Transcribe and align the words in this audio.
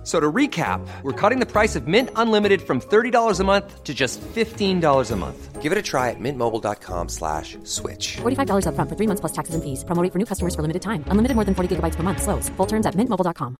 F- 0.00 0.06
So 0.06 0.18
to 0.18 0.32
recap, 0.32 0.80
we're 1.02 1.12
cutting 1.30 1.40
the 1.40 1.46
price 1.46 1.76
of 1.78 1.86
Mint 1.86 2.08
Unlimited 2.16 2.60
from 2.62 2.80
$30 2.80 3.40
a 3.40 3.44
month 3.44 3.84
to 3.84 3.92
just 3.94 4.20
$15 4.34 5.12
a 5.12 5.16
month. 5.16 5.62
Give 5.62 5.72
it 5.72 5.78
a 5.78 5.82
try 5.82 6.08
at 6.10 6.16
mintmobile.com 6.18 7.08
slash 7.08 7.58
switch. 7.64 8.16
$45 8.22 8.64
upfront 8.66 8.88
for 8.88 8.96
three 8.96 9.06
months 9.06 9.20
plus 9.20 9.32
taxes 9.32 9.54
and 9.54 9.62
fees. 9.62 9.84
Promo 9.84 10.02
rate 10.02 10.12
for 10.12 10.18
new 10.18 10.24
customers 10.26 10.54
for 10.54 10.62
limited 10.62 10.80
time. 10.82 11.04
Unlimited 11.10 11.34
more 11.36 11.44
than 11.44 11.54
40 11.54 11.68
gigabytes 11.76 11.96
per 11.96 12.02
month. 12.02 12.22
Slows. 12.22 12.48
Full 12.56 12.66
terms 12.66 12.86
at 12.86 12.94
mintmobile.com. 12.96 13.54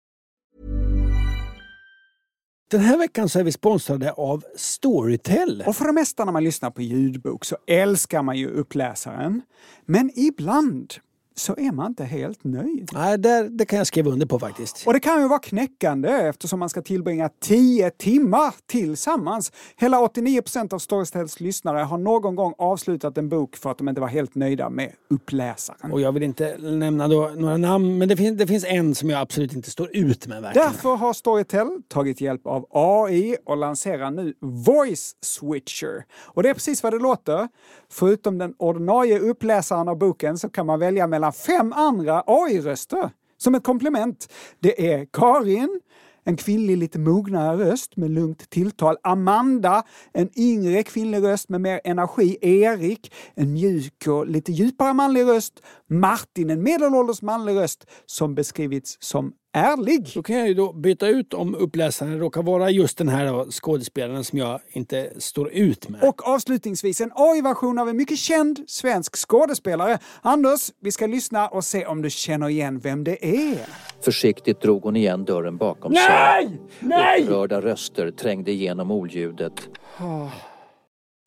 Den 2.70 2.80
här 2.80 2.96
veckan 2.98 3.28
så 3.28 3.38
är 3.38 3.44
vi 3.44 3.52
sponsrade 3.52 4.12
av 4.12 4.44
Storytel. 4.56 5.64
Och 5.66 5.76
för 5.76 5.84
det 5.84 5.92
mesta 5.92 6.24
när 6.24 6.32
man 6.32 6.44
lyssnar 6.44 6.70
på 6.70 6.82
ljudbok 6.82 7.44
så 7.44 7.56
älskar 7.66 8.22
man 8.22 8.36
ju 8.36 8.48
uppläsaren. 8.50 9.42
Men 9.86 10.10
ibland 10.14 10.94
så 11.34 11.54
är 11.58 11.72
man 11.72 11.86
inte 11.86 12.04
helt 12.04 12.44
nöjd. 12.44 12.90
Nej, 12.92 13.18
där, 13.18 13.48
det 13.48 13.64
kan 13.64 13.78
jag 13.78 13.86
skriva 13.86 14.10
under 14.10 14.26
på 14.26 14.38
faktiskt. 14.38 14.86
Och 14.86 14.92
det 14.92 15.00
kan 15.00 15.22
ju 15.22 15.28
vara 15.28 15.38
knäckande 15.38 16.08
eftersom 16.08 16.58
man 16.58 16.68
ska 16.68 16.82
tillbringa 16.82 17.30
10 17.40 17.90
timmar 17.90 18.54
tillsammans. 18.66 19.52
Hela 19.76 19.98
89% 19.98 20.74
av 20.74 20.78
Storytels 20.78 21.40
lyssnare 21.40 21.78
har 21.78 21.98
någon 21.98 22.34
gång 22.34 22.54
avslutat 22.58 23.18
en 23.18 23.28
bok 23.28 23.56
för 23.56 23.70
att 23.70 23.78
de 23.78 23.88
inte 23.88 24.00
var 24.00 24.08
helt 24.08 24.34
nöjda 24.34 24.70
med 24.70 24.92
uppläsaren. 25.08 25.92
Och 25.92 26.00
jag 26.00 26.12
vill 26.12 26.22
inte 26.22 26.56
nämna 26.58 27.06
några 27.06 27.56
namn, 27.56 27.98
men 27.98 28.08
det 28.08 28.16
finns, 28.16 28.38
det 28.38 28.46
finns 28.46 28.64
en 28.64 28.94
som 28.94 29.10
jag 29.10 29.20
absolut 29.20 29.52
inte 29.52 29.70
står 29.70 29.96
ut 29.96 30.26
med 30.26 30.42
verkligen. 30.42 30.68
Därför 30.68 30.96
har 30.96 31.12
Storytel 31.12 31.82
tagit 31.88 32.20
hjälp 32.20 32.46
av 32.46 32.66
AI 32.70 33.36
och 33.46 33.56
lanserar 33.56 34.10
nu 34.10 34.34
Voice 34.40 35.16
Switcher. 35.20 36.04
Och 36.24 36.42
det 36.42 36.50
är 36.50 36.54
precis 36.54 36.82
vad 36.82 36.92
det 36.92 36.98
låter. 36.98 37.48
Förutom 37.92 38.38
den 38.38 38.54
ordinarie 38.58 39.18
uppläsaren 39.18 39.88
av 39.88 39.98
boken 39.98 40.38
så 40.38 40.48
kan 40.48 40.66
man 40.66 40.78
välja 40.78 41.06
mellan 41.06 41.19
fem 41.32 41.72
andra 41.72 42.22
AI-röster. 42.26 43.10
Som 43.36 43.54
ett 43.54 43.64
komplement. 43.64 44.32
Det 44.60 44.92
är 44.92 45.06
Karin, 45.12 45.80
en 46.24 46.36
kvinnlig 46.36 46.76
lite 46.76 46.98
mognare 46.98 47.56
röst 47.56 47.96
med 47.96 48.10
lugnt 48.10 48.50
tilltal. 48.50 48.96
Amanda, 49.02 49.82
en 50.12 50.30
yngre 50.38 50.82
kvinnlig 50.82 51.22
röst 51.22 51.48
med 51.48 51.60
mer 51.60 51.80
energi. 51.84 52.38
Erik, 52.40 53.12
en 53.34 53.52
mjuk 53.52 54.06
och 54.08 54.26
lite 54.26 54.52
djupare 54.52 54.92
manlig 54.92 55.22
röst. 55.22 55.62
Martin, 55.88 56.50
en 56.50 56.62
medelålders 56.62 57.22
manlig 57.22 57.56
röst 57.56 57.86
som 58.06 58.34
beskrivits 58.34 58.96
som 59.00 59.32
ärlig. 59.52 60.10
Då 60.14 60.22
kan 60.22 60.36
jag 60.36 60.48
ju 60.48 60.54
då 60.54 60.72
byta 60.72 61.08
ut 61.08 61.34
om 61.34 61.54
uppläsaren 61.54 62.18
råkar 62.18 62.42
vara 62.42 62.70
just 62.70 62.98
den 62.98 63.08
här 63.08 63.50
skådespelaren 63.50 64.24
som 64.24 64.38
jag 64.38 64.60
inte 64.68 65.10
står 65.18 65.52
ut 65.52 65.88
med. 65.88 66.02
Och 66.02 66.28
avslutningsvis 66.28 67.00
en 67.00 67.12
AI-version 67.14 67.78
av 67.78 67.88
en 67.88 67.96
mycket 67.96 68.18
känd 68.18 68.64
svensk 68.66 69.16
skådespelare. 69.16 69.98
Anders, 70.22 70.70
vi 70.80 70.92
ska 70.92 71.06
lyssna 71.06 71.48
och 71.48 71.64
se 71.64 71.86
om 71.86 72.02
du 72.02 72.10
känner 72.10 72.48
igen 72.48 72.78
vem 72.78 73.04
det 73.04 73.26
är. 73.26 73.66
Försiktigt 74.00 74.60
drog 74.60 74.82
hon 74.82 74.96
igen 74.96 75.24
dörren 75.24 75.56
bakom 75.56 75.92
Nej! 75.92 76.46
sig. 76.46 76.60
Nej! 76.80 77.22
Upprörda 77.22 77.60
röster 77.60 78.10
trängde 78.10 78.50
igenom 78.50 78.90
oljudet. 78.90 79.68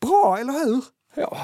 Bra, 0.01 0.37
eller 0.39 0.65
hur? 0.65 0.83
Ja, 1.15 1.37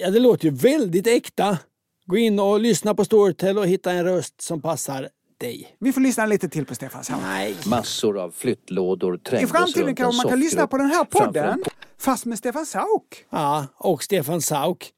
ja, 0.00 0.10
det 0.10 0.18
låter 0.20 0.44
ju 0.44 0.50
väldigt 0.50 1.06
äkta. 1.06 1.58
Gå 2.06 2.16
in 2.16 2.38
och 2.38 2.60
lyssna 2.60 2.94
på 2.94 3.04
Storytel 3.04 3.58
och 3.58 3.66
hitta 3.66 3.92
en 3.92 4.04
röst 4.04 4.40
som 4.40 4.62
passar 4.62 5.08
dig. 5.38 5.76
Vi 5.80 5.92
får 5.92 6.00
lyssna 6.00 6.26
lite 6.26 6.48
till 6.48 6.66
på 6.66 6.74
Stefan 6.74 7.04
Sauk. 7.04 7.20
Nej. 7.22 7.56
Massor 7.66 8.18
av 8.18 8.30
flyttlådor 8.30 9.16
I 9.16 9.18
trängdes 9.18 9.50
framtiden 9.50 9.86
runt 9.86 9.98
kanske 9.98 10.22
man 10.22 10.30
kan 10.30 10.40
lyssna 10.40 10.60
soffgrupp 10.60 10.70
på 10.70 10.78
den 10.78 10.86
här 10.86 11.06
framför 11.10 11.26
podden, 11.26 11.52
en 11.52 11.64
fast 11.98 12.24
med 12.24 12.38
Stefan 12.38 12.66
Sauk. 12.66 13.26
Ja, 13.30 13.66
och 13.76 14.02
Stefan 14.02 14.42
Sauk. 14.42 14.92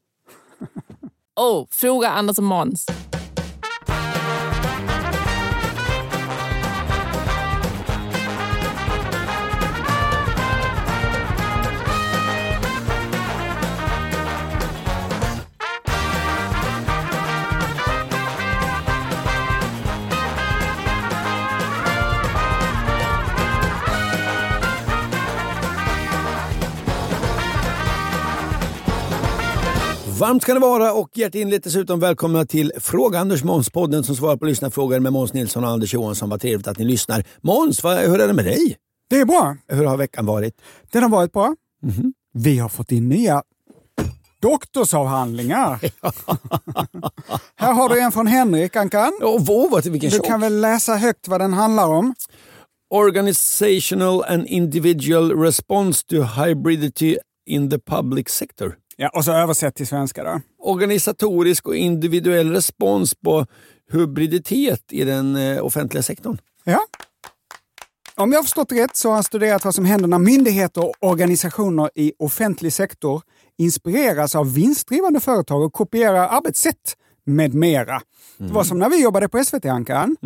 Oh, 1.37 1.67
fråga 1.71 2.09
Anders 2.09 2.39
och 2.39 2.45
Måns. 2.45 2.87
Varmt 30.21 30.43
ska 30.43 30.55
det 30.55 30.61
vara 30.61 30.93
och 30.93 31.11
hjärtinligt 31.15 31.65
dessutom 31.65 32.01
välkomna 32.01 32.47
till 32.47 32.73
Fråga 32.79 33.19
Anders 33.19 33.45
Måns-podden 33.45 34.03
som 34.03 34.17
svarar 34.17 34.37
på 34.37 34.45
lyssnarfrågor 34.45 35.01
med 35.01 35.13
Måns 35.13 35.33
Nilsson 35.33 35.65
och 35.65 35.71
Anders 35.71 35.95
Johansson. 35.95 36.31
Vad 36.31 36.41
trevligt 36.41 36.67
att 36.67 36.79
ni 36.79 36.85
lyssnar. 36.85 37.25
Måns, 37.41 37.85
hur 37.85 38.21
är 38.21 38.29
det 38.29 38.33
med 38.33 38.45
dig? 38.45 38.77
Det 39.11 39.17
är 39.17 39.25
bra. 39.25 39.57
Hur 39.69 39.85
har 39.85 39.97
veckan 39.97 40.27
varit? 40.27 40.55
Den 40.93 41.03
har 41.03 41.11
varit 41.11 41.33
bra. 41.33 41.55
Mhm. 41.83 42.13
Vi 42.35 42.59
har 42.59 42.69
fått 42.69 42.93
in 42.93 43.09
nya 43.09 43.43
doktorsavhandlingar. 44.41 45.81
här 47.57 47.73
har 47.73 47.89
du 47.89 48.01
en 48.01 48.13
från 48.13 48.27
Henrik 48.27 48.77
Ankan. 48.77 49.13
Oh, 49.23 49.71
vad, 49.71 49.87
vilken 49.87 50.11
Du 50.11 50.21
kan 50.21 50.41
väl 50.41 50.61
läsa 50.61 50.97
högt 50.97 51.29
vad 51.29 51.41
den 51.41 51.53
handlar 51.53 51.89
om? 51.89 52.15
Organizational 52.91 54.25
and 54.29 54.47
individual 54.47 55.43
response 55.43 56.07
to 56.07 56.23
hybridity 56.23 57.17
in 57.47 57.71
the 57.71 57.79
public 57.79 58.29
sector. 58.29 58.77
Ja, 59.03 59.09
och 59.09 59.25
så 59.25 59.33
översätt 59.33 59.75
till 59.75 59.87
svenska 59.87 60.25
då. 60.25 60.41
Organisatorisk 60.59 61.69
och 61.69 61.77
individuell 61.77 62.53
respons 62.53 63.15
på 63.15 63.47
hybriditet 63.93 64.83
i 64.91 65.05
den 65.05 65.37
eh, 65.37 65.65
offentliga 65.65 66.03
sektorn. 66.03 66.39
Ja. 66.65 66.81
Om 68.17 68.33
jag 68.33 68.39
har 68.39 68.43
förstått 68.43 68.73
rätt 68.73 68.97
så 68.97 69.09
har 69.09 69.15
han 69.15 69.25
studerat 69.25 69.65
vad 69.65 69.75
som 69.75 69.85
händer 69.85 70.09
när 70.09 70.19
myndigheter 70.19 70.85
och 70.85 70.95
organisationer 71.01 71.91
i 71.95 72.13
offentlig 72.19 72.73
sektor 72.73 73.23
inspireras 73.59 74.37
av 74.37 74.55
vinstdrivande 74.55 75.21
företag 75.21 75.63
och 75.63 75.73
kopierar 75.73 76.29
arbetssätt 76.29 76.97
med 77.27 77.55
mera. 77.55 78.01
Det 78.39 78.53
var 78.53 78.65
som 78.65 78.79
när 78.79 78.91
vi 78.91 79.03
jobbade 79.03 79.29
på 79.29 79.45
SVT, 79.45 79.65
Ankan. 79.65 80.17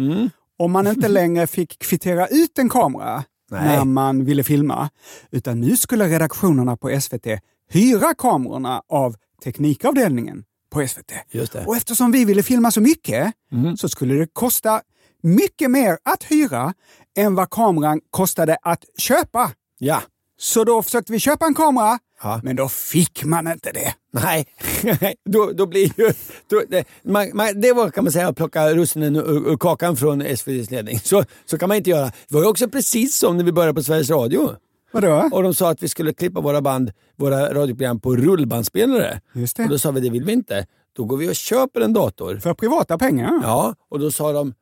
Om 0.58 0.72
man 0.72 0.86
inte 0.86 1.08
längre 1.18 1.46
fick 1.46 1.78
kvittera 1.78 2.26
ut 2.26 2.58
en 2.58 2.68
kamera 2.68 3.24
Nej. 3.50 3.76
när 3.76 3.84
man 3.84 4.24
ville 4.24 4.44
filma, 4.44 4.90
utan 5.30 5.60
nu 5.60 5.76
skulle 5.76 6.08
redaktionerna 6.08 6.76
på 6.76 7.00
SVT 7.00 7.26
hyra 7.74 8.14
kamerorna 8.14 8.82
av 8.88 9.16
teknikavdelningen 9.44 10.44
på 10.72 10.86
SVT. 10.88 11.12
Just 11.30 11.52
det. 11.52 11.64
Och 11.66 11.76
eftersom 11.76 12.12
vi 12.12 12.24
ville 12.24 12.42
filma 12.42 12.70
så 12.70 12.80
mycket 12.80 13.32
så 13.78 13.88
skulle 13.88 14.14
det 14.14 14.26
kosta 14.32 14.80
mycket 15.22 15.70
mer 15.70 15.98
att 16.02 16.24
hyra 16.24 16.74
än 17.16 17.34
vad 17.34 17.50
kameran 17.50 18.00
kostade 18.10 18.56
att 18.62 18.84
köpa. 18.98 19.50
Ja. 19.78 20.02
Så 20.38 20.64
då 20.64 20.82
försökte 20.82 21.12
vi 21.12 21.18
köpa 21.18 21.46
en 21.46 21.54
kamera, 21.54 21.98
Ja. 22.22 22.40
men 22.42 22.56
då 22.56 22.68
fick 22.68 23.24
man 23.24 23.48
inte 23.52 23.70
det. 23.72 23.94
Nej, 24.12 24.46
då, 25.24 25.50
då 25.52 25.66
blir 25.66 26.00
ju... 26.00 26.12
Då, 26.50 26.62
det, 26.68 26.84
man, 27.04 27.30
man, 27.34 27.60
det 27.60 27.72
var 27.72 27.90
kan 27.90 28.04
man 28.04 28.12
säga 28.12 28.28
att 28.28 28.36
plocka 28.36 28.74
russinen 28.74 29.16
ur, 29.16 29.52
ur 29.52 29.56
kakan 29.56 29.96
från 29.96 30.22
SVTs 30.22 30.70
ledning. 30.70 30.98
Så, 31.00 31.24
så 31.46 31.58
kan 31.58 31.68
man 31.68 31.76
inte 31.76 31.90
göra. 31.90 32.04
Det 32.04 32.34
var 32.34 32.40
ju 32.40 32.46
också 32.48 32.68
precis 32.68 33.16
som 33.18 33.36
när 33.36 33.44
vi 33.44 33.52
började 33.52 33.74
på 33.74 33.82
Sveriges 33.82 34.10
Radio. 34.10 34.50
Vadå? 34.94 35.28
Och 35.32 35.42
de 35.42 35.54
sa 35.54 35.70
att 35.70 35.82
vi 35.82 35.88
skulle 35.88 36.14
klippa 36.14 36.40
våra 36.40 36.62
band, 36.62 36.92
våra 37.16 37.54
radioprogram 37.54 38.00
på 38.00 38.16
rullbandspelare. 38.16 39.20
Just 39.32 39.56
det. 39.56 39.62
Och 39.62 39.68
då 39.68 39.78
sa 39.78 39.90
vi 39.90 40.00
det 40.00 40.10
vill 40.10 40.24
vi 40.24 40.32
inte. 40.32 40.66
Då 40.96 41.04
går 41.04 41.16
vi 41.16 41.30
och 41.30 41.34
köper 41.34 41.80
en 41.80 41.92
dator. 41.92 42.36
För 42.36 42.54
privata 42.54 42.98
pengar? 42.98 43.40
Ja, 43.42 43.74
och 43.88 43.98
då 43.98 44.10
sa 44.10 44.32
de 44.32 44.54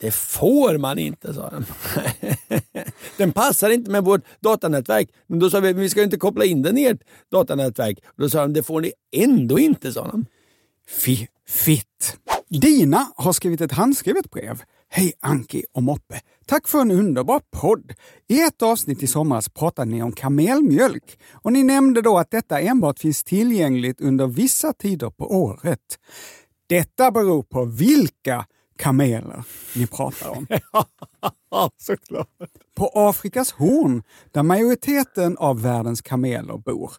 det 0.00 0.10
får 0.10 0.78
man 0.78 0.98
inte, 0.98 1.34
sa 1.34 1.50
de. 1.50 1.64
Den 3.16 3.32
passar 3.32 3.70
inte 3.70 3.90
med 3.90 4.04
vårt 4.04 4.20
datanätverk. 4.40 5.08
Men 5.26 5.38
då 5.38 5.50
sa 5.50 5.60
vi, 5.60 5.72
vi 5.72 5.88
ska 5.88 6.02
inte 6.02 6.16
koppla 6.16 6.44
in 6.44 6.62
den 6.62 6.78
i 6.78 6.84
ert 6.84 7.00
datanätverk. 7.32 7.98
Och 8.06 8.22
då 8.22 8.30
sa 8.30 8.40
de, 8.40 8.52
det 8.52 8.62
får 8.62 8.80
ni 8.80 8.92
ändå 9.12 9.58
inte, 9.58 9.92
sa 9.92 10.08
de. 10.08 10.26
Fy, 10.88 11.26
fitt. 11.48 12.18
Dina 12.48 13.12
har 13.16 13.32
skrivit 13.32 13.60
ett 13.60 13.72
handskrivet 13.72 14.30
brev. 14.30 14.62
Hej 14.88 15.12
Anki 15.20 15.64
och 15.72 15.82
Moppe. 15.82 16.20
Tack 16.46 16.68
för 16.68 16.80
en 16.80 16.90
underbar 16.90 17.40
podd. 17.50 17.92
I 18.28 18.40
ett 18.40 18.62
avsnitt 18.62 19.02
i 19.02 19.06
somras 19.06 19.48
pratade 19.48 19.90
ni 19.90 20.02
om 20.02 20.12
kamelmjölk 20.12 21.18
och 21.32 21.52
ni 21.52 21.62
nämnde 21.62 22.02
då 22.02 22.18
att 22.18 22.30
detta 22.30 22.60
enbart 22.60 22.98
finns 22.98 23.24
tillgängligt 23.24 24.00
under 24.00 24.26
vissa 24.26 24.72
tider 24.72 25.10
på 25.10 25.32
året. 25.32 25.98
Detta 26.68 27.10
beror 27.10 27.42
på 27.42 27.64
vilka 27.64 28.46
kameler 28.78 29.44
ni 29.76 29.86
pratar 29.86 30.28
om. 30.30 30.46
Ja, 31.50 31.70
såklart. 31.76 32.28
På 32.74 32.90
Afrikas 32.94 33.52
horn, 33.52 34.02
där 34.30 34.42
majoriteten 34.42 35.36
av 35.36 35.62
världens 35.62 36.02
kameler 36.02 36.58
bor, 36.58 36.92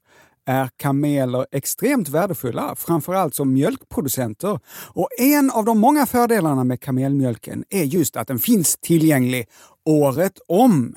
är 0.47 0.69
kameler 0.77 1.45
extremt 1.51 2.09
värdefulla, 2.09 2.75
framförallt 2.75 3.35
som 3.35 3.53
mjölkproducenter. 3.53 4.59
Och 4.93 5.09
en 5.17 5.51
av 5.51 5.65
de 5.65 5.79
många 5.79 6.05
fördelarna 6.05 6.63
med 6.63 6.81
kamelmjölken 6.81 7.63
är 7.69 7.83
just 7.83 8.17
att 8.17 8.27
den 8.27 8.39
finns 8.39 8.77
tillgänglig 8.77 9.47
året 9.85 10.39
om. 10.47 10.95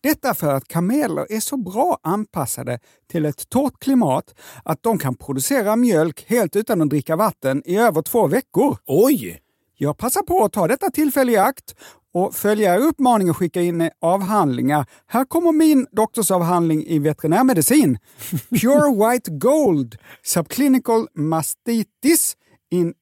Detta 0.00 0.34
för 0.34 0.54
att 0.54 0.68
kameler 0.68 1.26
är 1.32 1.40
så 1.40 1.56
bra 1.56 1.98
anpassade 2.02 2.78
till 3.10 3.24
ett 3.24 3.48
torrt 3.48 3.78
klimat 3.80 4.34
att 4.64 4.82
de 4.82 4.98
kan 4.98 5.14
producera 5.14 5.76
mjölk 5.76 6.24
helt 6.28 6.56
utan 6.56 6.82
att 6.82 6.90
dricka 6.90 7.16
vatten 7.16 7.62
i 7.66 7.76
över 7.76 8.02
två 8.02 8.26
veckor. 8.26 8.76
Oj! 8.86 9.40
Jag 9.80 9.98
passar 9.98 10.22
på 10.22 10.44
att 10.44 10.52
ta 10.52 10.68
detta 10.68 10.90
tillfälle 10.90 11.32
i 11.32 11.36
akt 11.36 11.74
och 12.14 12.34
följa 12.34 12.78
uppmaning 12.78 13.28
att 13.28 13.36
skicka 13.36 13.62
in 13.62 13.90
avhandlingar. 14.00 14.86
Här 15.06 15.24
kommer 15.24 15.52
min 15.52 15.86
doktorsavhandling 15.92 16.86
i 16.86 16.98
veterinärmedicin. 16.98 17.98
Pure 18.60 19.10
White 19.10 19.30
Gold, 19.30 19.96
Subclinical 20.22 21.06
Mastitis 21.14 22.36
in 22.70 22.94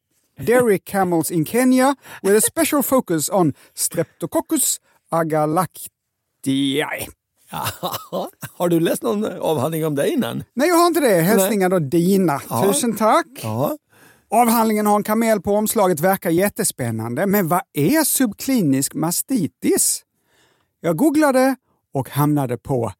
Dairy 0.46 0.78
Camels 0.78 1.30
in 1.30 1.44
Kenya 1.44 1.96
with 2.22 2.36
a 2.36 2.40
special 2.40 2.82
focus 2.82 3.30
on 3.30 3.52
Streptococcus 3.74 4.80
agalactiae. 5.10 7.06
Har 8.52 8.68
du 8.68 8.80
läst 8.80 9.02
någon 9.02 9.24
avhandling 9.24 9.86
om 9.86 9.94
det 9.94 10.08
innan? 10.08 10.44
Nej, 10.54 10.68
jag 10.68 10.76
har 10.76 10.86
inte 10.86 11.00
det. 11.00 11.20
Hälsningar 11.20 11.68
då 11.68 11.78
Dina. 11.78 12.38
Tusen 12.64 12.96
tack. 12.96 13.26
Ja. 13.42 13.76
Avhandlingen 14.30 14.86
har 14.86 14.96
en 14.96 15.02
kamel 15.02 15.40
på 15.40 15.54
omslaget, 15.54 16.00
verkar 16.00 16.30
jättespännande. 16.30 17.26
Men 17.26 17.48
vad 17.48 17.60
är 17.72 18.04
subklinisk 18.04 18.94
mastitis? 18.94 20.02
Jag 20.80 20.96
googlade 20.96 21.56
och 21.94 22.10
hamnade 22.10 22.58
på 22.58 22.92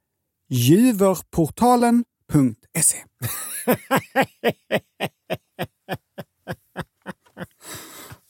juverportalen.se. 0.49 2.97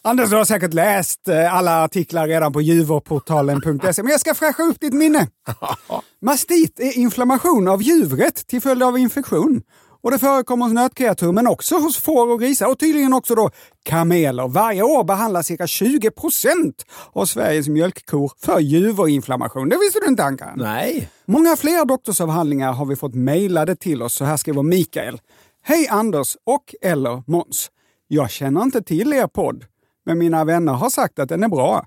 Anders, 0.03 0.31
du 0.31 0.37
har 0.37 0.45
säkert 0.45 0.75
läst 0.75 1.29
eh, 1.29 1.55
alla 1.55 1.85
artiklar 1.85 2.29
redan 2.29 2.53
på 2.53 2.61
juverportalen.se, 2.61 4.03
men 4.03 4.13
jag 4.13 4.21
ska 4.21 4.35
fräscha 4.35 4.63
upp 4.63 4.81
ditt 4.81 4.95
minne. 4.95 5.29
Mastit 6.21 6.81
är 6.81 6.99
inflammation 6.99 7.69
av 7.69 7.83
djuret 7.83 8.47
till 8.47 8.61
följd 8.61 8.83
av 8.83 8.99
infektion. 8.99 9.63
Och 10.07 10.13
Det 10.13 10.19
förekommer 10.19 10.65
hos 10.65 10.75
nötkreatur, 10.75 11.33
men 11.33 11.47
också 11.47 11.75
hos 11.79 11.99
får 11.99 12.33
och 12.33 12.41
grisar 12.41 12.67
och 12.71 12.79
tydligen 12.79 13.13
också 13.13 13.35
då 13.35 13.51
kameler. 13.83 14.49
Varje 14.49 14.83
år 14.83 15.05
behandlas 15.05 15.47
cirka 15.47 15.67
20 15.67 16.11
procent 16.11 16.87
av 17.13 17.25
Sveriges 17.25 17.69
mjölkkor 17.69 18.33
för 18.39 18.61
juverinflammation. 18.61 19.69
Det 19.69 19.79
visste 19.79 20.01
du 20.01 20.07
inte, 20.07 20.25
Anka? 20.25 20.53
Nej. 20.57 21.09
Många 21.25 21.57
fler 21.57 21.85
doktorsavhandlingar 21.85 22.73
har 22.73 22.87
vi 22.87 22.97
fått 22.97 23.15
mejlade 23.15 23.77
till 23.77 24.03
oss. 24.03 24.15
Så 24.15 24.25
här 24.25 24.37
skriver 24.37 24.63
Mikael. 24.63 25.21
Hej 25.63 25.89
Anders 25.89 26.37
och 26.45 26.75
eller 26.83 27.23
Måns. 27.27 27.71
Jag 28.09 28.31
känner 28.31 28.63
inte 28.63 28.83
till 28.83 29.13
er 29.13 29.27
podd, 29.27 29.65
men 30.05 30.19
mina 30.19 30.45
vänner 30.45 30.73
har 30.73 30.91
sagt 30.91 31.19
att 31.19 31.29
den 31.29 31.43
är 31.43 31.49
bra. 31.49 31.87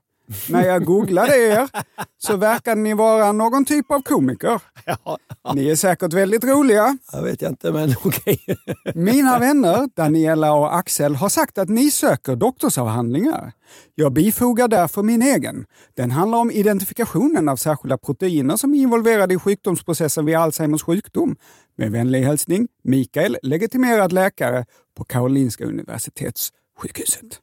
När 0.49 0.65
jag 0.65 0.85
googlade 0.85 1.37
er 1.37 1.69
så 2.17 2.37
verkade 2.37 2.81
ni 2.81 2.93
vara 2.93 3.31
någon 3.31 3.65
typ 3.65 3.91
av 3.91 4.01
komiker. 4.01 4.61
Ni 5.53 5.69
är 5.69 5.75
säkert 5.75 6.13
väldigt 6.13 6.43
roliga. 6.43 6.97
Jag 7.11 7.23
vet 7.23 7.41
jag 7.41 7.51
inte, 7.51 7.71
men 7.71 7.95
okej. 8.03 8.39
Mina 8.95 9.39
vänner 9.39 9.89
Daniela 9.95 10.53
och 10.53 10.75
Axel 10.75 11.15
har 11.15 11.29
sagt 11.29 11.57
att 11.57 11.69
ni 11.69 11.91
söker 11.91 12.35
doktorsavhandlingar. 12.35 13.51
Jag 13.95 14.13
bifogar 14.13 14.67
därför 14.67 15.03
min 15.03 15.21
egen. 15.21 15.65
Den 15.95 16.11
handlar 16.11 16.37
om 16.37 16.51
identifikationen 16.51 17.49
av 17.49 17.55
särskilda 17.55 17.97
proteiner 17.97 18.57
som 18.57 18.73
är 18.73 18.77
involverade 18.77 19.33
i 19.33 19.39
sjukdomsprocessen 19.39 20.25
vid 20.25 20.35
Alzheimers 20.35 20.83
sjukdom. 20.83 21.35
Med 21.77 21.91
vänlig 21.91 22.21
hälsning 22.23 22.67
Mikael, 22.83 23.37
legitimerad 23.43 24.11
läkare 24.13 24.65
på 24.97 25.03
Karolinska 25.03 25.65
Universitetssjukhuset. 25.65 27.39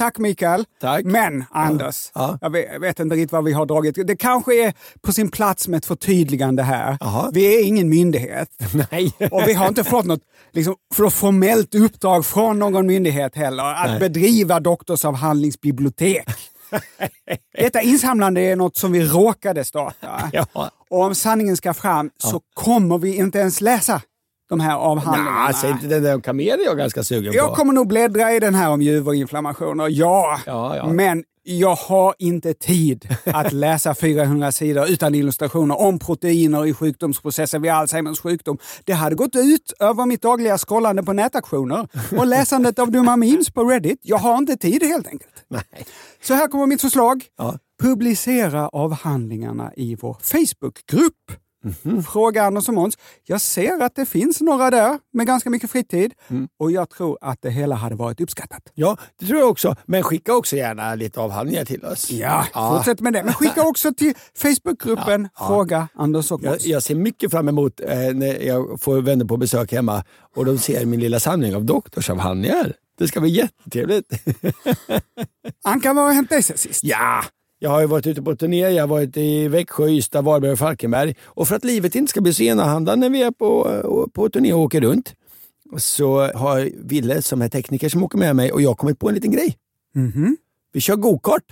Tack 0.00 0.18
Mikael. 0.18 0.64
Tack. 0.80 1.04
Men 1.04 1.44
Anders, 1.50 2.10
Ja. 2.14 2.38
Jag, 2.40 2.50
vet, 2.50 2.72
jag 2.72 2.80
vet 2.80 3.00
inte 3.00 3.14
riktigt 3.14 3.32
vad 3.32 3.44
vi 3.44 3.52
har 3.52 3.66
dragit. 3.66 4.06
Det 4.06 4.16
kanske 4.16 4.64
är 4.66 4.74
på 5.00 5.12
sin 5.12 5.30
plats 5.30 5.68
med 5.68 5.78
ett 5.78 5.86
förtydligande 5.86 6.62
här. 6.62 6.96
Jaha. 7.00 7.30
Vi 7.32 7.56
är 7.56 7.64
ingen 7.64 7.88
myndighet. 7.88 8.48
Nej. 8.90 9.12
Och 9.30 9.42
vi 9.46 9.54
har 9.54 9.68
inte 9.68 9.84
fått 9.84 10.06
något 10.06 10.20
liksom, 10.52 10.74
formellt 11.10 11.74
uppdrag 11.74 12.26
från 12.26 12.58
någon 12.58 12.86
myndighet 12.86 13.36
heller 13.36 13.64
att 13.64 14.00
bedriva 14.00 14.60
doktorsavhandlingsbibliotek. 14.60 16.28
Detta 17.58 17.82
insamlande 17.82 18.40
är 18.40 18.56
något 18.56 18.76
som 18.76 18.92
vi 18.92 19.04
råkade 19.04 19.64
starta. 19.64 20.30
Ja. 20.32 20.70
Och 20.90 21.02
om 21.02 21.14
sanningen 21.14 21.56
ska 21.56 21.74
fram 21.74 22.10
så 22.18 22.40
kommer 22.54 22.98
vi 22.98 23.16
inte 23.16 23.38
ens 23.38 23.60
läsa 23.60 24.02
de 24.50 24.60
här 24.60 24.76
avhandlingarna. 24.76 25.44
Nej, 25.44 25.54
säg 25.54 25.70
inte 25.70 25.86
den 25.86 26.02
där 26.02 26.20
kamel 26.20 26.60
är 26.60 26.64
jag 26.64 26.78
ganska 26.78 27.04
sugen 27.04 27.32
Jag 27.32 27.48
på. 27.48 27.54
kommer 27.54 27.72
nog 27.72 27.88
bläddra 27.88 28.32
i 28.32 28.40
den 28.40 28.54
här 28.54 28.70
om 28.70 28.82
juverinflammationer, 28.82 29.88
ja. 29.88 30.40
Ja, 30.46 30.76
ja. 30.76 30.86
Men 30.86 31.24
jag 31.42 31.74
har 31.74 32.14
inte 32.18 32.54
tid 32.54 33.16
att 33.24 33.52
läsa 33.52 33.94
400 33.94 34.52
sidor 34.52 34.88
utan 34.90 35.14
illustrationer 35.14 35.80
om 35.80 35.98
proteiner 35.98 36.66
i 36.66 36.74
sjukdomsprocessen 36.74 37.62
vid 37.62 37.70
Alzheimers 37.70 38.20
sjukdom. 38.20 38.58
Det 38.84 38.92
hade 38.92 39.14
gått 39.16 39.36
ut 39.36 39.72
över 39.80 40.06
mitt 40.06 40.22
dagliga 40.22 40.58
scrollande 40.58 41.02
på 41.02 41.12
nätaktioner 41.12 41.88
och 42.18 42.26
läsandet 42.36 42.78
av 42.78 42.90
dumma 42.90 43.16
memes 43.16 43.50
på 43.50 43.64
Reddit. 43.64 43.98
Jag 44.02 44.18
har 44.18 44.38
inte 44.38 44.56
tid 44.56 44.82
helt 44.82 45.06
enkelt. 45.06 45.44
Nej. 45.48 45.62
Så 46.22 46.34
här 46.34 46.48
kommer 46.48 46.66
mitt 46.66 46.80
förslag. 46.80 47.24
Ja. 47.38 47.58
Publicera 47.82 48.68
avhandlingarna 48.68 49.72
i 49.76 49.94
vår 49.94 50.16
Facebookgrupp. 50.22 51.14
Mhm. 51.64 52.02
Fråga 52.02 52.42
Anders 52.42 52.68
och 52.68 52.74
Måns. 52.74 52.98
Jag 53.24 53.40
ser 53.40 53.82
att 53.82 53.94
det 53.94 54.06
finns 54.06 54.40
några 54.40 54.70
där 54.70 54.98
med 55.12 55.26
ganska 55.26 55.50
mycket 55.50 55.70
fritid 55.70 56.12
Mm. 56.28 56.48
och 56.58 56.70
jag 56.72 56.90
tror 56.90 57.18
att 57.20 57.38
det 57.42 57.50
hela 57.50 57.74
hade 57.74 57.94
varit 57.94 58.20
uppskattat. 58.20 58.62
Ja, 58.74 58.96
det 59.20 59.26
tror 59.26 59.38
jag 59.40 59.50
också. 59.50 59.76
Men 59.86 60.02
skicka 60.02 60.34
också 60.34 60.56
gärna 60.56 60.94
lite 60.94 61.20
avhandlingar 61.20 61.64
till 61.64 61.84
oss. 61.84 62.10
Ja, 62.10 62.44
fortsätt 62.54 63.00
med 63.00 63.12
det. 63.12 63.24
Men 63.24 63.34
skicka 63.34 63.62
också 63.62 63.94
till 63.94 64.14
Facebookgruppen 64.36 65.28
Fråga 65.38 65.88
Anders 65.94 66.32
och 66.32 66.40
Jag, 66.42 66.50
Måns. 66.50 66.66
jag 66.66 66.82
ser 66.82 66.94
mycket 66.94 67.30
fram 67.30 67.48
emot 67.48 67.80
eh, 67.80 67.88
när 68.14 68.42
jag 68.46 68.80
får 68.80 69.02
vänner 69.02 69.24
på 69.24 69.36
besök 69.36 69.72
hemma 69.72 70.04
och 70.36 70.44
de 70.44 70.58
ser 70.58 70.86
min 70.86 71.00
lilla 71.00 71.20
samling 71.20 71.54
av 71.56 71.64
doktorsavhandlingar. 71.64 72.72
Det 72.98 73.08
ska 73.08 73.20
bli 73.20 73.30
jättetrevligt. 73.30 74.06
Anka, 75.64 75.92
vad 75.92 76.04
har 76.04 76.12
hänt 76.12 76.30
dig 76.30 76.42
sen 76.42 76.58
sist? 76.58 76.84
ja, 76.84 77.22
jag 77.62 77.70
har 77.70 77.80
ju 77.80 77.86
varit 77.86 78.06
ute 78.06 78.22
på 78.22 78.36
turné. 78.36 78.70
Jag 78.70 78.82
har 78.82 78.88
varit 78.88 79.16
i 79.16 79.48
Växjö, 79.48 79.88
Ystad, 79.88 80.22
Varberg 80.22 80.52
och 80.52 80.58
Falkenberg. 80.58 81.14
Och 81.24 81.48
för 81.48 81.56
att 81.56 81.64
livet 81.64 81.94
inte 81.94 82.10
ska 82.10 82.20
bli 82.20 82.34
så 82.34 82.42
enahanda 82.42 82.96
när 82.96 83.10
vi 83.10 83.22
är 83.22 83.30
på, 83.30 83.70
eh, 83.70 84.12
på 84.12 84.28
turné 84.30 84.52
och 84.52 84.60
åker 84.60 84.80
runt 84.80 85.14
så 85.76 86.20
har 86.32 86.70
Ville 86.84 87.22
som 87.22 87.42
är 87.42 87.48
tekniker 87.48 87.88
som 87.88 88.04
åker 88.04 88.18
med 88.18 88.36
mig 88.36 88.52
och 88.52 88.62
jag 88.62 88.78
kommit 88.78 88.98
på 88.98 89.08
en 89.08 89.14
liten 89.14 89.30
grej. 89.30 89.56
Vi 90.72 90.80
kör 90.80 90.96
gokart. 90.96 91.44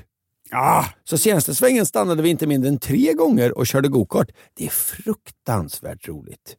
Ja, 0.50 0.86
Så 1.04 1.18
senaste 1.18 1.54
svängen 1.54 1.86
stannade 1.86 2.22
vi 2.22 2.28
inte 2.28 2.46
mindre 2.46 2.68
än 2.68 2.78
tre 2.78 3.12
gånger 3.12 3.58
och 3.58 3.66
körde 3.66 3.88
gokart. 3.88 4.30
Det 4.54 4.64
är 4.64 4.70
fruktansvärt 4.70 6.08
roligt. 6.08 6.56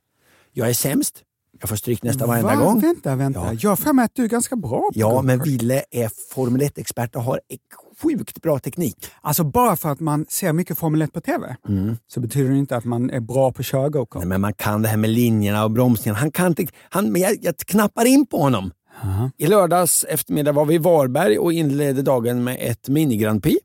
Jag 0.53 0.69
är 0.69 0.73
sämst. 0.73 1.23
Jag 1.59 1.69
får 1.69 1.75
stryk 1.75 2.03
nästan 2.03 2.27
varenda 2.27 2.55
Va? 2.55 2.63
gång. 2.63 2.79
Vänta, 2.79 3.15
vänta. 3.15 3.39
Ja. 3.39 3.53
Jag 3.59 3.69
har 3.69 3.75
för 3.75 3.93
mig 3.93 4.05
att 4.05 4.11
du 4.15 4.23
är 4.23 4.27
ganska 4.27 4.55
bra 4.55 4.79
på 4.79 4.91
Ja, 4.93 5.21
men. 5.21 5.43
Ville 5.43 5.83
är 5.91 6.11
Formel 6.33 6.61
1-expert 6.61 7.15
och 7.15 7.23
har 7.23 7.41
en 7.49 7.57
sjukt 8.01 8.41
bra 8.41 8.59
teknik. 8.59 8.95
Alltså 9.21 9.43
bara 9.43 9.75
för 9.75 9.89
att 9.89 9.99
man 9.99 10.25
ser 10.29 10.53
mycket 10.53 10.77
Formel 10.77 11.01
1 11.01 11.13
på 11.13 11.21
TV 11.21 11.55
så 12.07 12.19
betyder 12.19 12.49
det 12.49 12.57
inte 12.57 12.77
att 12.77 12.85
man 12.85 13.09
är 13.09 13.19
bra 13.19 13.51
på 13.51 13.59
att 13.59 13.65
köra 13.65 13.89
gokart. 13.89 14.23
Mm. 14.23 14.29
Nej, 14.29 14.33
Men 14.33 14.41
man 14.41 14.53
kan 14.53 14.81
det 14.81 14.87
här 14.87 14.97
med 14.97 15.09
linjerna 15.09 15.63
och 15.63 15.71
bromsningarna. 15.71 16.19
Han 16.19 16.31
kan 16.31 16.47
inte, 16.47 16.67
han, 16.89 17.11
men 17.11 17.21
jag, 17.21 17.37
jag 17.41 17.57
knappar 17.57 18.05
in 18.05 18.25
på 18.25 18.37
honom. 18.41 18.71
I 19.37 19.47
lördags 19.47 20.03
eftermiddag 20.09 20.51
var 20.51 20.65
vi 20.65 20.75
i 20.75 20.77
Varberg 20.77 21.37
och 21.39 21.53
inledde 21.53 22.01
dagen 22.01 22.43
med 22.43 22.57
ett 22.59 22.89
mini-Grand 22.89 23.41
Prix. 23.41 23.59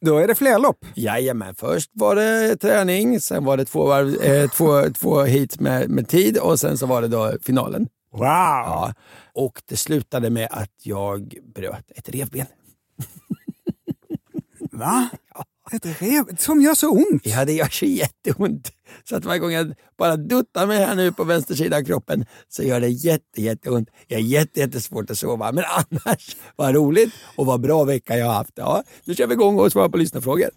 Då 0.00 0.18
är 0.18 0.26
det 0.26 0.34
fler 0.34 0.58
lopp. 0.58 0.84
Jajamän, 0.94 1.54
först 1.54 1.90
var 1.92 2.16
det 2.16 2.56
träning, 2.56 3.20
sen 3.20 3.44
var 3.44 3.56
det 3.56 3.64
två, 3.64 3.86
varv, 3.86 4.22
eh, 4.22 4.50
två, 4.50 4.82
två 4.90 5.22
hit 5.22 5.60
med, 5.60 5.90
med 5.90 6.08
tid 6.08 6.38
och 6.38 6.60
sen 6.60 6.78
så 6.78 6.86
var 6.86 7.02
det 7.02 7.08
då 7.08 7.32
finalen. 7.42 7.88
Wow! 8.12 8.22
Ja. 8.22 8.94
Och 9.34 9.62
det 9.68 9.76
slutade 9.76 10.30
med 10.30 10.48
att 10.50 10.72
jag 10.82 11.34
bröt 11.54 11.90
ett 11.90 12.08
revben. 12.08 12.46
Va? 14.72 15.08
Ett 15.72 16.02
rev 16.02 16.36
som 16.36 16.62
gör 16.62 16.74
så 16.74 16.90
ont? 16.90 17.26
Ja, 17.26 17.44
det 17.44 17.52
gör 17.52 17.68
så 17.68 17.84
jätteont. 17.84 18.72
Så 19.04 19.16
att 19.16 19.24
varje 19.24 19.38
gång 19.38 19.52
jag 19.52 19.74
bara 19.98 20.16
duttar 20.16 20.66
mig 20.66 20.78
här 20.78 20.94
nu 20.94 21.12
på 21.12 21.24
vänster 21.24 21.54
sida 21.54 21.76
av 21.76 21.84
kroppen 21.84 22.26
så 22.48 22.62
gör 22.62 22.80
det 22.80 22.88
jätte, 22.88 23.42
jätteont. 23.42 23.88
Jag 24.08 24.18
har 24.18 24.22
jätte, 24.22 24.60
jättesvårt 24.60 25.10
att 25.10 25.18
sova. 25.18 25.52
Men 25.52 25.64
annars, 25.64 26.36
vad 26.56 26.74
roligt 26.74 27.12
och 27.36 27.46
vad 27.46 27.60
bra 27.60 27.84
vecka 27.84 28.16
jag 28.16 28.26
har 28.26 28.34
haft. 28.34 28.52
Ja, 28.54 28.82
nu 29.04 29.14
kör 29.14 29.26
vi 29.26 29.34
igång 29.34 29.58
och 29.58 29.72
svarar 29.72 29.88
på 29.88 29.96
lyssnarfrågor. 29.96 30.50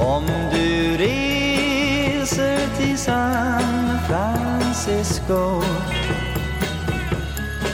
Om 0.00 0.26
du 0.52 0.96
reser 0.96 2.58
till 2.76 2.98
San 2.98 3.98
Francisco 4.08 5.62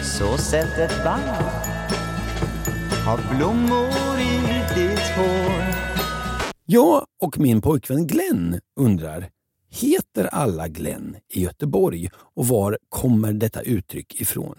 Så 0.02 0.38
sätt 0.38 0.78
ett 0.78 1.04
band 1.04 1.76
av 3.08 3.36
blommor 3.36 4.18
i 4.20 4.40
ditt 4.74 4.95
hår 5.16 5.62
Jag 6.64 7.06
och 7.20 7.38
min 7.38 7.60
pojkvän 7.60 8.06
Glenn 8.06 8.60
undrar, 8.76 9.30
heter 9.70 10.24
alla 10.24 10.68
Glenn 10.68 11.16
i 11.28 11.42
Göteborg 11.42 12.08
och 12.34 12.48
var 12.48 12.78
kommer 12.88 13.32
detta 13.32 13.60
uttryck 13.60 14.20
ifrån? 14.20 14.58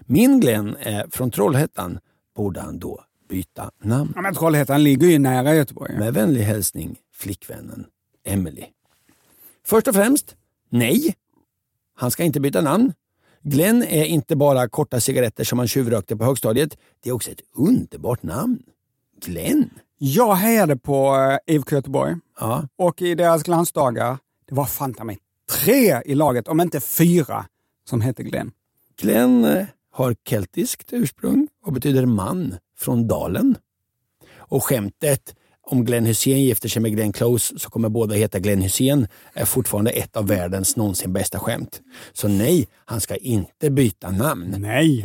Min 0.00 0.40
Glenn 0.40 0.76
är 0.80 1.06
från 1.10 1.30
Trollhättan. 1.30 1.98
Borde 2.36 2.60
han 2.60 2.78
då 2.78 3.04
byta 3.28 3.70
namn? 3.82 4.12
Ja, 4.14 4.22
men 4.22 4.34
Trollhättan 4.34 4.84
ligger 4.84 5.08
ju 5.08 5.18
nära 5.18 5.54
Göteborg. 5.54 5.98
Med 5.98 6.14
vänlig 6.14 6.42
hälsning 6.42 6.96
flickvännen 7.14 7.86
Emily. 8.24 8.64
Först 9.66 9.88
och 9.88 9.94
främst, 9.94 10.36
nej. 10.70 11.14
Han 11.94 12.10
ska 12.10 12.24
inte 12.24 12.40
byta 12.40 12.60
namn. 12.60 12.92
Glenn 13.42 13.82
är 13.82 14.04
inte 14.04 14.36
bara 14.36 14.68
korta 14.68 15.00
cigaretter 15.00 15.44
som 15.44 15.58
han 15.58 15.68
tjuvrökte 15.68 16.16
på 16.16 16.24
högstadiet. 16.24 16.78
Det 17.02 17.10
är 17.10 17.14
också 17.14 17.30
ett 17.30 17.42
underbart 17.56 18.22
namn. 18.22 18.62
Glenn. 19.20 19.70
Jag 20.00 20.34
hejade 20.34 20.76
på 20.76 21.16
eh, 21.46 21.54
IFK 21.54 21.76
Göteborg 21.76 22.16
Ja, 22.40 22.68
och 22.76 23.02
i 23.02 23.14
deras 23.14 23.42
glansdagar, 23.42 24.18
det 24.48 24.54
var 24.54 24.64
fan 24.64 24.94
ta 24.94 25.04
mig 25.04 25.18
tre 25.62 26.02
i 26.04 26.14
laget, 26.14 26.48
om 26.48 26.60
inte 26.60 26.80
fyra, 26.80 27.46
som 27.88 28.00
hette 28.00 28.22
Glenn. 28.22 28.52
Glenn 29.00 29.44
eh, 29.44 29.66
har 29.92 30.16
keltiskt 30.24 30.92
ursprung 30.92 31.48
och 31.64 31.72
betyder 31.72 32.06
man 32.06 32.54
från 32.78 33.08
dalen. 33.08 33.56
Och 34.36 34.64
skämtet 34.64 35.34
om 35.70 35.84
Glenn 35.84 36.06
Hussein 36.06 36.40
gifter 36.40 36.68
sig 36.68 36.82
med 36.82 36.92
Glenn 36.92 37.12
Close 37.12 37.58
så 37.58 37.70
kommer 37.70 37.88
båda 37.88 38.14
heta 38.14 38.38
Glenn 38.38 38.62
Hussein 38.62 39.08
är 39.32 39.44
fortfarande 39.44 39.90
ett 39.90 40.16
av 40.16 40.26
världens 40.26 40.76
någonsin 40.76 41.12
bästa 41.12 41.38
skämt. 41.38 41.80
Så 42.12 42.28
nej, 42.28 42.68
han 42.84 43.00
ska 43.00 43.16
inte 43.16 43.70
byta 43.70 44.10
namn. 44.10 44.54
Nej. 44.58 45.04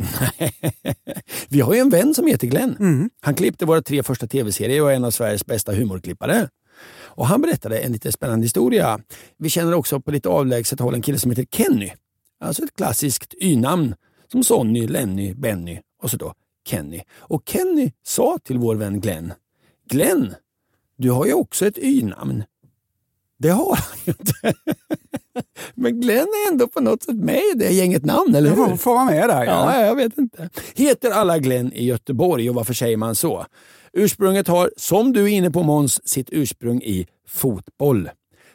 Vi 1.48 1.60
har 1.60 1.74
ju 1.74 1.80
en 1.80 1.90
vän 1.90 2.14
som 2.14 2.26
heter 2.26 2.46
Glenn. 2.46 2.76
Han 3.20 3.34
klippte 3.34 3.66
våra 3.66 3.82
tre 3.82 4.02
första 4.02 4.26
tv-serier 4.26 4.82
och 4.82 4.92
är 4.92 4.96
en 4.96 5.04
av 5.04 5.10
Sveriges 5.10 5.46
bästa 5.46 5.72
humorklippare. 5.72 6.48
Och 7.16 7.26
Han 7.26 7.40
berättade 7.40 7.78
en 7.78 7.92
lite 7.92 8.12
spännande 8.12 8.44
historia. 8.44 9.00
Vi 9.38 9.50
känner 9.50 9.74
också 9.74 10.00
på 10.00 10.10
lite 10.10 10.28
avlägset 10.28 10.80
håll 10.80 10.94
en 10.94 11.02
kille 11.02 11.18
som 11.18 11.30
heter 11.30 11.46
Kenny. 11.52 11.90
Alltså 12.40 12.64
ett 12.64 12.76
klassiskt 12.76 13.34
y-namn 13.40 13.94
som 14.32 14.44
Sonny, 14.44 14.86
Lenny, 14.86 15.34
Benny 15.34 15.80
och 16.02 16.10
så 16.10 16.16
då 16.16 16.34
Kenny. 16.68 17.00
Och 17.18 17.42
Kenny 17.46 17.92
sa 18.06 18.38
till 18.44 18.58
vår 18.58 18.76
vän 18.76 19.00
Glenn, 19.00 19.32
Glenn, 19.90 20.34
du 20.96 21.10
har 21.10 21.26
ju 21.26 21.32
också 21.32 21.66
ett 21.66 21.78
y-namn. 21.78 22.44
Det 23.38 23.48
har 23.48 23.76
han 23.76 23.98
ju 24.04 24.12
inte. 24.20 24.54
Men 25.74 26.00
Glenn 26.00 26.18
är 26.18 26.52
ändå 26.52 26.68
på 26.68 26.80
något 26.80 27.02
sätt 27.02 27.16
med 27.16 27.42
i 27.54 27.58
det 27.58 27.70
gänget 27.70 28.04
namn, 28.04 28.34
eller 28.34 28.50
hur? 28.50 28.56
får, 28.56 28.76
får 28.76 28.94
vara 28.94 29.04
med 29.04 29.28
där. 29.28 29.44
Ja. 29.44 29.74
Ja, 29.74 29.86
jag 29.86 29.94
vet 29.96 30.18
inte. 30.18 30.50
Heter 30.74 31.10
alla 31.10 31.38
Glenn 31.38 31.72
i 31.72 31.84
Göteborg 31.84 32.48
och 32.48 32.54
varför 32.54 32.74
säger 32.74 32.96
man 32.96 33.14
så? 33.14 33.46
Ursprunget 33.92 34.48
har, 34.48 34.70
som 34.76 35.12
du 35.12 35.22
är 35.22 35.28
inne 35.28 35.50
på 35.50 35.62
Måns, 35.62 36.08
sitt 36.08 36.28
ursprung 36.32 36.82
i 36.82 37.06
fotboll. 37.28 38.10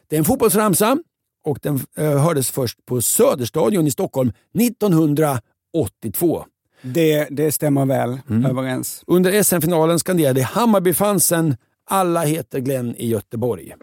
Det 0.08 0.16
är 0.16 0.20
en 0.20 0.26
fotbollsramsa 0.26 0.98
och 1.44 1.60
den 1.62 1.80
eh, 1.98 2.18
hördes 2.18 2.52
först 2.52 2.86
på 2.86 3.02
Söderstadion 3.02 3.88
i 3.88 3.92
Stockholm 3.92 4.32
1982. 4.60 6.46
Det, 6.82 7.28
det 7.30 7.52
stämmer 7.52 7.86
väl 7.86 8.20
överens. 8.50 9.04
Under 9.08 9.44
SM-finalen 9.44 10.00
skanderade 10.00 10.44
Hammarbyfansen 10.44 11.56
“Alla 11.92 12.20
heter 12.22 12.60
Glenn 12.60 12.96
i 12.98 13.08
Göteborg”. 13.10 13.74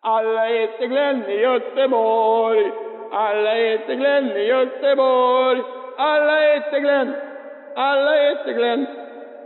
Alla 0.00 0.44
heter 0.44 0.86
Glenn 0.86 1.22
i 1.30 1.40
Göteborg. 1.48 2.64
Alla 3.12 3.54
heter 3.54 3.94
Glenn 3.94 4.26
i 4.36 4.44
Göteborg. 4.54 5.60
Alla 5.98 6.34
heter 6.48 6.80
Glenn. 6.80 7.08
Alla 7.76 8.12
heter 8.24 8.52
Glenn. 8.58 8.86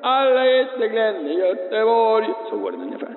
Alla 0.03 0.43
heter 0.45 0.89
Glenn 0.89 1.27
i 1.27 1.35
Göteborg. 1.35 2.27
Så 2.51 2.59
går 2.59 2.73
det 2.73 2.79
ungefär. 2.79 3.17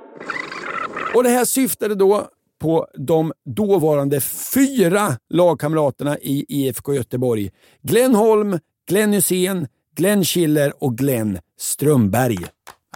Och 1.16 1.24
Det 1.24 1.30
här 1.30 1.46
syftade 1.46 1.96
då 1.96 2.28
på 2.62 2.88
de 2.94 3.34
dåvarande 3.46 4.22
fyra 4.54 5.08
lagkamraterna 5.30 6.18
i 6.18 6.46
IFK 6.50 6.94
Göteborg. 6.94 7.52
Glenn 7.82 8.16
Holm, 8.16 8.60
Glenn 8.90 9.14
Hysén, 9.14 9.68
Glenn 9.96 10.24
Schiller 10.24 10.74
och 10.84 10.98
Glenn 10.98 11.40
Strömberg. 11.58 12.38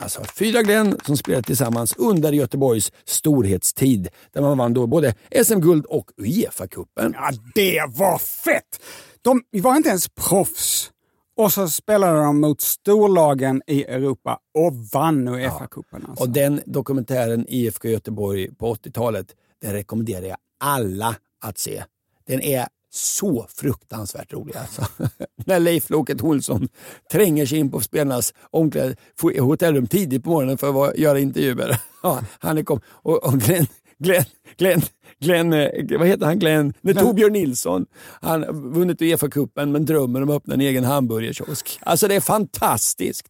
Alltså 0.01 0.23
fyra 0.23 0.61
Glenn 0.61 0.99
som 1.05 1.17
spelade 1.17 1.43
tillsammans 1.43 1.95
under 1.97 2.31
Göteborgs 2.31 2.91
storhetstid 3.05 4.09
där 4.31 4.41
man 4.41 4.57
vann 4.57 4.73
då 4.73 4.87
både 4.87 5.15
SM-guld 5.43 5.85
och 5.85 6.11
Uefa-cupen. 6.17 7.13
Ja, 7.13 7.31
det 7.55 7.81
var 7.87 8.17
fett! 8.17 8.81
De 9.21 9.41
var 9.51 9.75
inte 9.75 9.89
ens 9.89 10.09
proffs. 10.09 10.89
Och 11.37 11.53
så 11.53 11.67
spelade 11.67 12.19
de 12.19 12.41
mot 12.41 12.61
storlagen 12.61 13.61
i 13.67 13.83
Europa 13.83 14.39
och 14.53 14.73
vann 14.93 15.27
Uefa-cupen. 15.27 16.05
Alltså. 16.09 16.23
Och 16.23 16.29
den 16.29 16.61
dokumentären 16.65 17.45
IFK 17.49 17.87
Göteborg 17.87 18.55
på 18.55 18.75
80-talet, 18.75 19.27
den 19.61 19.73
rekommenderar 19.73 20.25
jag 20.25 20.37
alla 20.59 21.15
att 21.41 21.57
se. 21.57 21.83
Den 22.27 22.41
är 22.41 22.67
så 22.95 23.47
fruktansvärt 23.55 24.33
rolig 24.33 24.55
alltså. 24.57 24.85
När 25.45 25.59
Leif 25.59 25.89
Loket 25.89 26.21
Olsson 26.23 26.67
tränger 27.11 27.45
sig 27.45 27.57
in 27.57 27.71
på 27.71 27.79
spelarnas 27.81 28.33
omkläd, 28.51 28.95
hotellrum 29.39 29.87
tidigt 29.87 30.23
på 30.23 30.29
morgonen 30.29 30.57
för 30.57 30.67
att 30.69 30.73
vara- 30.75 30.95
göra 30.95 31.19
intervjuer. 31.19 31.77
Ja, 32.03 32.23
han 32.39 32.57
är 32.57 32.63
kom, 32.63 32.79
och, 32.87 33.23
och 33.25 33.33
Glenn, 33.39 33.65
Glenn, 33.99 34.25
Glenn, 34.57 34.81
Glenn, 35.19 35.53
eh, 35.53 35.97
vad 35.99 36.07
heter 36.07 36.25
han? 36.25 36.39
Glenn? 36.39 36.73
Nej, 36.81 36.95
Torbjörn 36.95 37.33
Nilsson. 37.33 37.85
Han 38.21 38.43
har 38.43 38.53
vunnit 38.53 39.01
Uefa-cupen 39.01 39.65
men 39.71 39.85
drömmer 39.85 40.21
om 40.23 40.29
att 40.29 40.35
öppna 40.35 40.53
en 40.53 40.61
egen 40.61 40.83
hamburgerkiosk. 40.83 41.79
Alltså 41.81 42.07
det 42.07 42.15
är 42.15 42.19
fantastiskt. 42.21 43.27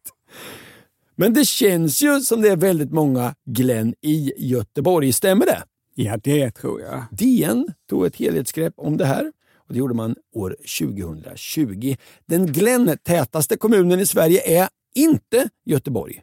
Men 1.16 1.34
det 1.34 1.44
känns 1.44 2.02
ju 2.02 2.20
som 2.20 2.42
det 2.42 2.48
är 2.48 2.56
väldigt 2.56 2.92
många 2.92 3.34
Glenn 3.46 3.94
i 4.02 4.32
Göteborg. 4.36 5.12
Stämmer 5.12 5.46
det? 5.46 5.62
Ja, 5.94 6.16
det 6.16 6.50
tror 6.50 6.80
jag. 6.80 7.04
DN 7.10 7.68
tog 7.90 8.06
ett 8.06 8.16
helhetsgrepp 8.16 8.74
om 8.76 8.96
det 8.96 9.04
här 9.06 9.32
och 9.68 9.72
det 9.74 9.78
gjorde 9.78 9.94
man 9.94 10.14
år 10.32 10.56
2020. 10.80 11.96
Den 12.26 12.46
Glenn-tätaste 12.46 13.56
kommunen 13.56 14.00
i 14.00 14.06
Sverige 14.06 14.60
är 14.60 14.68
inte 14.94 15.48
Göteborg. 15.64 16.22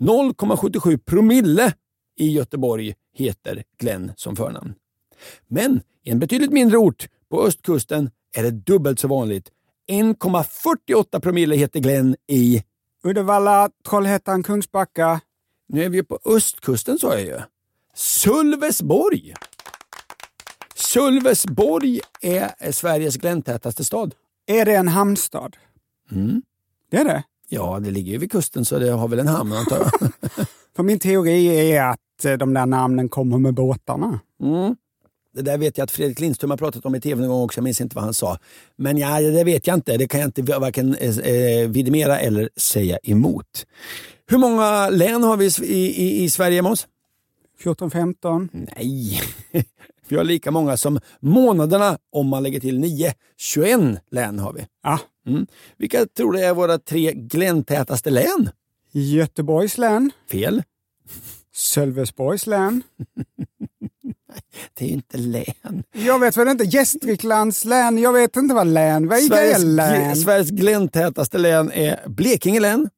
0,77 0.00 0.98
promille 0.98 1.72
i 2.18 2.30
Göteborg 2.30 2.94
heter 3.14 3.64
Glenn 3.78 4.12
som 4.16 4.36
förnamn. 4.36 4.74
Men 5.48 5.82
i 6.04 6.10
en 6.10 6.18
betydligt 6.18 6.52
mindre 6.52 6.78
ort 6.78 7.08
på 7.30 7.42
östkusten 7.42 8.10
är 8.36 8.42
det 8.42 8.50
dubbelt 8.50 9.00
så 9.00 9.08
vanligt. 9.08 9.50
1,48 9.90 11.20
promille 11.20 11.56
heter 11.56 11.80
Glenn 11.80 12.16
i... 12.26 12.62
Uddevalla, 13.04 13.70
Trollhättan, 13.88 14.42
Kungsbacka. 14.42 15.20
Nu 15.68 15.84
är 15.84 15.88
vi 15.88 16.02
på 16.02 16.18
östkusten 16.24 16.98
sa 16.98 17.14
jag 17.14 17.22
ju. 17.22 17.40
Sölvesborg! 17.94 19.34
Sölvesborg 20.92 22.00
är 22.20 22.72
Sveriges 22.72 23.16
gläntätaste 23.16 23.84
stad. 23.84 24.14
Är 24.46 24.64
det 24.64 24.74
en 24.74 24.88
hamnstad? 24.88 25.56
Mm. 26.12 26.42
Det 26.90 26.96
är 26.96 27.04
det. 27.04 27.22
Ja, 27.48 27.80
det 27.80 27.90
ligger 27.90 28.12
ju 28.12 28.18
vid 28.18 28.30
kusten 28.30 28.64
så 28.64 28.78
det 28.78 28.90
har 28.90 29.08
väl 29.08 29.18
en 29.18 29.28
hamn 29.28 29.52
antar 29.52 29.78
jag. 29.78 30.12
För 30.76 30.82
min 30.82 30.98
teori 30.98 31.46
är 31.46 31.82
att 31.82 32.24
eh, 32.24 32.32
de 32.32 32.54
där 32.54 32.66
namnen 32.66 33.08
kommer 33.08 33.38
med 33.38 33.54
båtarna. 33.54 34.20
Mm. 34.42 34.76
Det 35.34 35.42
där 35.42 35.58
vet 35.58 35.78
jag 35.78 35.84
att 35.84 35.90
Fredrik 35.90 36.20
Lindström 36.20 36.50
har 36.50 36.58
pratat 36.58 36.86
om 36.86 36.94
i 36.94 37.00
tv 37.00 37.20
någon 37.20 37.30
gång 37.30 37.42
också, 37.42 37.58
jag 37.58 37.64
minns 37.64 37.80
inte 37.80 37.96
vad 37.96 38.04
han 38.04 38.14
sa. 38.14 38.38
Men 38.76 38.98
ja, 38.98 39.20
det 39.20 39.44
vet 39.44 39.66
jag 39.66 39.74
inte, 39.74 39.96
det 39.96 40.08
kan 40.08 40.20
jag 40.20 40.28
inte 40.28 40.42
varken 40.42 40.94
eh, 40.94 41.68
vidimera 41.68 42.18
eller 42.18 42.48
säga 42.56 42.98
emot. 43.02 43.66
Hur 44.26 44.38
många 44.38 44.88
län 44.88 45.22
har 45.22 45.36
vi 45.36 45.46
i, 45.46 46.02
i, 46.02 46.24
i 46.24 46.30
Sverige, 46.30 46.62
Måns? 46.62 46.86
14, 47.58 47.90
15. 47.90 48.48
Nej, 48.52 49.20
vi 50.12 50.16
har 50.16 50.24
lika 50.24 50.50
många 50.50 50.76
som 50.76 51.00
månaderna 51.20 51.98
om 52.12 52.28
man 52.28 52.42
lägger 52.42 52.60
till 52.60 52.80
9. 52.80 53.14
21 53.36 53.80
län 54.10 54.38
har 54.38 54.52
vi. 54.52 54.66
Ja. 54.82 54.98
Mm. 55.26 55.46
Vilka 55.76 56.06
tror 56.06 56.32
du 56.32 56.40
är 56.40 56.54
våra 56.54 56.78
tre 56.78 57.12
gläntätaste 57.12 58.10
län? 58.10 58.50
Göteborgs 58.92 59.78
län. 59.78 60.10
Fel. 60.30 60.62
Sölvesborgs 61.54 62.46
län. 62.46 62.82
Det 64.74 64.84
är 64.84 64.88
ju 64.88 64.94
inte 64.94 65.18
län. 65.18 65.82
Jag 65.92 66.18
vet 66.18 66.36
väl 66.36 66.48
inte. 66.48 66.64
Gästriklands 66.64 67.64
län. 67.64 67.98
Jag 67.98 68.12
vet 68.12 68.36
inte 68.36 68.54
vad 68.54 68.66
län. 68.66 69.08
Vad 69.08 69.18
är 69.18 69.22
Sveriges, 69.22 69.64
län? 69.64 70.16
Sveriges 70.16 70.50
gläntätaste 70.50 71.38
län 71.38 71.72
är 71.72 72.08
Blekinge 72.08 72.60
län. 72.60 72.88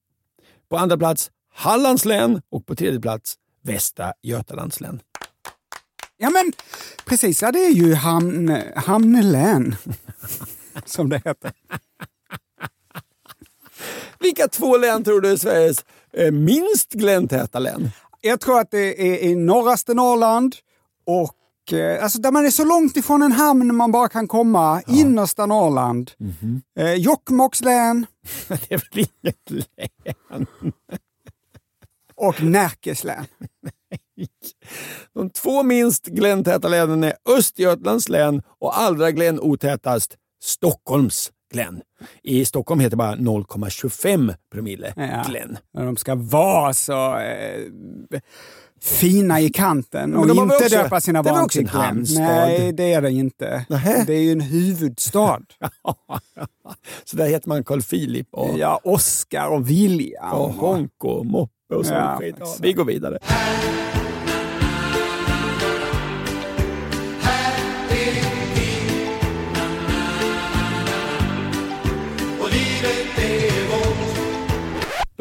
På 0.68 0.76
andra 0.76 0.96
plats 0.96 1.30
Hallands 1.54 2.04
län 2.04 2.42
och 2.50 2.66
på 2.66 2.74
tredje 2.74 3.00
plats 3.00 3.36
Västra 3.62 4.12
Götalands 4.22 4.80
län. 4.80 5.00
Ja 6.22 6.30
men 6.30 6.52
precis, 7.04 7.42
ja, 7.42 7.52
det 7.52 7.64
är 7.66 7.70
ju 7.70 7.94
hamn, 7.94 8.56
hamnlän. 8.76 9.76
Som 10.84 11.08
det 11.08 11.22
heter. 11.24 11.52
Vilka 14.20 14.48
två 14.48 14.76
län 14.76 15.04
tror 15.04 15.20
du 15.20 15.30
är 15.30 15.36
Sveriges 15.36 15.84
eh, 16.12 16.32
minst 16.32 16.92
gläntäta 16.92 17.58
län? 17.58 17.90
Jag 18.20 18.40
tror 18.40 18.60
att 18.60 18.70
det 18.70 19.02
är 19.08 19.22
i 19.22 19.34
norraste 19.34 19.94
Norrland 19.94 20.56
och 21.06 21.72
eh, 21.72 22.02
alltså 22.04 22.18
där 22.18 22.30
man 22.30 22.46
är 22.46 22.50
så 22.50 22.64
långt 22.64 22.96
ifrån 22.96 23.22
en 23.22 23.32
hamn 23.32 23.76
man 23.76 23.92
bara 23.92 24.08
kan 24.08 24.28
komma. 24.28 24.82
Innersta 24.86 25.46
Norrland. 25.46 26.10
Eh, 26.78 26.94
Jokkmokks 26.94 27.60
län 27.60 28.06
Det 28.48 28.72
är 28.72 28.78
väl 28.94 29.06
inget 29.22 29.50
län? 29.50 30.46
och 32.14 32.42
Närkes 32.42 33.04
län. 33.04 33.26
två 35.42 35.62
minst 35.62 36.06
gläntäta 36.06 36.68
länen 36.68 37.04
är 37.04 37.14
Östergötlands 37.38 38.08
län 38.08 38.42
och 38.60 38.78
allra 38.80 39.10
glänotätast 39.10 40.16
Stockholms 40.42 41.30
glän. 41.52 41.80
I 42.22 42.44
Stockholm 42.44 42.80
heter 42.80 42.90
det 42.90 42.96
bara 42.96 43.14
0,25 43.16 44.34
promille 44.52 44.92
Ja. 44.96 45.24
Och 45.78 45.84
De 45.84 45.96
ska 45.96 46.14
vara 46.14 46.74
så 46.74 47.18
eh, 47.18 47.60
fina 48.80 49.40
i 49.40 49.50
kanten 49.50 50.14
och 50.16 50.26
de 50.26 50.38
inte 50.38 50.54
också- 50.56 50.68
döpa 50.68 51.00
sina 51.00 51.22
barn 51.22 51.48
till 51.48 51.60
en 51.60 51.66
Glenn. 51.66 51.82
hamnstad? 51.84 52.22
Nej, 52.22 52.72
det 52.72 52.92
är 52.92 53.02
det 53.02 53.10
inte. 53.12 53.66
Nähä. 53.68 54.04
Det 54.06 54.14
är 54.14 54.20
ju 54.20 54.32
en 54.32 54.40
huvudstad. 54.40 55.40
Så 57.04 57.16
där 57.16 57.26
heter 57.26 57.48
man 57.48 57.64
Carl 57.64 57.82
Philip 57.82 58.28
och, 58.32 58.58
ja, 58.58 58.80
Oscar 58.84 59.48
och 59.48 59.70
William. 59.70 60.32
och 60.32 60.52
Honk 60.52 61.04
och 61.04 61.26
Moppe 61.26 61.74
och 61.74 61.86
sånt 61.86 61.98
Ja, 61.98 62.16
skit. 62.20 62.36
Ja, 62.38 62.54
vi 62.60 62.72
går 62.72 62.84
vidare. 62.84 63.18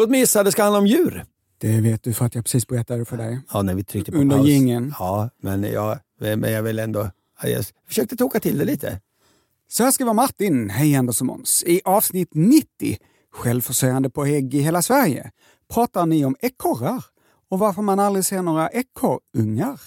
Låt 0.01 0.10
mig 0.10 0.20
gissa, 0.20 0.43
det 0.43 0.51
ska 0.51 0.63
handla 0.63 0.79
om 0.79 0.88
djur. 0.88 1.25
Det 1.58 1.81
vet 1.81 2.03
du 2.03 2.13
för 2.13 2.25
att 2.25 2.36
jag 2.36 2.43
precis 2.43 2.67
berättade 2.67 3.05
för 3.05 3.17
dig. 3.17 3.39
Ja, 3.53 3.62
när 3.62 3.75
vi 3.75 3.84
tryckte 3.84 4.12
på 4.12 4.17
Under 4.17 4.38
paus. 4.38 4.48
jingeln. 4.48 4.93
Ja, 5.00 5.29
men 5.41 5.63
jag, 5.63 6.00
men 6.20 6.51
jag 6.51 6.63
vill 6.63 6.79
ändå... 6.79 7.10
Jag 7.43 7.65
försökte 7.88 8.15
toka 8.15 8.39
till 8.39 8.58
det 8.58 8.65
lite. 8.65 9.00
Så 9.67 9.84
här 9.84 9.91
skriver 9.91 10.13
Martin, 10.13 10.70
hej 10.70 10.96
Anders 10.96 11.22
och 11.22 11.27
Måns. 11.27 11.63
I 11.67 11.81
avsnitt 11.86 12.29
90, 12.34 12.98
självförsörjande 13.34 14.10
på 14.10 14.25
ägg 14.25 14.53
i 14.53 14.60
hela 14.62 14.81
Sverige, 14.81 15.31
pratar 15.74 16.05
ni 16.05 16.25
om 16.25 16.36
ekorrar 16.39 17.03
och 17.50 17.60
varför 17.60 17.81
man 17.81 18.00
aldrig 18.00 18.25
ser 18.25 18.41
några 18.41 18.70
ekorrungar. 18.70 19.81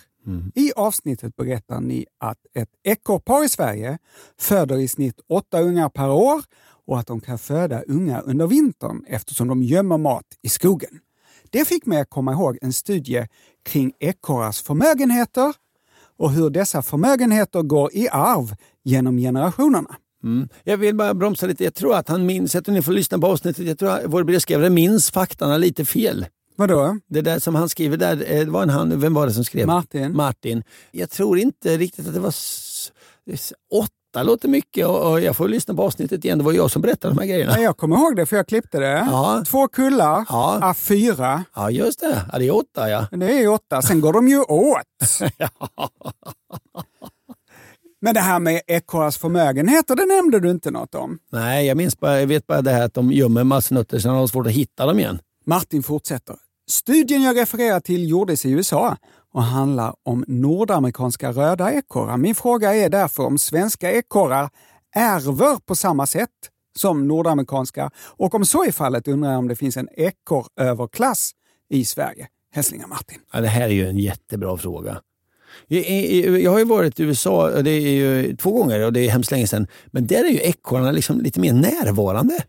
I 0.55 0.73
avsnittet 0.77 1.37
berättar 1.37 1.81
ni 1.81 2.07
att 2.21 2.39
ett 2.55 2.69
ekorrpar 2.83 3.45
i 3.45 3.49
Sverige 3.49 3.99
föder 4.39 4.79
i 4.79 4.89
snitt 4.89 5.21
åtta 5.29 5.61
ungar 5.61 5.89
per 5.89 6.11
år 6.11 6.43
och 6.87 6.99
att 6.99 7.07
de 7.07 7.21
kan 7.21 7.39
föda 7.39 7.83
ungar 7.83 8.23
under 8.27 8.47
vintern 8.47 9.05
eftersom 9.07 9.49
de 9.49 9.63
gömmer 9.63 9.99
mat 9.99 10.27
i 10.43 10.49
skogen. 10.49 11.01
Det 11.51 11.69
fick 11.69 11.87
mig 11.87 12.01
att 12.01 12.11
komma 12.11 12.33
ihåg 12.33 12.59
en 12.63 12.73
studie 12.73 13.27
kring 13.65 13.93
ekorrars 13.99 14.63
förmögenheter 14.63 15.55
och 16.17 16.31
hur 16.31 16.51
dessa 16.51 16.83
förmögenheter 16.83 17.63
går 17.63 17.91
i 17.93 18.09
arv 18.09 18.55
genom 18.85 19.17
generationerna. 19.17 19.97
Mm. 20.25 20.49
Jag 20.65 20.77
vill 20.77 20.95
bara 20.95 21.15
bromsa 21.15 21.47
lite. 21.47 21.65
Jag 21.65 21.75
tror 21.75 21.95
att 21.95 22.09
han 22.09 22.27
minns, 22.27 22.55
jag 22.55 22.65
tror 22.65 22.75
ni 22.75 22.83
får 22.83 22.93
lyssna 22.93 23.19
på 23.19 23.27
avsnittet, 23.27 23.67
jag 23.67 23.79
tror 23.79 23.91
att 23.91 24.03
vår 24.07 24.25
brevskrivare 24.25 24.71
minns 24.71 25.11
faktorna 25.11 25.57
lite 25.57 25.85
fel. 25.85 26.27
Vadå? 26.57 26.99
Det 27.07 27.21
där 27.21 27.39
som 27.39 27.55
han 27.55 27.69
skriver 27.69 27.97
där, 27.97 28.33
eh, 28.33 28.45
det 28.45 28.51
var 28.51 28.63
en 28.63 28.71
han, 28.71 29.01
vem 29.01 29.15
var 29.15 29.27
det 29.27 29.33
som 29.33 29.45
skrev? 29.45 29.67
Martin. 29.67 30.17
Martin. 30.17 30.63
Jag 30.91 31.11
tror 31.11 31.39
inte 31.39 31.77
riktigt 31.77 32.09
att 32.09 32.15
det 32.15 32.21
var 32.21 32.35
åtta 33.73 34.23
låter 34.23 34.49
mycket 34.49 34.87
och, 34.87 35.11
och 35.13 35.21
jag 35.21 35.37
får 35.37 35.49
lyssna 35.49 35.75
på 35.75 35.83
avsnittet 35.83 36.25
igen. 36.25 36.39
Det 36.39 36.45
var 36.45 36.53
jag 36.53 36.71
som 36.71 36.83
berättade 36.83 37.15
de 37.15 37.21
här 37.21 37.27
grejerna. 37.27 37.53
Ja, 37.57 37.63
jag 37.63 37.77
kommer 37.77 37.97
ihåg 37.97 38.17
det 38.17 38.27
för 38.27 38.37
jag 38.37 38.49
klippte 38.49 38.79
det. 38.79 39.07
Ja. 39.11 39.45
Två 39.47 39.69
kullar, 39.69 40.25
Ja. 40.29 40.59
ja. 40.61 40.75
fyra. 40.75 41.45
Ja, 41.55 41.71
just 41.71 42.01
det. 42.01 42.23
Ja, 42.33 42.39
det 42.39 42.45
är 42.47 42.55
åtta 42.57 42.91
ja. 42.91 43.07
Det 43.11 43.43
är 43.43 43.49
åtta, 43.49 43.83
sen 43.83 44.01
går 44.01 44.13
de 44.13 44.29
ju 44.29 44.41
åt. 44.41 45.21
Men 48.01 48.15
det 48.15 48.21
här 48.21 48.39
med 48.41 48.61
ekorrars 48.67 49.19
förmögenheter, 49.19 49.97
det 49.97 50.07
nämnde 50.07 50.41
du 50.41 50.51
inte 50.51 50.71
något 50.71 50.95
om. 50.95 51.19
Nej, 51.33 51.67
jag 51.67 51.77
minns 51.77 52.01
bara, 52.01 52.21
jag 52.21 52.27
vet 52.27 52.47
bara 52.47 52.63
det 52.63 52.71
här 52.71 52.85
att 52.85 52.95
de 52.95 53.13
gömmer 53.13 53.45
massnötter 53.45 53.99
så 53.99 54.09
de 54.09 54.17
har 54.17 54.27
svårt 54.27 54.47
att 54.47 54.53
hitta 54.53 54.87
dem 54.87 54.99
igen. 54.99 55.19
Martin 55.47 55.83
fortsätter. 55.83 56.37
Studien 56.71 57.23
jag 57.23 57.37
refererar 57.37 57.81
till 57.81 58.11
gjordes 58.11 58.47
i 58.47 58.51
USA 58.51 58.97
och 59.33 59.43
handlar 59.43 59.95
om 60.03 60.25
nordamerikanska 60.29 61.33
röda 61.33 61.73
ekorrar. 61.73 62.17
Min 62.17 62.35
fråga 62.35 62.75
är 62.75 62.89
därför 62.89 63.23
om 63.23 63.39
svenska 63.39 63.93
ekorrar 63.93 64.51
ärver 64.97 65.57
på 65.67 65.75
samma 65.75 66.07
sätt 66.07 66.31
som 66.79 67.09
nordamerikanska 67.09 67.91
och 67.97 68.35
om 68.35 68.47
så 68.47 68.65
är 68.65 68.73
fallet 68.73 69.09
undrar 69.09 69.31
jag 69.31 69.39
om 69.39 69.49
det 69.49 69.57
finns 69.57 69.77
en 69.77 69.89
ekorröverklass 69.97 71.33
i 71.71 71.85
Sverige. 71.85 72.29
Hälsningar 72.53 72.87
Martin. 72.87 73.19
Ja, 73.33 73.41
det 73.41 73.49
här 73.49 73.65
är 73.65 73.69
ju 73.69 73.89
en 73.89 73.99
jättebra 73.99 74.57
fråga. 74.57 75.01
Jag, 75.67 76.51
har 76.53 76.59
ju 76.59 76.65
varit 76.65 77.01
i 77.01 77.03
USA 77.03 77.51
det 77.51 77.71
är 77.71 77.91
ju 77.91 78.37
två 78.37 78.53
gånger 78.53 78.85
och 78.85 78.93
det 78.93 79.01
är 79.01 79.11
hemskt 79.11 79.31
länge 79.31 79.47
sedan. 79.47 79.67
Men 79.87 80.07
där 80.07 80.25
är 80.25 80.29
ju 80.29 80.39
ekorrarna 80.39 80.93
liksom 80.93 81.21
lite 81.21 81.41
mer 81.41 81.53
närvarande. 81.53 82.45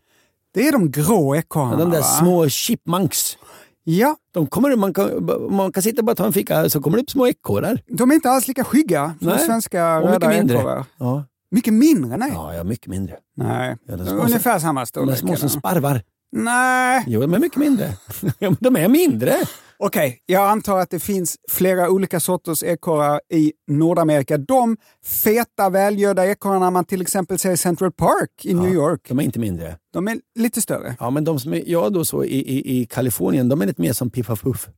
Det 0.56 0.68
är 0.68 0.72
de 0.72 0.90
grå 0.90 1.36
ekorrarna 1.36 1.76
De 1.76 1.90
där 1.90 1.98
va? 1.98 2.04
små 2.04 2.48
chipmunks. 2.48 3.38
Ja, 3.84 4.16
De 4.34 4.46
kommer, 4.46 4.76
man, 4.76 4.94
kan, 4.94 5.30
man 5.50 5.72
kan 5.72 5.82
sitta 5.82 6.00
och 6.00 6.04
bara 6.04 6.16
ta 6.16 6.26
en 6.26 6.32
fika 6.32 6.68
så 6.70 6.80
kommer 6.82 6.96
det 6.96 7.02
upp 7.02 7.10
små 7.10 7.26
ekorrar. 7.26 7.80
de 7.88 8.10
är 8.10 8.14
inte 8.14 8.30
alls 8.30 8.48
lika 8.48 8.64
skygga 8.64 9.14
som 9.18 9.28
Nej, 9.28 9.38
svenska 9.38 9.98
och 9.98 10.08
röda 10.08 10.28
mindre. 10.28 10.58
ekorrar. 10.58 10.84
Ja, 10.98 11.24
Mycket 11.50 11.74
mindre? 11.74 12.16
Nej. 12.16 12.30
ja, 12.34 12.54
ja 12.54 12.64
mycket 12.64 12.86
mindre. 12.86 13.16
Nej. 13.36 13.76
Ja, 13.88 13.94
Ungefär 13.94 14.58
samma 14.58 14.80
De 14.80 14.82
är 14.82 14.86
storlek. 14.86 15.18
små 15.18 15.36
som 15.36 15.48
sparvar. 15.48 16.02
Nej. 16.32 17.04
Jo, 17.06 17.20
de 17.20 17.34
är 17.34 17.38
mycket 17.38 17.58
mindre. 17.58 17.92
De 18.60 18.76
är 18.76 18.88
mindre. 18.88 19.34
Okej, 19.78 20.22
jag 20.26 20.48
antar 20.50 20.78
att 20.78 20.90
det 20.90 20.98
finns 21.00 21.36
flera 21.50 21.90
olika 21.90 22.20
sorters 22.20 22.62
ekorrar 22.62 23.20
i 23.32 23.52
Nordamerika. 23.66 24.38
De 24.38 24.76
feta, 25.04 25.70
välgödda 25.70 26.26
ekorrarna 26.26 26.70
man 26.70 26.84
till 26.84 27.02
exempel 27.02 27.38
ser 27.38 27.50
i 27.50 27.56
Central 27.56 27.92
Park 27.92 28.30
i 28.44 28.54
New 28.54 28.72
York, 28.74 29.00
De 29.08 29.18
är 29.18 29.22
inte 29.22 29.38
mindre. 29.38 29.78
de 29.92 30.08
är 30.08 30.18
lite 30.34 30.60
större. 30.62 30.96
Ja, 31.00 31.10
men 31.10 31.24
de 31.24 31.40
som 31.40 31.52
är, 31.54 31.62
jag 31.66 31.92
då 31.92 32.04
så 32.04 32.24
i, 32.24 32.36
i, 32.38 32.80
i 32.80 32.86
Kalifornien, 32.86 33.48
de 33.48 33.62
är 33.62 33.66
lite 33.66 33.82
mer 33.82 33.92
som 33.92 34.10
Piff 34.10 34.30
och 34.30 34.40
Puff. 34.40 34.68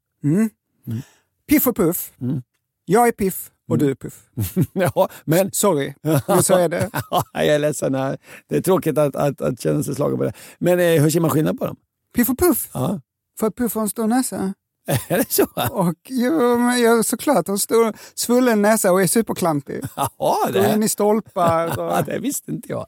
Piff 1.48 1.66
och 1.66 1.76
Puff. 1.76 2.12
Mm. 2.20 2.42
Jag 2.84 3.08
är 3.08 3.12
Piff 3.12 3.50
och 3.68 3.78
du 3.78 3.90
är 3.90 3.94
Puff. 3.94 4.22
ja, 4.72 5.08
men 5.24 5.52
Sorry, 5.52 5.94
men 6.26 6.42
så 6.42 6.54
är 6.54 6.68
det. 6.68 6.90
Ja, 7.10 7.22
jag 7.32 7.46
är 7.46 7.58
ledsen. 7.58 7.94
här. 7.94 8.18
Det 8.48 8.56
är 8.56 8.60
tråkigt 8.60 8.98
att, 8.98 9.16
att, 9.16 9.40
att 9.40 9.60
känna 9.60 9.82
sig 9.82 9.94
slagen 9.94 10.18
på 10.18 10.24
det. 10.24 10.32
Men 10.58 10.80
eh, 10.80 11.02
hur 11.02 11.10
ser 11.10 11.20
man 11.20 11.30
skillnad 11.30 11.58
på 11.58 11.66
dem? 11.66 11.76
Piff 12.16 12.28
och 12.30 12.38
Puff, 12.38 12.70
Ja. 12.74 13.00
för 13.40 13.46
att 13.46 13.56
Puff 13.56 13.74
har 13.74 13.82
en 13.82 13.88
stor 13.88 14.06
näsa. 14.06 14.54
Är 15.08 15.18
det 15.18 15.32
så? 15.32 15.46
Och 15.70 15.94
jo, 16.08 16.58
men 16.58 16.80
jag, 16.80 17.04
såklart 17.04 17.46
har 17.46 17.54
en 17.54 17.58
stor 17.58 17.92
svullen 18.14 18.62
näsa 18.62 18.92
och 18.92 19.02
är 19.02 19.06
superklantig. 19.06 19.80
Jaha, 19.96 20.52
Går 20.52 20.64
in 20.66 20.82
i 20.82 20.88
stolpar. 20.88 21.72
ja, 21.76 21.98
Och... 21.98 22.04
det 22.04 22.18
visste 22.18 22.50
inte 22.50 22.68
jag. 22.68 22.86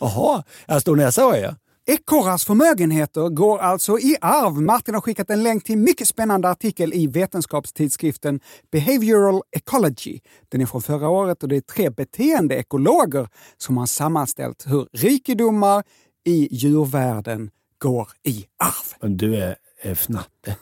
Jaha, 0.00 0.42
jag 0.66 0.80
stor 0.80 0.96
näsa 0.96 1.22
har 1.22 1.36
jag. 1.36 1.54
Ekorrars 1.86 2.44
förmögenheter 2.44 3.28
går 3.28 3.58
alltså 3.58 3.98
i 3.98 4.16
arv. 4.20 4.62
Martin 4.62 4.94
har 4.94 5.00
skickat 5.00 5.30
en 5.30 5.42
länk 5.42 5.64
till 5.64 5.74
en 5.74 5.82
mycket 5.82 6.08
spännande 6.08 6.50
artikel 6.50 6.94
i 6.94 7.06
vetenskapstidskriften 7.06 8.40
Behavioral 8.72 9.42
Ecology. 9.56 10.20
Den 10.48 10.60
är 10.60 10.66
från 10.66 10.82
förra 10.82 11.08
året 11.08 11.42
och 11.42 11.48
det 11.48 11.56
är 11.56 11.60
tre 11.60 11.90
beteendeekologer 11.90 13.28
som 13.56 13.76
har 13.76 13.86
sammanställt 13.86 14.64
hur 14.66 14.88
rikedomar 14.92 15.84
i 16.26 16.48
djurvärlden 16.50 17.50
går 17.78 18.08
i 18.22 18.44
arv. 18.58 19.16
Du 19.16 19.36
är, 19.36 19.56
är 19.82 19.94
fnatte. 19.94 20.56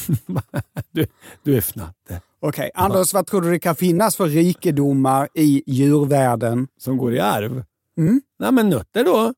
du, 0.92 1.06
du 1.42 1.56
är 1.56 1.60
fnatte. 1.60 2.20
Okej, 2.40 2.70
Anders, 2.74 3.14
vad 3.14 3.26
tror 3.26 3.40
du 3.40 3.50
det 3.50 3.58
kan 3.58 3.74
finnas 3.76 4.16
för 4.16 4.26
rikedomar 4.26 5.28
i 5.34 5.62
djurvärlden? 5.66 6.68
Som 6.78 6.96
går 6.96 7.14
i 7.14 7.20
arv? 7.20 7.64
Mm. 7.98 8.22
Nej, 8.38 8.52
men 8.52 8.68
nötter 8.70 9.04
då. 9.04 9.34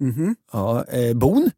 Mhm. 0.00 0.36
Ja, 0.52 0.84
eh, 0.84 1.14
bon. 1.16 1.50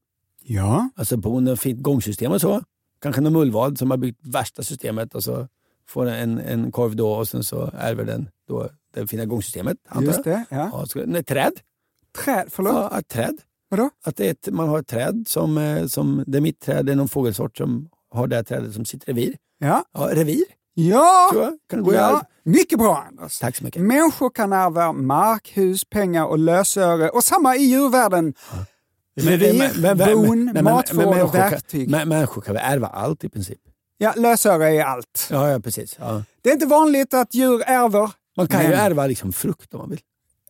Ja, 0.43 0.89
Alltså 0.97 1.17
bon 1.17 1.49
ett 1.49 1.61
fint 1.61 1.83
gångsystem 1.83 2.33
och 2.33 2.41
så. 2.41 2.63
Kanske 3.03 3.21
någon 3.21 3.33
mullvad 3.33 3.79
som 3.79 3.91
har 3.91 3.99
byggt 3.99 4.21
värsta 4.23 4.63
systemet 4.63 5.15
och 5.15 5.25
så 5.25 5.49
får 5.89 6.07
en, 6.07 6.39
en 6.39 6.73
korv 6.73 6.97
då 6.97 7.13
och 7.13 7.29
sen 7.29 7.45
så 7.45 7.71
ärver 7.79 8.05
den 8.05 8.29
då 8.49 8.69
det 8.95 9.07
fina 9.07 9.25
gångsystemet. 9.25 9.77
antar 9.89 10.07
just 10.13 10.25
det. 10.25 10.45
Ja. 10.51 10.71
Ja, 10.73 10.87
så, 10.87 11.03
nej, 11.07 11.25
träd. 11.25 11.53
Träd, 12.25 12.47
förlåt? 12.51 12.75
Ja, 12.75 13.01
träd. 13.09 13.39
Vadå? 13.69 13.91
Att 14.05 14.17
det 14.17 14.27
är 14.27 14.31
ett, 14.31 14.49
man 14.53 14.69
har 14.69 14.79
ett 14.79 14.87
träd 14.87 15.25
som, 15.29 15.59
eh, 15.59 15.87
som 15.87 16.25
det 16.27 16.39
är 16.39 16.43
mitt 16.43 16.61
träd, 16.61 16.87
det 16.87 16.93
är 16.93 16.97
någon 16.97 17.09
fågelsort 17.09 17.57
som 17.57 17.89
har 18.11 18.27
det 18.27 18.37
här 18.37 18.43
trädet 18.43 18.75
som 18.75 18.85
sitt 18.85 19.09
revir. 19.09 19.37
Ja. 19.59 19.85
Ja, 19.93 20.09
revir 20.13 20.45
Ja! 20.75 21.31
Kan 21.71 21.81
arv? 21.87 21.95
ja. 21.95 22.23
Mycket 22.45 22.79
bra, 22.79 23.05
Anders. 23.09 23.39
Tack 23.39 23.57
så 23.57 23.65
mycket. 23.65 23.83
Människor 23.83 24.31
kan 24.31 24.53
ärva 24.53 24.93
mark, 24.93 25.51
hus, 25.55 25.85
pengar 25.85 26.25
och 26.25 26.39
lösöre. 26.39 27.09
Och 27.09 27.25
samma 27.25 27.57
i 27.57 27.63
djurvärlden. 27.63 28.35
Revir, 29.21 30.15
bon, 30.15 30.65
matvård 30.65 31.19
och 31.21 31.35
verktyg. 31.35 31.91
men- 31.91 32.09
Människor 32.09 32.43
kan 32.43 32.55
väl 32.55 32.63
ärva 32.67 32.87
allt 32.87 33.25
i 33.25 33.29
princip? 33.29 33.59
Ja, 33.99 34.13
lösöre 34.17 34.69
är 34.77 34.85
allt. 34.85 35.29
Ja, 35.31 35.51
ja 35.51 35.61
precis. 35.61 35.97
Ja. 36.01 36.23
Det 36.43 36.49
är 36.49 36.53
inte 36.53 36.67
vanligt 36.67 37.15
att 37.15 37.35
djur 37.35 37.63
ärver. 37.67 38.11
Man 38.37 38.47
kan 38.49 38.63
ju 38.63 38.69
Men- 38.69 38.79
ärva 38.79 39.07
liksom 39.07 39.33
frukt 39.33 39.75
om 39.75 39.81
man 39.81 39.91
vill. 39.91 40.01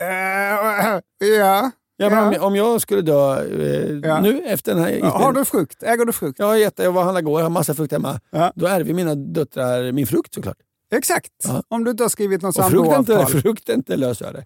Eh, 0.01 1.29
ja. 1.29 1.71
Ja, 2.01 2.11
men 2.11 2.25
om, 2.27 2.33
jag- 2.33 2.43
om 2.45 2.57
jag 2.57 2.81
skulle 2.81 3.03
dö 3.03 3.45
eh, 3.45 3.99
Ja. 4.11 4.21
nu 4.21 4.43
efter 4.47 4.75
den 4.75 4.85
här 4.85 4.91
Ja, 4.91 5.07
Har 5.19 5.33
du 5.33 5.45
frukt? 5.45 5.83
Äger 5.83 6.05
du 6.05 6.13
frukt? 6.13 6.39
Har 6.41 6.57
gett 6.57 6.79
jag 6.79 6.93
var 6.93 7.01
och 7.01 7.05
handlade 7.05 7.25
igår, 7.25 7.41
jag 7.41 7.45
har 7.45 7.51
massa 7.51 7.75
frukt 7.75 7.93
hemma. 7.93 8.21
Ja. 8.31 8.53
Då 8.57 8.67
ärver 8.67 8.95
mina 8.95 9.15
döttrar 9.15 9.93
min 9.93 10.07
frukt 10.07 10.35
såklart. 10.35 10.57
Exakt. 10.95 11.33
Ja. 11.45 11.63
Om 11.69 11.85
du 11.85 11.91
inte 11.91 12.05
har 12.05 12.09
skrivit 12.09 12.43
något 12.43 12.59
Och 12.59 12.71
frukt 12.71 12.93
är 12.93 12.99
inte, 12.99 13.13
samboavtal. 13.13 13.41
frukt 13.43 13.69
är 13.69 13.75
inte 13.75 13.97
lösöre. 13.97 14.45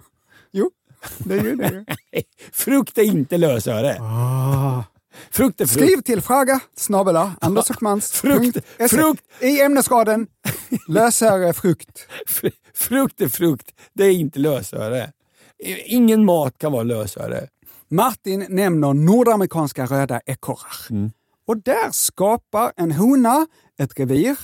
Jo, 0.53 0.71
det 1.19 1.35
är 1.38 1.43
ju 1.45 1.57
det. 1.57 1.85
frukt 2.53 2.99
är 2.99 3.03
inte 3.03 3.37
lösöre. 3.38 3.97
Ah. 4.01 4.85
Frukt 5.31 5.61
är 5.61 5.67
frukt. 5.67 5.87
Skriv 5.87 6.01
till 6.01 6.21
fråga 6.21 6.61
snabel. 6.77 7.17
Frukt, 8.01 8.57
se. 8.79 8.88
frukt. 8.88 9.23
I 9.40 9.61
ämnesraden 9.62 10.27
lösöre 10.88 11.53
frukt. 11.53 12.07
Fr- 12.29 12.53
Frukt 12.75 13.21
är 13.21 13.29
frukt, 13.29 13.67
det 13.93 14.05
är 14.05 14.11
inte 14.12 14.38
lösöre. 14.38 15.12
Ingen 15.87 16.24
mat 16.24 16.59
kan 16.59 16.72
vara 16.72 16.83
lösöre. 16.83 17.48
Martin 17.88 18.46
nämner 18.48 18.94
nordamerikanska 18.94 19.87
röda 19.87 20.20
ekorrar. 20.27 21.11
Och 21.46 21.57
där 21.57 21.90
skapar 21.90 22.72
en 22.77 22.92
hona 22.92 23.46
ett 23.79 23.98
revir 24.00 24.38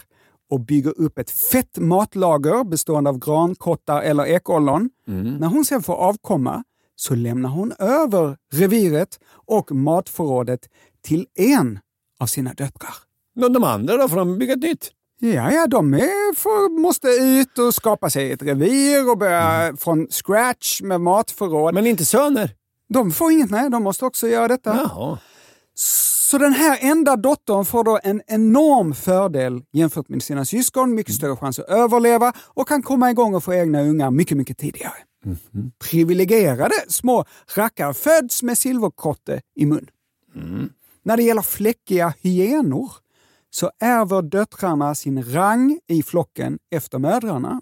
och 0.50 0.60
bygger 0.60 1.00
upp 1.00 1.18
ett 1.18 1.30
fett 1.30 1.78
matlager 1.78 2.64
bestående 2.64 3.10
av 3.10 3.18
grankottar 3.18 4.02
eller 4.02 4.26
ekollon. 4.26 4.90
När 5.40 5.48
hon 5.48 5.64
sen 5.64 5.82
får 5.82 5.94
avkomma 5.94 6.64
så 6.96 7.14
lämnar 7.14 7.48
hon 7.50 7.72
över 7.78 8.36
reviret 8.52 9.18
och 9.32 9.72
matförrådet 9.72 10.68
till 11.02 11.26
en 11.34 11.78
av 12.20 12.26
sina 12.26 12.52
döttrar. 12.52 12.94
De 13.34 13.64
andra 13.64 13.96
då, 13.96 14.08
får 14.08 14.16
de 14.16 14.38
bygga 14.38 14.52
ett 14.52 14.62
nytt? 14.62 14.90
Ja, 15.22 15.52
ja, 15.52 15.66
de 15.66 15.94
är, 15.94 16.34
får, 16.34 16.80
måste 16.80 17.08
ut 17.08 17.58
och 17.58 17.74
skapa 17.74 18.10
sig 18.10 18.32
ett 18.32 18.42
revir 18.42 19.10
och 19.10 19.18
börja 19.18 19.76
från 19.76 20.06
scratch 20.10 20.82
med 20.82 21.00
matförråd. 21.00 21.74
Men 21.74 21.86
inte 21.86 22.04
söner? 22.04 22.50
De 22.88 23.10
får 23.12 23.32
inget, 23.32 23.50
nej, 23.50 23.70
de 23.70 23.82
måste 23.82 24.04
också 24.04 24.28
göra 24.28 24.48
detta. 24.48 24.76
Jaha. 24.76 25.18
Så 25.74 26.38
den 26.38 26.52
här 26.52 26.78
enda 26.80 27.16
dottern 27.16 27.64
får 27.64 27.84
då 27.84 27.98
en 28.02 28.22
enorm 28.26 28.94
fördel 28.94 29.62
jämfört 29.72 30.08
med 30.08 30.22
sina 30.22 30.44
syskon, 30.44 30.94
mycket 30.94 31.14
större 31.14 31.36
chans 31.36 31.58
att 31.58 31.68
överleva 31.68 32.32
och 32.38 32.68
kan 32.68 32.82
komma 32.82 33.10
igång 33.10 33.34
och 33.34 33.44
få 33.44 33.54
egna 33.54 33.82
ungar 33.82 34.10
mycket, 34.10 34.36
mycket 34.36 34.58
tidigare. 34.58 34.94
Privilegierade 35.90 36.74
små 36.88 37.24
rackare 37.54 37.94
föds 37.94 38.42
med 38.42 38.58
silverkotte 38.58 39.40
i 39.56 39.66
mun. 39.66 39.86
När 41.02 41.16
det 41.16 41.22
gäller 41.22 41.42
fläckiga 41.42 42.14
hyenor 42.20 42.92
så 43.50 43.70
ärver 43.80 44.22
döttrarna 44.22 44.94
sin 44.94 45.22
rang 45.32 45.78
i 45.86 46.02
flocken 46.02 46.58
efter 46.70 46.98
mödrarna. 46.98 47.60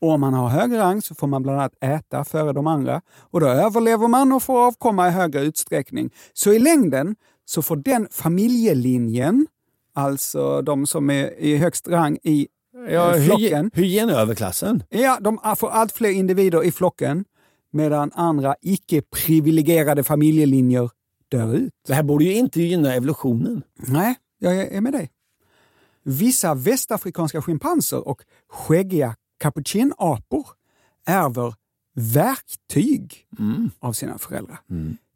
Och 0.00 0.10
om 0.10 0.20
man 0.20 0.34
har 0.34 0.48
hög 0.48 0.76
rang 0.78 1.02
så 1.02 1.14
får 1.14 1.26
man 1.26 1.42
bland 1.42 1.58
annat 1.58 1.72
äta 1.80 2.24
före 2.24 2.52
de 2.52 2.66
andra 2.66 3.00
och 3.18 3.40
då 3.40 3.46
överlever 3.46 4.08
man 4.08 4.32
och 4.32 4.42
får 4.42 4.66
avkomma 4.66 5.08
i 5.08 5.10
högre 5.10 5.40
utsträckning. 5.40 6.10
Så 6.32 6.52
i 6.52 6.58
längden 6.58 7.16
så 7.44 7.62
får 7.62 7.76
den 7.76 8.08
familjelinjen, 8.10 9.46
alltså 9.94 10.62
de 10.62 10.86
som 10.86 11.10
är 11.10 11.38
i 11.40 11.56
högst 11.56 11.88
rang 11.88 12.18
i 12.22 12.48
Ja, 12.90 13.16
eh, 13.16 13.24
flocken, 13.26 13.70
hy- 13.74 13.80
hygien-överklassen. 13.80 14.82
ja, 14.88 15.18
de 15.20 15.38
får 15.56 15.68
allt 15.70 15.92
fler 15.92 16.10
individer 16.10 16.64
i 16.64 16.72
flocken 16.72 17.24
medan 17.72 18.10
andra 18.14 18.54
icke-privilegierade 18.62 20.02
familjelinjer 20.04 20.90
dör 21.28 21.54
ut. 21.54 21.72
Det 21.86 21.94
här 21.94 22.02
borde 22.02 22.24
ju 22.24 22.34
inte 22.34 22.62
gynna 22.62 22.94
evolutionen. 22.94 23.62
Nej, 23.78 24.14
jag 24.42 24.56
är 24.56 24.80
med 24.80 24.92
dig. 24.92 25.10
Vissa 26.02 26.54
västafrikanska 26.54 27.42
schimpanser 27.42 28.08
och 28.08 28.22
skäggiga 28.48 29.16
capuchinapor 29.38 30.46
ärver 31.06 31.54
verktyg 31.94 33.26
av 33.78 33.92
sina 33.92 34.18
föräldrar. 34.18 34.60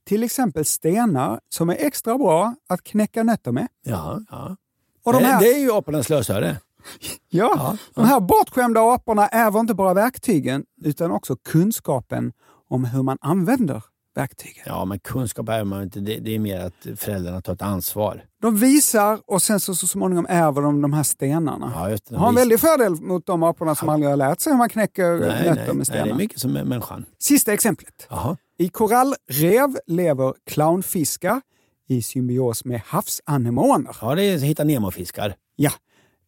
Till 0.04 0.22
exempel 0.22 0.64
stenar 0.64 1.40
som 1.48 1.70
är 1.70 1.74
extra 1.74 2.18
bra 2.18 2.54
att 2.68 2.84
knäcka 2.84 3.22
nötter 3.22 3.52
med. 3.52 3.68
Ja, 3.82 4.20
ja. 4.30 4.56
Och 5.04 5.12
de 5.12 5.24
här, 5.24 5.40
det 5.40 5.54
är 5.54 5.58
ju 5.58 5.72
apornas 5.72 6.08
lösöre. 6.08 6.56
ja, 7.28 7.76
de 7.94 8.04
här 8.04 8.20
bortskämda 8.20 8.80
aporna 8.80 9.28
ärver 9.28 9.60
inte 9.60 9.74
bara 9.74 9.94
verktygen 9.94 10.64
utan 10.82 11.10
också 11.10 11.36
kunskapen 11.36 12.32
om 12.68 12.84
hur 12.84 13.02
man 13.02 13.18
använder 13.20 13.82
verktygen. 14.16 14.62
Ja, 14.66 14.84
men 14.84 14.98
kunskap 14.98 15.48
är 15.48 15.64
man 15.64 15.82
inte. 15.82 16.00
Det, 16.00 16.18
det 16.18 16.34
är 16.34 16.38
mer 16.38 16.60
att 16.60 16.86
föräldrarna 17.00 17.40
tar 17.40 17.52
ett 17.52 17.62
ansvar. 17.62 18.24
De 18.42 18.56
visar 18.56 19.20
och 19.26 19.42
sen 19.42 19.60
så, 19.60 19.74
så 19.74 19.86
småningom 19.86 20.26
ärver 20.28 20.62
de 20.62 20.82
de 20.82 20.92
här 20.92 21.02
stenarna. 21.02 21.72
Ja, 21.74 21.90
just 21.90 22.06
det. 22.08 22.14
De 22.14 22.18
har 22.20 22.28
en 22.28 22.34
Vis- 22.34 22.40
väldig 22.40 22.60
fördel 22.60 22.92
mot 23.00 23.26
de 23.26 23.42
aporna 23.42 23.74
som 23.74 23.88
aldrig 23.88 24.10
har 24.10 24.16
lärt 24.16 24.40
sig 24.40 24.52
hur 24.52 24.58
man 24.58 24.68
knäcker 24.68 25.10
nej, 25.10 25.20
nötter 25.20 25.54
nej, 25.54 25.66
med 25.66 25.76
nej, 25.76 25.84
stenar. 25.86 26.04
det 26.04 26.10
är 26.10 26.14
mycket 26.14 26.40
som 26.40 26.56
är 26.56 26.64
människan. 26.64 27.04
Sista 27.18 27.52
exemplet. 27.52 28.06
Jaha. 28.10 28.36
I 28.58 28.68
korallrev 28.68 29.76
lever 29.86 30.34
clownfiskar 30.50 31.40
i 31.88 32.02
symbios 32.02 32.64
med 32.64 32.80
havsanemoner. 32.86 33.96
Ja, 34.00 34.14
det 34.14 34.22
är 34.22 34.38
hitta 34.38 34.64
Nemo-fiskar. 34.64 35.34
Ja, 35.56 35.70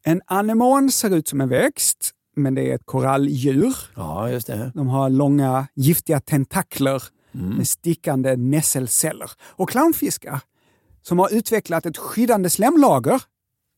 en 0.05 0.23
anemon 0.27 0.91
ser 0.91 1.15
ut 1.15 1.29
som 1.29 1.41
en 1.41 1.49
växt, 1.49 2.11
men 2.37 2.55
det 2.55 2.71
är 2.71 2.75
ett 2.75 2.85
koralldjur. 2.85 3.75
Ja, 3.97 4.31
just 4.31 4.47
det. 4.47 4.73
De 4.75 4.89
har 4.89 5.11
långa 5.11 5.67
giftiga 5.75 6.21
tentakler 6.21 7.03
med 7.33 7.69
stickande 7.69 8.37
nässelceller. 8.37 9.31
Och 9.47 9.69
clownfiskar, 9.71 10.41
som 11.03 11.19
har 11.19 11.35
utvecklat 11.35 11.87
ett 11.87 11.97
skyddande 11.97 12.51
slemlager, 12.51 13.23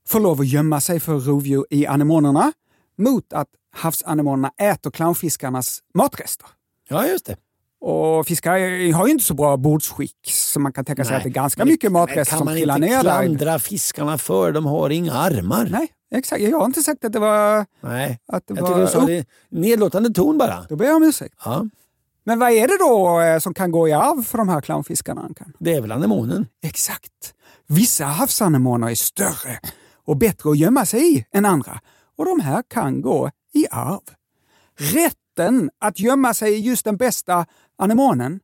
får 0.09 0.21
lov 0.21 0.41
att 0.41 0.47
gömma 0.49 0.81
sig 0.81 1.01
för 1.01 1.19
rovdjur 1.21 1.67
i 1.71 1.87
anemonerna 1.87 2.53
mot 2.99 3.33
att 3.33 3.49
havsanemonerna 3.73 4.51
äter 4.61 4.91
clownfiskarnas 4.91 5.81
matrester. 5.95 6.47
Ja, 6.89 7.07
just 7.07 7.27
det. 7.27 7.37
Och 7.83 8.27
fiskar 8.27 8.93
har 8.93 9.07
ju 9.07 9.13
inte 9.13 9.25
så 9.25 9.35
bra 9.35 9.57
bordsskick, 9.57 10.17
så 10.27 10.61
man 10.61 10.73
kan 10.73 10.85
tänka 10.85 11.05
sig 11.05 11.17
att 11.17 11.23
det 11.23 11.29
är 11.29 11.31
ganska 11.31 11.65
Men- 11.65 11.73
mycket 11.73 11.93
matrester 11.93 12.37
som 12.37 12.47
Kan 12.47 12.57
trillar 12.57 12.75
man 12.79 12.83
inte 12.85 12.97
ner 12.97 13.05
där. 13.05 13.23
klandra 13.23 13.59
fiskarna 13.59 14.19
för 14.19 14.53
de 14.53 14.67
har 14.67 14.91
inga 14.91 15.13
armar? 15.13 15.69
Nej, 15.71 15.89
exakt. 16.15 16.43
Jag 16.43 16.59
har 16.59 16.67
inte 16.67 16.83
sagt 16.83 17.05
att 17.05 17.13
det 17.13 17.19
var... 17.19 17.67
Nej. 17.81 18.19
Att 18.29 18.47
det 18.47 18.55
Jag 18.55 18.63
var 18.63 18.69
tycker 18.69 18.81
du 18.81 18.87
sa 18.87 19.07
det 19.07 19.27
nedlåtande 19.49 20.11
ton 20.11 20.39
bara. 20.39 20.67
Då 20.69 20.77
ber 20.77 20.85
jag 20.85 20.97
om 20.97 21.03
ursäkt. 21.03 21.35
Ja, 21.45 21.67
Men 22.25 22.39
vad 22.39 22.51
är 22.51 22.69
det 22.69 22.79
då 22.79 23.21
eh, 23.21 23.39
som 23.39 23.55
kan 23.55 23.71
gå 23.71 23.89
i 23.89 23.93
arv 23.93 24.23
för 24.23 24.39
de 24.39 24.49
här 24.49 24.61
clownfiskarna? 24.61 25.23
Ankan? 25.23 25.53
det 25.59 25.75
är 25.75 25.81
väl 25.81 25.93
anemonen. 25.93 26.47
Exakt. 26.63 27.35
Vissa 27.67 28.05
havsanemoner 28.05 28.91
är 28.91 28.95
större 28.95 29.61
och 30.07 30.17
bättre 30.17 30.51
att 30.51 30.59
gömma 30.59 30.87
sig 30.87 31.17
i 31.17 31.25
än 31.33 31.45
andra. 31.45 31.81
Och 32.17 32.25
de 32.25 32.41
här 32.41 32.63
kan 32.69 33.03
gå 33.03 33.31
i 33.53 33.67
arv. 33.71 34.01
Rätten 34.79 35.71
att 35.79 36.01
gömma 36.01 36.35
sig 36.35 36.55
i 36.55 36.61
just 36.61 36.85
den 36.85 36.97
bästa 36.97 37.47
anemonen 37.79 38.41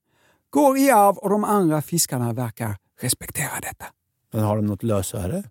går 0.51 0.79
i 0.79 0.91
arv 0.91 1.17
och 1.17 1.31
de 1.31 1.45
andra 1.45 1.83
fiskarna 1.83 2.33
verkar 2.33 2.77
respektera 3.01 3.61
detta. 3.63 3.85
Men 4.33 4.45
har 4.45 4.57
de 4.57 4.67
något 4.67 4.83
lösöre? 4.83 5.45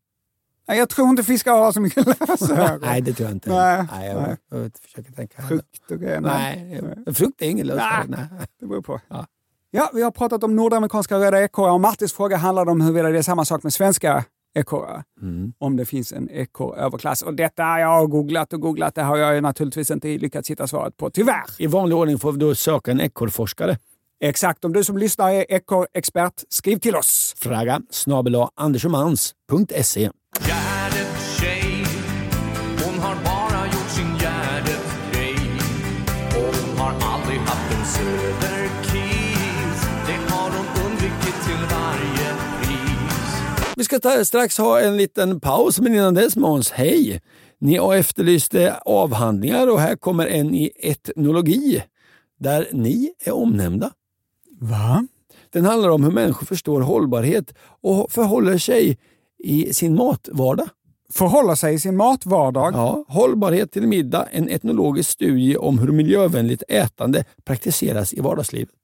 Nej, 0.68 0.78
Jag 0.78 0.90
tror 0.90 1.10
inte 1.10 1.24
fiskar 1.24 1.52
har 1.52 1.72
så 1.72 1.82
mycket 1.82 2.06
lösöre. 2.30 2.80
Nej, 2.82 3.02
det 3.02 3.14
tror 3.14 3.28
jag 3.30 3.36
inte. 3.36 3.50
Nej, 3.50 3.88
Nej, 3.92 4.08
jag, 4.08 4.22
nej. 4.22 4.38
jag 4.50 4.72
försöker 4.82 5.12
tänka. 5.12 5.42
Frukt 5.42 5.92
och 5.92 6.00
grejer. 6.00 6.22
Nej, 6.22 6.82
frukt 7.14 7.42
är 7.42 7.50
ingen 7.50 7.68
lösöre. 7.68 8.06
Nej. 8.08 8.28
Nej. 8.32 8.48
Det 8.60 8.66
beror 8.66 8.82
på. 8.82 9.02
Ja. 9.08 9.26
Ja, 9.72 9.90
vi 9.94 10.02
har 10.02 10.12
pratat 10.12 10.44
om 10.44 10.56
nordamerikanska 10.56 11.20
röda 11.20 11.44
ekorrar 11.44 11.72
och 11.72 11.82
Martins 11.82 12.14
fråga 12.14 12.38
handlade 12.38 12.72
om 12.72 12.82
huruvida 12.82 13.10
det 13.10 13.18
är 13.18 13.22
samma 13.22 13.46
sak 13.46 13.64
med 13.64 13.74
svenska 13.74 14.26
ekorrar. 14.56 15.04
Mm. 15.22 15.54
Om 15.58 15.78
det 15.78 15.86
finns 15.86 16.14
en 16.14 16.30
ekorröverklass. 16.30 17.22
Och 17.22 17.34
detta 17.34 17.64
har 17.64 17.80
jag 17.80 18.10
googlat 18.10 18.54
och 18.54 18.62
googlat. 18.62 18.96
Det 18.96 19.02
har 19.02 19.18
jag 19.18 19.36
ju 19.36 19.42
naturligtvis 19.42 19.92
inte 19.92 20.08
lyckats 20.08 20.50
hitta 20.52 20.68
svaret 20.68 20.98
på, 20.98 21.10
tyvärr. 21.10 21.44
I 21.58 21.68
vanlig 21.68 21.98
ordning 21.98 22.20
får 22.20 22.32
vi 22.32 22.40
då 22.40 22.56
söka 22.56 22.92
en 22.92 23.02
ekorrforskare. 23.02 23.78
Exakt, 24.20 24.66
om 24.66 24.74
du 24.74 24.84
som 24.84 24.98
lyssnar 24.98 25.30
är 25.32 25.46
ekorrexpert, 25.50 26.44
skriv 26.50 26.78
till 26.78 26.96
oss. 26.96 27.34
Fråga 27.38 27.82
snabel 27.90 28.36
andersomans.se. 28.56 30.10
Gärdet 30.40 31.14
tjej 31.40 31.86
Hon 32.86 33.00
har 33.00 33.16
bara 33.16 33.66
gjort 33.66 33.90
sin 33.90 34.18
Gärdet-grej 34.20 35.60
Och 36.38 36.56
hon 36.56 36.78
har 36.78 36.94
aldrig 37.14 37.40
haft 37.40 37.74
en 37.78 37.86
söderkis 37.86 39.80
Det 40.08 40.34
har 40.34 40.50
hon 40.50 40.86
undvikit 40.86 41.46
till 41.46 41.62
varje 41.72 42.34
pris 42.62 43.76
Vi 43.76 43.84
ska 43.84 44.00
ta, 44.00 44.26
strax 44.26 44.58
ha 44.58 44.80
en 44.80 44.98
liten 44.98 45.40
paus, 45.40 45.80
men 45.80 45.94
innan 45.94 46.14
dess 46.14 46.36
Måns, 46.36 46.72
hej! 46.72 47.22
Ni 47.60 47.78
har 47.78 47.96
efterlyst 47.96 48.56
eh, 48.56 48.74
avhandlingar 48.86 49.68
och 49.72 49.80
här 49.80 49.96
kommer 49.96 50.28
en 50.28 50.56
i 50.56 50.72
etnologi 50.80 51.84
där 52.40 52.68
ni 52.72 53.12
är 53.26 53.32
omnämnda. 53.32 53.92
Va? 54.60 55.08
Den 55.50 55.66
handlar 55.66 55.90
om 55.90 56.04
hur 56.04 56.12
människor 56.12 56.46
förstår 56.46 56.82
hållbarhet 56.82 57.54
och 57.82 58.12
förhåller 58.12 58.58
sig 58.58 58.98
i 59.46 59.74
sin 59.74 59.96
matvardag. 59.96 60.68
Förhåller 61.10 61.56
sig 61.56 61.74
i 61.74 61.80
sin 61.80 61.98
matvardag. 61.98 62.74
Ja, 62.74 63.06
hållbarhet 63.08 63.72
till 63.72 63.88
middag, 63.88 64.28
en 64.32 64.50
etnologisk 64.50 65.10
studie 65.10 65.58
om 65.58 65.80
hur 65.80 65.92
miljövänligt 65.92 66.64
ätande 66.68 67.24
praktiseras 67.44 68.14
i 68.14 68.22
vardagslivet. 68.22 68.76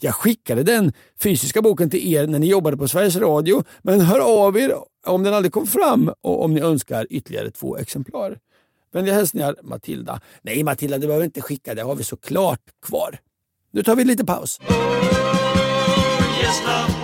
Jag 0.00 0.14
skickade 0.14 0.62
den 0.62 0.92
fysiska 1.18 1.62
boken 1.62 1.90
till 1.90 2.14
er 2.14 2.26
när 2.26 2.38
ni 2.38 2.46
jobbade 2.46 2.76
på 2.76 2.88
Sveriges 2.88 3.16
Radio, 3.16 3.64
men 3.82 4.00
hör 4.00 4.46
av 4.46 4.58
er 4.58 4.74
om 5.06 5.22
den 5.22 5.34
aldrig 5.34 5.52
kom 5.52 5.66
fram 5.66 6.10
och 6.20 6.44
om 6.44 6.54
ni 6.54 6.60
önskar 6.60 7.06
ytterligare 7.10 7.50
två 7.50 7.76
exemplar. 7.76 8.38
Vänliga 8.92 9.14
hälsningar 9.14 9.56
Matilda. 9.62 10.20
Nej 10.42 10.62
Matilda, 10.62 10.98
du 10.98 11.06
behöver 11.06 11.24
inte 11.24 11.40
skicka, 11.40 11.74
det 11.74 11.82
har 11.82 11.94
vi 11.94 12.04
såklart 12.04 12.60
kvar. 12.86 13.18
Nu 13.72 13.82
tar 13.82 13.96
vi 13.96 14.04
lite 14.04 14.24
paus. 14.24 14.60
Yes 16.42 17.03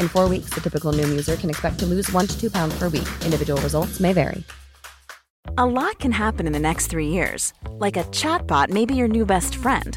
In 0.00 0.08
four 0.08 0.28
weeks, 0.28 0.50
the 0.50 0.60
typical 0.60 0.92
Noom 0.92 1.08
user 1.10 1.36
can 1.36 1.48
expect 1.48 1.78
to 1.78 1.86
lose 1.86 2.10
one 2.10 2.26
to 2.26 2.40
two 2.40 2.50
pounds 2.50 2.76
per 2.76 2.88
week. 2.88 3.08
Individual 3.24 3.60
results 3.60 4.00
may 4.00 4.12
vary. 4.12 4.42
A 5.58 5.64
lot 5.64 5.98
can 6.00 6.12
happen 6.12 6.46
in 6.46 6.52
the 6.52 6.58
next 6.58 6.88
three 6.88 7.08
years. 7.08 7.54
Like 7.70 7.96
a 7.96 8.04
chatbot 8.04 8.68
may 8.68 8.84
be 8.84 8.94
your 8.94 9.08
new 9.08 9.24
best 9.24 9.56
friend. 9.56 9.96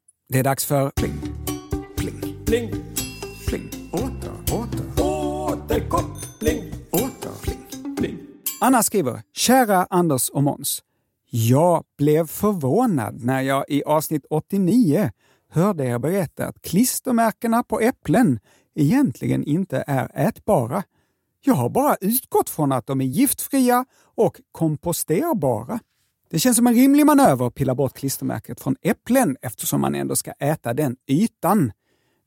Det 0.31 0.39
är 0.39 0.43
dags 0.43 0.65
för 0.65 0.89
pling, 0.89 1.11
Pling, 2.45 2.69
pling, 3.47 3.69
åter, 3.91 4.31
åter, 4.51 5.03
återkoppling, 5.03 6.73
åter, 6.91 7.95
pling. 7.97 8.17
Anna 8.61 8.83
skriver, 8.83 9.21
kära 9.33 9.87
Anders 9.89 10.29
och 10.29 10.43
Måns. 10.43 10.83
Jag 11.29 11.83
blev 11.97 12.27
förvånad 12.27 13.23
när 13.23 13.41
jag 13.41 13.65
i 13.67 13.83
avsnitt 13.83 14.25
89 14.29 15.11
hörde 15.49 15.85
er 15.85 15.99
berätta 15.99 16.47
att 16.47 16.61
klistermärkena 16.61 17.63
på 17.63 17.79
äpplen 17.79 18.39
egentligen 18.75 19.43
inte 19.43 19.83
är 19.87 20.27
ätbara. 20.27 20.83
Jag 21.45 21.53
har 21.53 21.69
bara 21.69 21.95
utgått 22.01 22.49
från 22.49 22.71
att 22.71 22.87
de 22.87 23.01
är 23.01 23.05
giftfria 23.05 23.85
och 24.15 24.41
komposterbara. 24.51 25.79
Det 26.31 26.39
känns 26.39 26.57
som 26.57 26.67
en 26.67 26.73
rimlig 26.73 27.05
manöver 27.05 27.47
att 27.47 27.55
pilla 27.55 27.75
bort 27.75 27.93
klistermärket 27.93 28.61
från 28.61 28.75
äpplen 28.81 29.37
eftersom 29.41 29.81
man 29.81 29.95
ändå 29.95 30.15
ska 30.15 30.31
äta 30.31 30.73
den 30.73 30.95
ytan. 31.07 31.71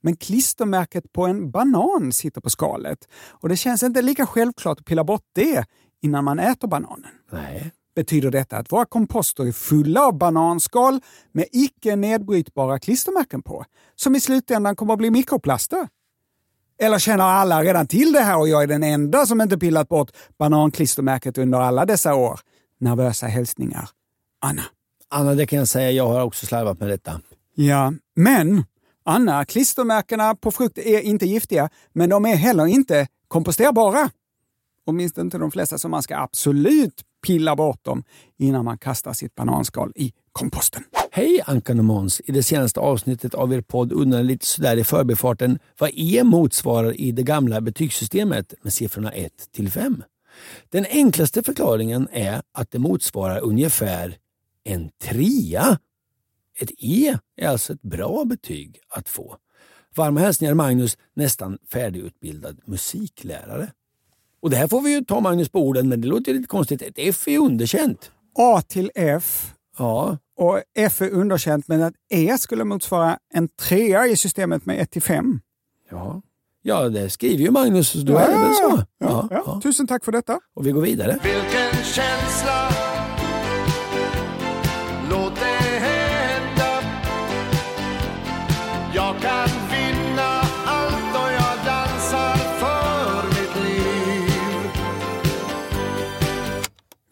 Men 0.03 0.15
klistermärket 0.15 1.13
på 1.13 1.25
en 1.25 1.51
banan 1.51 2.11
sitter 2.11 2.41
på 2.41 2.49
skalet 2.49 2.97
och 3.29 3.49
det 3.49 3.57
känns 3.57 3.83
inte 3.83 4.01
lika 4.01 4.25
självklart 4.25 4.79
att 4.79 4.85
pilla 4.85 5.03
bort 5.03 5.23
det 5.35 5.65
innan 6.01 6.23
man 6.23 6.39
äter 6.39 6.67
bananen. 6.67 7.11
Nej. 7.31 7.71
Betyder 7.95 8.31
detta 8.31 8.57
att 8.57 8.71
våra 8.71 8.85
komposter 8.85 9.47
är 9.47 9.51
fulla 9.51 10.05
av 10.05 10.17
bananskal 10.17 10.99
med 11.31 11.45
icke 11.51 11.95
nedbrytbara 11.95 12.79
klistermärken 12.79 13.41
på, 13.41 13.65
som 13.95 14.15
i 14.15 14.19
slutändan 14.19 14.75
kommer 14.75 14.93
att 14.93 14.99
bli 14.99 15.11
mikroplaster? 15.11 15.87
Eller 16.81 16.99
känner 16.99 17.23
alla 17.23 17.63
redan 17.63 17.87
till 17.87 18.11
det 18.11 18.19
här 18.19 18.39
och 18.39 18.47
jag 18.47 18.63
är 18.63 18.67
den 18.67 18.83
enda 18.83 19.25
som 19.25 19.41
inte 19.41 19.57
pillat 19.57 19.89
bort 19.89 20.11
bananklistermärket 20.39 21.37
under 21.37 21.59
alla 21.59 21.85
dessa 21.85 22.15
år? 22.15 22.39
Nervösa 22.79 23.27
hälsningar. 23.27 23.89
Anna. 24.45 24.63
Anna, 25.09 25.35
det 25.35 25.45
kan 25.45 25.59
jag 25.59 25.67
säga. 25.67 25.91
Jag 25.91 26.07
har 26.07 26.21
också 26.21 26.45
slarvat 26.45 26.79
med 26.79 26.89
detta. 26.89 27.21
Ja, 27.55 27.93
men 28.15 28.63
Anna, 29.05 29.45
klistermärkena 29.45 30.35
på 30.35 30.51
frukt 30.51 30.77
är 30.77 30.99
inte 31.01 31.25
giftiga, 31.25 31.69
men 31.93 32.09
de 32.09 32.25
är 32.25 32.35
heller 32.35 32.65
inte 32.65 33.07
komposterbara. 33.27 34.09
Åtminstone 34.85 35.25
inte 35.25 35.37
de 35.37 35.51
flesta, 35.51 35.77
så 35.77 35.89
man 35.89 36.03
ska 36.03 36.17
absolut 36.17 37.01
pilla 37.25 37.55
bort 37.55 37.83
dem 37.83 38.03
innan 38.37 38.65
man 38.65 38.77
kastar 38.77 39.13
sitt 39.13 39.35
bananskal 39.35 39.91
i 39.95 40.13
komposten. 40.31 40.83
Hej 41.11 41.41
Ankan 41.45 41.79
och 41.79 41.85
Måns! 41.85 42.21
I 42.25 42.31
det 42.31 42.43
senaste 42.43 42.79
avsnittet 42.79 43.33
av 43.33 43.53
er 43.53 43.61
podd 43.61 43.91
undrar 43.91 44.19
jag 44.19 44.25
lite 44.25 44.45
sådär 44.45 44.77
i 44.77 44.83
förbifarten 44.83 45.59
vad 45.79 45.89
E 45.93 46.23
motsvarar 46.23 47.01
i 47.01 47.11
det 47.11 47.23
gamla 47.23 47.61
betygssystemet 47.61 48.53
med 48.61 48.73
siffrorna 48.73 49.11
1 49.11 49.31
till 49.51 49.71
5. 49.71 50.03
Den 50.69 50.85
enklaste 50.85 51.43
förklaringen 51.43 52.07
är 52.11 52.41
att 52.53 52.71
det 52.71 52.79
motsvarar 52.79 53.39
ungefär 53.39 54.17
en 54.65 54.89
trea. 55.03 55.79
Ett 56.59 56.71
E 56.77 57.17
är 57.37 57.47
alltså 57.47 57.73
ett 57.73 57.81
bra 57.81 58.25
betyg 58.25 58.79
att 58.89 59.09
få. 59.09 59.37
Varma 59.95 60.19
hälsningar 60.19 60.53
Magnus, 60.53 60.97
nästan 61.13 61.57
färdigutbildad 61.71 62.59
musiklärare. 62.65 63.71
Och 64.41 64.49
det 64.49 64.57
här 64.57 64.67
får 64.67 64.81
vi 64.81 64.93
ju 64.93 65.03
ta 65.03 65.19
Magnus 65.19 65.49
på 65.49 65.59
orden, 65.67 65.89
men 65.89 66.01
det 66.01 66.07
låter 66.07 66.33
lite 66.33 66.47
konstigt. 66.47 66.81
Ett 66.81 66.93
F 66.97 67.27
är 67.27 67.39
underkänt. 67.39 68.11
A 68.37 68.61
till 68.61 68.91
F 68.95 69.51
Ja, 69.77 70.17
och 70.37 70.61
F 70.77 71.01
är 71.01 71.09
underkänt, 71.09 71.67
men 71.67 71.83
att 71.83 71.93
E 72.09 72.37
skulle 72.37 72.63
motsvara 72.63 73.17
en 73.33 73.47
trea 73.47 74.07
i 74.07 74.17
systemet 74.17 74.65
med 74.65 74.81
1 74.81 74.91
till 74.91 75.01
5. 75.01 75.39
ja. 75.91 76.21
ja 76.61 76.89
det 76.89 77.09
skriver 77.09 77.43
ju 77.43 77.51
Magnus, 77.51 77.89
så 77.89 77.97
då 77.97 78.17
är 78.17 78.27
det 78.27 78.37
väl 78.37 78.53
så. 78.53 78.83
Ja, 78.97 79.27
ja. 79.31 79.59
Tusen 79.63 79.87
tack 79.87 80.05
för 80.05 80.11
detta. 80.11 80.39
Och 80.55 80.67
vi 80.67 80.71
går 80.71 80.81
vidare. 80.81 81.19
Vilken 81.23 81.83
känsla 81.83 82.69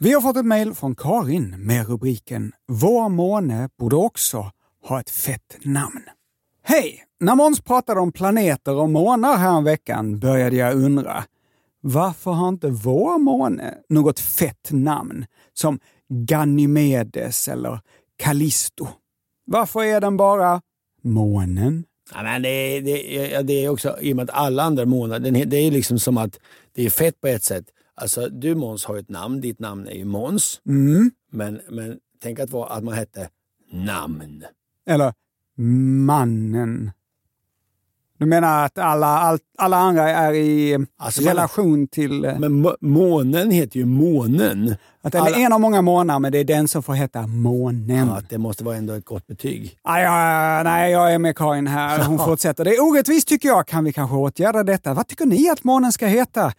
Vi 0.03 0.13
har 0.13 0.21
fått 0.21 0.37
ett 0.37 0.45
mejl 0.45 0.73
från 0.73 0.95
Karin 0.95 1.55
med 1.57 1.87
rubriken 1.87 2.51
“Vår 2.67 3.09
måne 3.09 3.69
borde 3.79 3.95
också 3.95 4.51
ha 4.87 4.99
ett 4.99 5.09
fett 5.09 5.57
namn”. 5.61 6.01
Hej! 6.63 7.03
När 7.19 7.35
Måns 7.35 7.61
pratade 7.61 7.99
om 7.99 8.11
planeter 8.11 8.75
och 8.75 8.89
månar 8.89 9.37
häromveckan 9.37 10.19
började 10.19 10.55
jag 10.55 10.75
undra 10.75 11.23
varför 11.81 12.31
har 12.31 12.49
inte 12.49 12.69
vår 12.69 13.19
måne 13.19 13.73
något 13.89 14.19
fett 14.19 14.69
namn 14.71 15.25
som 15.53 15.79
Ganymedes 16.09 17.47
eller 17.47 17.79
Callisto? 18.17 18.87
Varför 19.45 19.83
är 19.83 20.01
den 20.01 20.17
bara 20.17 20.61
månen? 21.03 21.83
Ja, 22.13 22.23
men 22.23 22.41
det, 22.41 22.81
det, 22.81 23.41
det 23.41 23.65
är 23.65 23.69
också, 23.69 23.97
i 24.01 24.11
och 24.13 24.15
med 24.15 24.29
att 24.29 24.35
alla 24.35 24.63
andra 24.63 24.85
månader, 24.85 25.45
det 25.45 25.57
är 25.57 25.71
liksom 25.71 25.99
som 25.99 26.17
att 26.17 26.39
det 26.75 26.85
är 26.85 26.89
fett 26.89 27.21
på 27.21 27.27
ett 27.27 27.43
sätt. 27.43 27.65
Alltså 27.95 28.29
du 28.29 28.55
Måns 28.55 28.85
har 28.85 28.95
ju 28.95 28.99
ett 28.99 29.09
namn, 29.09 29.41
ditt 29.41 29.59
namn 29.59 29.87
är 29.87 29.93
ju 29.95 30.05
Måns. 30.05 30.61
Mm. 30.67 31.11
Men, 31.31 31.61
men 31.69 31.97
tänk 32.23 32.39
att, 32.39 32.49
vara, 32.49 32.69
att 32.69 32.83
man 32.83 32.93
hette 32.93 33.29
namn. 33.71 34.43
Eller 34.87 35.13
mannen? 36.05 36.91
Du 38.17 38.25
menar 38.25 38.65
att 38.65 38.77
alla, 38.77 39.07
all, 39.07 39.39
alla 39.57 39.77
andra 39.77 40.09
är 40.09 40.33
i 40.33 40.85
Alltså, 40.97 41.21
man- 41.21 41.27
relation 41.29 41.87
till... 41.87 42.25
eh, 42.25 42.39
Men 42.39 42.53
må- 42.53 42.75
månen 42.81 43.51
heter 43.51 43.77
ju 43.79 43.85
månen. 43.85 44.75
Att 45.01 45.11
den 45.11 45.21
alla- 45.21 45.35
är 45.37 45.45
en 45.45 45.53
av 45.53 45.59
många 45.61 45.81
månar, 45.81 46.19
men 46.19 46.31
det 46.31 46.37
är 46.37 46.43
den 46.43 46.67
som 46.67 46.83
får 46.83 46.93
heta 46.93 47.27
månen. 47.27 48.07
Ja, 48.07 48.21
det 48.29 48.37
måste 48.37 48.63
vara 48.63 48.75
ändå 48.75 48.93
ett 48.93 49.05
gott 49.05 49.27
betyg. 49.27 49.77
Ah, 49.81 49.99
ja, 49.99 50.63
nej, 50.63 50.91
jag 50.91 51.13
är 51.13 51.19
med 51.19 51.37
Karin 51.37 51.67
här. 51.67 52.03
Hon 52.05 52.19
fortsätter. 52.19 52.65
Det 52.65 52.75
är 52.75 52.83
orättvist 52.83 53.27
tycker 53.27 53.49
jag. 53.49 53.67
Kan 53.67 53.83
vi 53.83 53.93
kanske 53.93 54.15
åtgärda 54.15 54.63
detta? 54.63 54.93
Vad 54.93 55.07
tycker 55.07 55.25
ni 55.25 55.49
att 55.49 55.63
månen 55.63 55.91
ska 55.91 56.05
heta? 56.07 56.53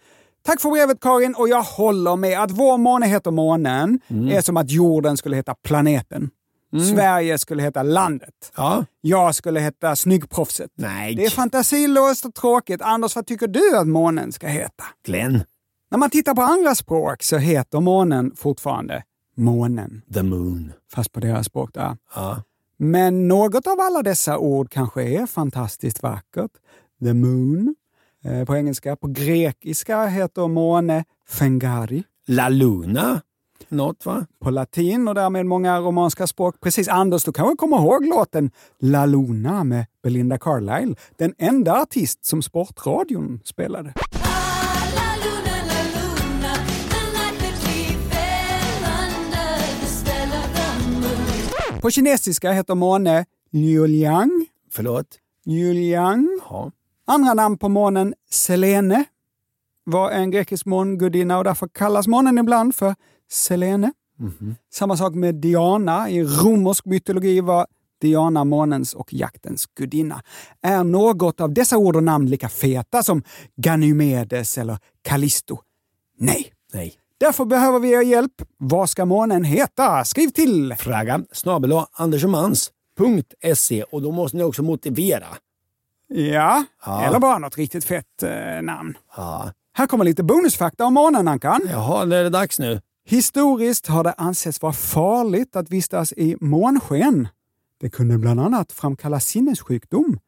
Tack 0.45 0.61
för 0.61 0.69
brevet 0.69 0.99
Karin 0.99 1.35
och 1.35 1.49
jag 1.49 1.63
håller 1.63 2.15
med. 2.15 2.41
Att 2.43 2.51
vår 2.51 2.77
måne 2.77 3.05
heter 3.07 3.31
månen 3.31 3.99
Mm. 4.07 4.27
är 4.37 4.41
som 4.41 4.57
att 4.57 4.71
jorden 4.71 5.17
skulle 5.17 5.35
heta 5.35 5.55
planeten. 5.63 6.29
Sverige 6.93 7.37
skulle 7.37 7.63
heta 7.63 7.83
landet. 7.83 8.33
Ja. 8.55 8.85
Jag 9.01 9.35
skulle 9.35 9.59
heta 9.59 9.95
snyggproffset. 9.95 10.71
Nej. 10.75 11.15
Det 11.15 11.25
är 11.25 11.29
fantasilöst 11.29 12.25
och 12.25 12.33
tråkigt. 12.33 12.81
Anders, 12.81 13.15
vad 13.15 13.27
tycker 13.27 13.47
du 13.47 13.77
att 13.77 13.87
månen 13.87 14.31
ska 14.31 14.47
heta? 14.47 14.83
Glenn. 15.05 15.43
När 15.91 15.97
man 15.97 16.09
tittar 16.09 16.33
på 16.33 16.41
andra 16.41 16.75
språk 16.75 17.23
så 17.23 17.37
heter 17.37 17.79
månen 17.79 18.31
fortfarande 18.35 19.03
månen. 19.37 20.01
The 20.13 20.23
moon. 20.23 20.73
Fast 20.93 21.11
på 21.11 21.19
deras 21.19 21.45
språk 21.45 21.73
där. 21.73 21.97
Ja. 22.15 22.41
Men 22.77 23.27
något 23.27 23.67
av 23.67 23.79
alla 23.79 24.01
dessa 24.03 24.37
ord 24.37 24.69
kanske 24.71 25.03
är 25.03 25.25
fantastiskt 25.25 26.03
vackert. 26.03 26.51
The 27.03 27.13
moon 27.13 27.75
på 28.47 28.55
engelska. 28.55 28.95
På 28.95 29.07
grekiska 29.07 30.05
heter 30.05 30.47
måne 30.47 31.03
fengari. 31.29 32.03
La 32.27 32.49
luna. 32.49 33.21
Något 33.69 34.05
va? 34.05 34.25
På 34.39 34.49
latin 34.49 35.07
och 35.07 35.15
därmed 35.15 35.45
många 35.45 35.79
romanska 35.79 36.27
språk. 36.27 36.55
Precis, 36.61 36.87
Anders, 36.87 37.23
du 37.23 37.31
kanske 37.31 37.55
kommer 37.55 37.77
ihåg 37.77 38.05
låten 38.05 38.51
La 38.79 39.05
Luna 39.05 39.63
med 39.63 39.85
Belinda 40.03 40.37
Carlisle. 40.37 40.95
Den 41.17 41.33
enda 41.37 41.81
artist 41.81 42.25
som 42.25 42.41
Sportradion 42.41 43.39
spelade. 43.43 43.93
På 51.81 51.89
kinesiska 51.91 52.51
heter 52.51 52.75
måne 52.75 53.25
Liuliang. 53.51 54.45
Förlåt? 54.71 55.07
Liuliang. 55.45 56.39
Ja. 56.49 56.71
Andra 57.07 57.33
namn 57.33 57.57
på 57.57 57.69
månen 57.69 58.13
Selene 58.29 59.05
var 59.83 60.11
en 60.11 60.31
grekisk 60.31 60.65
mångudinna 60.65 61.37
och 61.37 61.43
därför 61.43 61.67
kallas 61.67 62.07
månen 62.07 62.37
ibland 62.37 62.75
för 62.75 62.95
Selene. 63.31 63.91
Samma 64.73 64.97
sak 64.97 65.13
med 65.15 65.35
Diana. 65.35 66.09
I 66.09 66.23
romersk 66.23 66.85
mytologi 66.85 67.41
var 67.41 67.67
Diana 68.01 68.43
månens 68.43 68.93
och 68.93 69.13
jaktens 69.13 69.65
gudinna. 69.65 70.21
Är 70.61 70.83
något 70.83 71.41
av 71.41 71.53
dessa 71.53 71.77
ord 71.77 71.95
och 71.95 72.03
namn 72.03 72.29
lika 72.29 72.49
feta 72.49 73.03
som 73.03 73.23
Ganymedes 73.55 74.57
eller 74.57 74.77
Callisto? 75.01 75.59
Nej. 76.17 76.51
Nej. 76.73 76.93
Därför 77.17 77.45
behöver 77.45 77.79
vi 77.79 77.93
er 77.93 78.01
hjälp. 78.01 78.41
Vad 78.57 78.89
ska 78.89 79.05
månen 79.05 79.43
heta? 79.43 80.03
Skriv 80.03 80.29
till! 80.29 80.75
Fraga 80.77 81.23
snabel 81.31 81.81
andersomans.se 81.93 83.83
och 83.83 84.01
då 84.01 84.11
måste 84.11 84.37
ni 84.37 84.43
också 84.43 84.63
motivera. 84.63 85.27
Ja, 86.17 86.63
Ja. 86.85 87.03
eller 87.03 87.19
bara 87.19 87.37
något 87.37 87.57
riktigt 87.57 87.85
fett 87.85 88.23
eh, 88.23 88.61
namn. 88.61 88.97
Ja. 89.17 89.51
Här 89.77 89.87
kommer 89.87 90.05
lite 90.05 90.23
bonusfakta 90.23 90.85
om 90.85 90.93
månen, 90.93 91.27
Ankan. 91.27 91.61
Jaha, 91.69 92.05
nu 92.05 92.15
är 92.15 92.23
det 92.23 92.29
dags 92.29 92.59
nu. 92.59 92.81
Historiskt 93.07 93.87
har 93.87 94.03
det 94.03 94.13
ansetts 94.13 94.61
vara 94.61 94.73
farligt 94.73 95.55
att 95.55 95.69
vistas 95.69 96.13
i 96.13 96.37
månsken. 96.41 97.27
Det 97.79 97.89
kunde 97.89 98.17
bland 98.17 98.39
annat 98.39 98.71
framkalla 98.71 99.19
sinnessjukdom. 99.19 100.19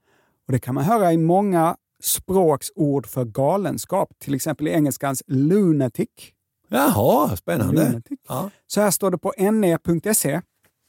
Och 0.47 0.51
Det 0.53 0.59
kan 0.59 0.75
man 0.75 0.83
höra 0.83 1.13
i 1.13 1.17
många 1.17 1.75
språks 2.03 2.67
ord 2.75 3.07
för 3.07 3.25
galenskap, 3.25 4.09
till 4.19 4.33
exempel 4.33 4.67
i 4.67 4.71
engelskans 4.71 5.23
lunatic. 5.27 6.09
Jaha, 6.69 7.35
spännande. 7.37 7.85
Lunatic. 7.85 8.19
Ja. 8.27 8.49
Så 8.67 8.81
här 8.81 8.91
står 8.91 9.11
det 9.11 9.17
på 9.17 9.33
ne.se. 9.37 10.41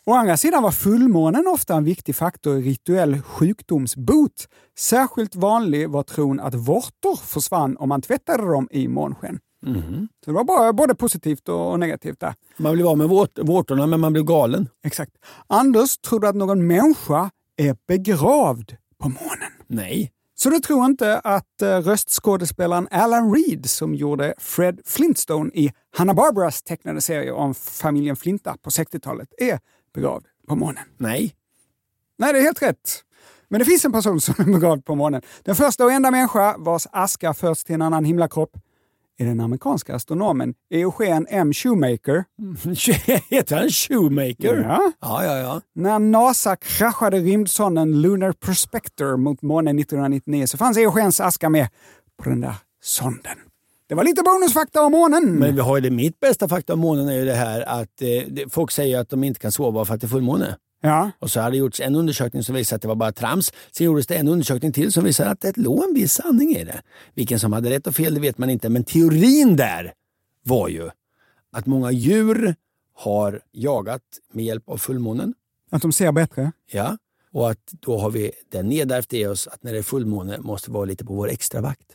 Å 0.08 0.12
andra 0.12 0.36
sidan 0.36 0.62
var 0.62 0.70
fullmånen 0.70 1.46
ofta 1.46 1.74
en 1.74 1.84
viktig 1.84 2.16
faktor 2.16 2.58
i 2.58 2.62
rituell 2.62 3.20
sjukdomsbot. 3.22 4.48
Särskilt 4.78 5.34
vanlig 5.36 5.90
var 5.90 6.02
tron 6.02 6.40
att 6.40 6.54
vårtor 6.54 7.16
försvann 7.16 7.76
om 7.76 7.88
man 7.88 8.02
tvättade 8.02 8.42
dem 8.42 8.68
i 8.70 8.88
månsken. 8.88 9.40
Mhm. 9.62 10.08
Så 10.24 10.30
det 10.30 10.34
var 10.34 10.44
bara, 10.44 10.72
både 10.72 10.94
positivt 10.94 11.48
och 11.48 11.80
negativt 11.80 12.20
där. 12.20 12.34
Man 12.56 12.72
blev 12.72 12.86
av 12.86 12.98
med 12.98 13.08
vårt, 13.08 13.38
vårtorna 13.38 13.86
men 13.86 14.00
man 14.00 14.12
blev 14.12 14.24
galen. 14.24 14.68
Exakt. 14.84 15.12
Anders 15.46 15.98
trodde 15.98 16.28
att 16.28 16.36
någon 16.36 16.66
människa 16.66 17.30
är 17.56 17.76
begravd 17.88 18.76
på 18.98 19.08
månen. 19.08 19.52
Nej. 19.66 20.12
Så 20.34 20.50
du 20.50 20.58
tror 20.58 20.84
inte 20.84 21.18
att 21.18 21.62
uh, 21.62 21.68
röstskådespelaren 21.68 22.88
Alan 22.90 23.34
Reed 23.34 23.70
som 23.70 23.94
gjorde 23.94 24.34
Fred 24.38 24.80
Flintstone 24.84 25.50
i 25.54 25.72
Hanna-Barbaras 25.96 26.62
tecknade 26.62 27.00
serie 27.00 27.32
om 27.32 27.54
familjen 27.54 28.16
Flinta 28.16 28.56
på 28.62 28.70
60-talet 28.70 29.28
är 29.38 29.58
begravd 29.98 30.24
på 30.48 30.56
månen? 30.56 30.84
Nej. 30.96 31.34
Nej, 32.18 32.32
det 32.32 32.38
är 32.38 32.42
helt 32.42 32.62
rätt. 32.62 33.04
Men 33.48 33.58
det 33.58 33.64
finns 33.64 33.84
en 33.84 33.92
person 33.92 34.20
som 34.20 34.34
är 34.38 34.44
begravd 34.44 34.84
på 34.84 34.94
månen. 34.94 35.22
Den 35.42 35.56
första 35.56 35.84
och 35.84 35.92
enda 35.92 36.10
människa 36.10 36.56
vars 36.58 36.86
aska 36.92 37.34
förts 37.34 37.64
till 37.64 37.74
en 37.74 37.82
annan 37.82 38.04
himlakropp 38.04 38.56
är 39.18 39.26
den 39.26 39.40
amerikanska 39.40 39.94
astronomen 39.94 40.54
Eugen 40.70 41.26
M. 41.30 41.52
Shoemaker. 41.52 42.24
Heter 43.30 43.56
han 43.56 43.70
Shoemaker? 43.70 44.64
Ja. 44.68 44.92
Ja, 45.00 45.24
ja, 45.24 45.38
ja. 45.38 45.60
När 45.74 45.98
NASA 45.98 46.56
kraschade 46.56 47.18
rymdsonden 47.18 48.00
Lunar 48.00 48.32
Prospector 48.32 49.16
mot 49.16 49.42
månen 49.42 49.78
1999 49.78 50.46
så 50.46 50.58
fanns 50.58 50.76
Eugens 50.76 51.20
aska 51.20 51.48
med 51.48 51.68
på 52.22 52.28
den 52.28 52.40
där 52.40 52.54
sonden. 52.82 53.38
Det 53.88 53.94
var 53.94 54.04
lite 54.04 54.22
bonusfakta 54.22 54.82
om 54.82 54.92
månen. 54.92 55.32
Men 55.34 55.54
vi 55.54 55.60
har 55.60 55.76
ju 55.76 55.80
det 55.82 55.90
mitt 55.90 56.20
bästa 56.20 56.48
fakta 56.48 56.72
om 56.72 56.78
månen 56.78 57.08
är 57.08 57.12
ju 57.18 57.24
det 57.24 57.34
här 57.34 57.60
att 57.60 58.02
eh, 58.02 58.08
det- 58.28 58.52
folk 58.52 58.70
säger 58.70 58.98
att 58.98 59.10
de 59.10 59.24
inte 59.24 59.40
kan 59.40 59.52
sova 59.52 59.84
för 59.84 59.94
att 59.94 60.00
det 60.00 60.06
är 60.06 60.08
fullmåne. 60.08 60.56
Ja. 60.80 61.10
Och 61.18 61.30
så 61.30 61.40
hade 61.40 61.50
det 61.54 61.58
gjorts 61.58 61.80
en 61.80 61.94
undersökning 61.94 62.42
som 62.42 62.54
visade 62.54 62.76
att 62.76 62.82
det 62.82 62.88
var 62.88 62.94
bara 62.94 63.12
trams. 63.12 63.52
Sen 63.72 63.84
gjordes 63.86 64.06
det 64.06 64.14
en 64.16 64.28
undersökning 64.28 64.72
till 64.72 64.92
som 64.92 65.04
visade 65.04 65.30
att 65.30 65.40
det 65.40 65.56
låg 65.56 65.84
en 65.88 65.94
viss 65.94 66.12
sanning 66.12 66.56
i 66.56 66.64
det. 66.64 66.82
Vilken 67.14 67.38
som 67.38 67.52
hade 67.52 67.70
rätt 67.70 67.86
och 67.86 67.94
fel 67.94 68.14
det 68.14 68.20
vet 68.20 68.38
man 68.38 68.50
inte, 68.50 68.68
men 68.68 68.84
teorin 68.84 69.56
där 69.56 69.92
var 70.44 70.68
ju 70.68 70.90
att 71.52 71.66
många 71.66 71.90
djur 71.90 72.54
har 72.94 73.40
jagat 73.52 74.02
med 74.32 74.44
hjälp 74.44 74.68
av 74.68 74.76
fullmånen. 74.76 75.34
Att 75.70 75.82
de 75.82 75.92
ser 75.92 76.12
bättre. 76.12 76.52
Ja, 76.72 76.96
och 77.32 77.50
att 77.50 77.72
då 77.80 77.98
har 77.98 78.10
vi 78.10 78.30
den 78.52 78.68
nedärvt 78.68 79.12
i 79.12 79.26
oss 79.26 79.46
att 79.46 79.62
när 79.62 79.72
det 79.72 79.78
är 79.78 79.82
fullmåne 79.82 80.38
måste 80.38 80.70
vi 80.70 80.74
vara 80.74 80.84
lite 80.84 81.04
på 81.04 81.14
vår 81.14 81.28
extra 81.30 81.60
vakt. 81.60 81.86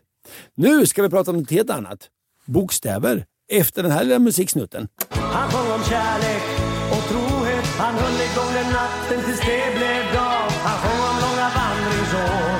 Nu 0.55 0.85
ska 0.85 1.01
vi 1.01 1.09
prata 1.09 1.31
om 1.31 1.37
något 1.37 1.51
helt 1.51 1.69
annat. 1.69 1.99
Bokstäver. 2.45 3.25
Efter 3.51 3.83
den 3.83 3.91
här 3.91 4.03
lilla 4.03 4.19
musiksnutten. 4.19 4.87
Han 5.09 5.51
sjöng 5.51 5.71
om 5.71 5.83
kärlek 5.83 6.43
och 6.91 7.03
trohet 7.09 7.65
Han 7.65 7.95
höll 7.95 8.13
igång 8.13 8.53
den 8.53 8.73
natten 8.73 9.25
tills 9.25 9.39
det 9.39 9.75
blev 9.75 10.13
dag 10.13 10.45
Han 10.65 10.77
sjöng 10.81 11.01
om 11.09 11.17
långa 11.23 11.49
vandringsår 11.57 12.59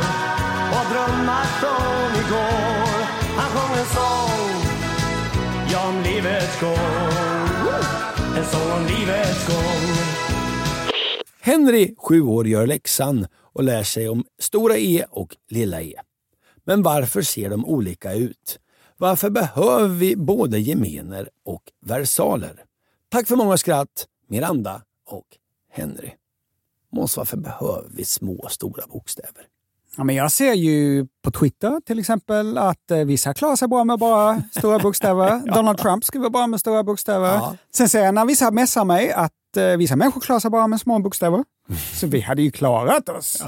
och 0.76 0.86
drömmar 0.94 1.46
från 1.62 2.12
igår 2.24 3.00
Han 3.38 3.50
sjöng 3.54 3.78
en 3.80 3.86
sång, 3.98 4.56
ja 5.72 5.88
om 5.90 6.04
livets 6.04 6.60
gång 6.62 7.14
En 8.38 8.46
sång 8.46 8.72
om 8.72 8.86
livets 8.88 9.48
gång 9.48 9.84
Henry, 11.42 11.96
sju 11.98 12.22
år, 12.22 12.48
gör 12.48 12.68
läxan 12.68 13.28
och 13.54 13.64
lär 13.64 13.84
sig 13.84 14.10
om 14.10 14.24
stora 14.40 14.78
E 14.78 15.06
och 15.10 15.36
lilla 15.50 15.82
e. 15.82 15.94
Men 16.66 16.84
varför 16.84 17.22
ser 17.22 17.50
de 17.50 17.66
olika 17.66 18.14
ut? 18.14 18.60
Varför 18.98 19.30
behöver 19.30 19.88
vi 19.88 20.16
både 20.16 20.60
gemener 20.60 21.30
och 21.46 21.64
versaler? 21.86 22.64
Tack 23.10 23.28
för 23.28 23.36
många 23.36 23.58
skratt, 23.58 24.08
Miranda 24.30 24.82
och 25.08 25.28
Henry. 25.72 26.12
Måns, 26.92 27.18
varför 27.18 27.38
behöver 27.38 27.90
vi 27.90 28.06
små 28.06 28.40
och 28.40 28.52
stora 28.52 28.88
bokstäver? 28.88 29.48
Ja, 29.98 30.04
men 30.04 30.16
jag 30.16 30.32
ser 30.32 30.54
ju 30.54 31.08
på 31.22 31.32
Twitter 31.32 31.82
till 31.86 32.00
exempel 32.00 32.58
att 32.58 32.92
eh, 32.92 32.98
vissa 32.98 33.34
klarar 33.34 33.56
sig 33.56 33.68
bra 33.68 33.84
med 33.84 34.00
bara 34.00 34.44
stora 34.52 34.80
bokstäver. 34.80 35.54
Donald 35.56 35.78
Trump 35.78 36.06
skriver 36.06 36.30
bra 36.30 36.48
med 36.48 36.60
stora 36.60 36.84
bokstäver. 36.84 37.28
Ja. 37.28 37.56
Sen 37.76 37.90
ser 37.90 38.04
jag 38.04 38.14
när 38.14 38.26
vissa 38.26 38.52
messar 38.52 38.86
mig 38.86 39.12
att 39.12 39.58
eh, 39.58 39.78
vissa 39.78 39.96
människor 39.96 40.22
klarar 40.22 40.40
sig 40.40 40.52
bara 40.52 40.68
med 40.68 40.80
små 40.82 41.00
bokstäver. 41.00 41.44
Så 41.94 42.08
vi 42.08 42.22
hade 42.22 42.42
ju 42.42 42.52
klarat 42.52 43.10
oss. 43.10 43.44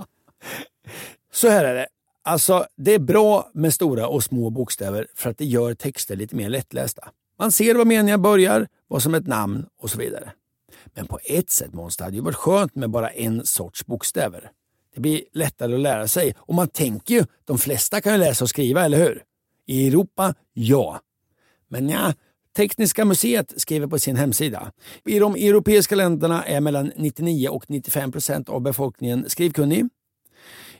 Så 1.32 1.48
här 1.48 1.64
är 1.64 1.74
det. 1.74 1.86
Alltså, 2.28 2.66
det 2.76 2.94
är 2.94 2.98
bra 2.98 3.50
med 3.54 3.74
stora 3.74 4.08
och 4.08 4.24
små 4.24 4.50
bokstäver 4.50 5.06
för 5.14 5.30
att 5.30 5.38
det 5.38 5.44
gör 5.44 5.74
texter 5.74 6.16
lite 6.16 6.36
mer 6.36 6.48
lättlästa. 6.48 7.08
Man 7.38 7.52
ser 7.52 7.74
var 7.74 7.84
meningen 7.84 8.22
börjar, 8.22 8.68
vad 8.88 9.02
som 9.02 9.14
är 9.14 9.18
ett 9.18 9.26
namn 9.26 9.66
och 9.82 9.90
så 9.90 9.98
vidare. 9.98 10.32
Men 10.94 11.06
på 11.06 11.18
ett 11.24 11.50
sätt 11.50 11.72
Måns, 11.72 11.96
det 11.96 12.04
hade 12.04 12.16
ju 12.16 12.22
varit 12.22 12.36
skönt 12.36 12.74
med 12.74 12.90
bara 12.90 13.10
en 13.10 13.46
sorts 13.46 13.86
bokstäver. 13.86 14.50
Det 14.94 15.00
blir 15.00 15.22
lättare 15.32 15.74
att 15.74 15.80
lära 15.80 16.08
sig 16.08 16.34
och 16.38 16.54
man 16.54 16.68
tänker 16.68 17.14
ju, 17.14 17.24
de 17.44 17.58
flesta 17.58 18.00
kan 18.00 18.12
ju 18.12 18.18
läsa 18.18 18.44
och 18.44 18.50
skriva, 18.50 18.84
eller 18.84 18.98
hur? 18.98 19.22
I 19.66 19.88
Europa, 19.88 20.34
ja. 20.52 21.00
Men 21.68 21.88
ja, 21.88 22.12
Tekniska 22.56 23.04
museet 23.04 23.54
skriver 23.56 23.86
på 23.86 23.98
sin 23.98 24.16
hemsida. 24.16 24.72
I 25.04 25.18
de 25.18 25.34
europeiska 25.34 25.94
länderna 25.94 26.44
är 26.44 26.60
mellan 26.60 26.92
99 26.96 27.48
och 27.48 27.64
95 27.68 28.12
procent 28.12 28.48
av 28.48 28.60
befolkningen 28.60 29.24
skrivkunnig. 29.28 29.88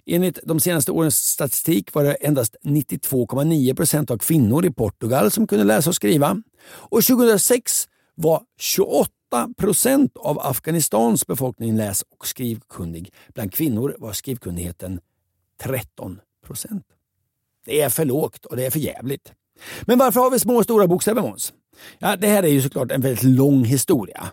Enligt 0.07 0.39
de 0.45 0.61
senaste 0.61 0.93
årens 0.93 1.17
statistik 1.17 1.95
var 1.95 2.05
det 2.05 2.15
endast 2.15 2.57
92,9 2.63 3.75
procent 3.75 4.11
av 4.11 4.19
kvinnor 4.19 4.67
i 4.67 4.71
Portugal 4.71 5.31
som 5.31 5.47
kunde 5.47 5.65
läsa 5.65 5.91
och 5.91 5.95
skriva. 5.95 6.43
Och 6.69 7.05
2006 7.05 7.89
var 8.15 8.43
28 8.59 9.11
procent 9.57 10.17
av 10.17 10.39
Afghanistans 10.41 11.27
befolkning 11.27 11.77
läs 11.77 12.03
och 12.03 12.27
skrivkunnig. 12.27 13.13
Bland 13.35 13.53
kvinnor 13.53 13.97
var 13.99 14.13
skrivkunnigheten 14.13 15.01
13 15.63 16.21
procent. 16.47 16.85
Det 17.65 17.81
är 17.81 17.89
för 17.89 18.05
lågt 18.05 18.45
och 18.45 18.57
det 18.57 18.67
är 18.67 18.71
för 18.71 18.79
jävligt. 18.79 19.33
Men 19.83 19.99
varför 19.99 20.21
har 20.21 20.31
vi 20.31 20.39
små 20.39 20.57
och 20.57 20.65
stora 20.65 20.87
bokstäver 20.87 21.23
Måns? 21.23 21.53
Ja, 21.99 22.17
det 22.17 22.27
här 22.27 22.43
är 22.43 22.49
ju 22.49 22.63
såklart 22.63 22.93
en 22.93 23.01
väldigt 23.01 23.25
lång 23.25 23.65
historia. 23.65 24.27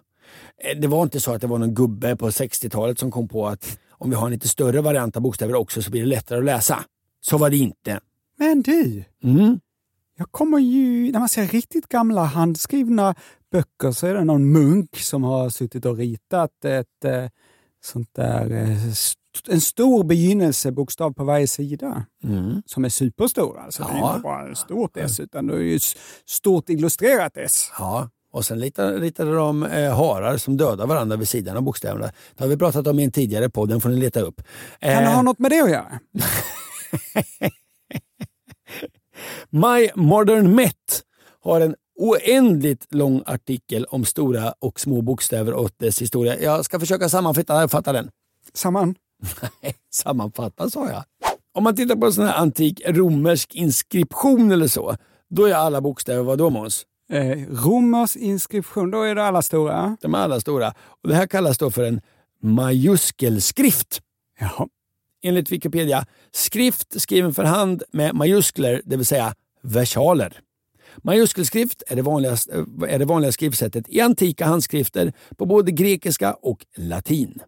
Eh, 0.57 0.79
det 0.79 0.87
var 0.87 1.03
inte 1.03 1.19
så 1.19 1.33
att 1.33 1.41
det 1.41 1.47
var 1.47 1.57
någon 1.57 1.73
gubbe 1.73 2.15
på 2.15 2.29
60-talet 2.29 2.99
som 2.99 3.11
kom 3.11 3.27
på 3.27 3.47
att 3.47 3.79
om 4.03 4.09
vi 4.09 4.15
har 4.15 4.25
en 4.25 4.31
lite 4.33 4.47
större 4.47 4.81
variant 4.81 5.15
av 5.15 5.21
bokstäver 5.21 5.55
också 5.55 5.81
så 5.81 5.91
blir 5.91 6.01
det 6.01 6.07
lättare 6.07 6.39
att 6.39 6.45
läsa. 6.45 6.83
Så 7.21 7.37
var 7.37 7.49
det 7.49 7.57
inte. 7.57 7.99
Men 8.37 8.61
du, 8.61 9.03
Mm. 9.23 9.59
jag 10.17 10.31
kommer 10.31 10.59
ju, 10.59 11.11
när 11.11 11.19
man 11.19 11.29
ser 11.29 11.47
riktigt 11.47 11.87
gamla 11.87 12.23
handskrivna 12.23 13.15
böcker 13.51 13.91
så 13.91 14.07
är 14.07 14.13
det 14.13 14.23
någon 14.23 14.51
munk 14.51 14.95
som 14.99 15.23
har 15.23 15.49
suttit 15.49 15.85
och 15.85 15.97
ritat 15.97 16.65
ett 16.65 17.05
eh, 17.05 17.25
sånt 17.83 18.09
där, 18.15 18.51
eh, 18.51 18.87
st- 18.87 19.19
en 19.49 19.61
stor 19.61 20.03
begynnelsebokstav 20.03 21.13
på 21.13 21.23
varje 21.23 21.47
sida. 21.47 22.05
Mm. 22.23 22.61
Som 22.65 22.85
är 22.85 22.89
superstor 22.89 23.59
alltså. 23.59 23.83
Det 23.83 23.89
är 23.93 23.97
Ja. 23.97 24.09
inte 24.11 24.23
bara 24.23 24.51
ett 24.51 24.57
stort 24.57 24.97
S 24.97 25.19
utan 25.19 25.47
det 25.47 25.53
är 25.55 25.59
ju 25.59 25.79
stort 26.25 26.69
illustrerat 26.69 27.37
S. 27.37 27.71
Ja, 27.79 28.09
och 28.33 28.45
sen 28.45 28.59
ritade, 28.59 28.97
ritade 28.99 29.35
de 29.35 29.63
eh, 29.63 29.95
harar 29.95 30.37
som 30.37 30.57
dödar 30.57 30.87
varandra 30.87 31.17
vid 31.17 31.27
sidan 31.27 31.57
av 31.57 31.63
bokstäverna. 31.63 32.11
Det 32.35 32.43
har 32.43 32.47
vi 32.47 32.57
pratat 32.57 32.87
om 32.87 32.99
i 32.99 33.03
en 33.03 33.11
tidigare 33.11 33.49
podd, 33.49 33.69
den 33.69 33.81
får 33.81 33.89
ni 33.89 33.95
leta 33.95 34.21
upp. 34.21 34.41
Kan 34.79 34.89
det 34.89 35.09
Eh, 35.09 35.13
ha 35.13 35.21
något 35.21 35.39
med 35.39 35.51
det 35.51 35.61
att 35.61 35.69
göra? 35.69 35.99
My 39.49 39.89
Modern 39.95 40.55
Met 40.55 41.03
har 41.43 41.61
en 41.61 41.75
oändligt 41.99 42.93
lång 42.93 43.23
artikel 43.25 43.85
om 43.85 44.05
stora 44.05 44.53
och 44.59 44.79
små 44.79 45.01
bokstäver 45.01 45.53
och 45.53 45.71
dess 45.77 46.01
historia. 46.01 46.39
Jag 46.39 46.65
ska 46.65 46.79
försöka 46.79 47.09
sammanfatta 47.09 47.67
fatta 47.67 47.93
den. 47.93 48.09
Samman? 48.53 48.95
Nej, 49.61 49.75
sammanfatta 49.93 50.69
sa 50.69 50.89
jag. 50.89 51.03
Om 51.53 51.63
man 51.63 51.75
tittar 51.75 51.95
på 51.95 52.05
en 52.05 52.13
sån 52.13 52.25
här 52.25 52.33
antik 52.33 52.81
romersk 52.87 53.55
inskription 53.55 54.51
eller 54.51 54.67
så, 54.67 54.95
då 55.29 55.45
är 55.45 55.53
alla 55.53 55.81
bokstäver 55.81 56.23
vad 56.23 56.37
då 56.37 56.49
Måns? 56.49 56.85
Eh, 57.09 57.37
Romers 57.49 58.15
inskription, 58.15 58.91
då 58.91 59.01
är 59.01 59.15
det 59.15 59.23
alla 59.23 59.41
stora. 59.41 59.97
De 60.01 60.13
är 60.13 60.19
alla 60.19 60.39
stora. 60.39 60.73
Och 61.01 61.09
det 61.09 61.15
här 61.15 61.27
kallas 61.27 61.57
då 61.57 61.71
för 61.71 61.83
en 61.83 62.01
majuskelskrift. 62.41 64.01
Jaha. 64.39 64.67
Enligt 65.23 65.51
Wikipedia, 65.51 66.05
skrift 66.31 67.01
skriven 67.01 67.33
för 67.33 67.43
hand 67.43 67.83
med 67.91 68.15
majuskler, 68.15 68.81
det 68.85 68.97
vill 68.97 69.05
säga 69.05 69.35
versaler. 69.61 70.39
Majuskelskrift 70.97 71.83
är 71.87 71.95
det, 71.95 72.01
vanliga, 72.01 72.37
är 72.87 72.99
det 72.99 73.05
vanliga 73.05 73.31
skrivsättet 73.31 73.89
i 73.89 74.01
antika 74.01 74.45
handskrifter 74.45 75.13
på 75.37 75.45
både 75.45 75.71
grekiska 75.71 76.33
och 76.33 76.65
latin. 76.77 77.41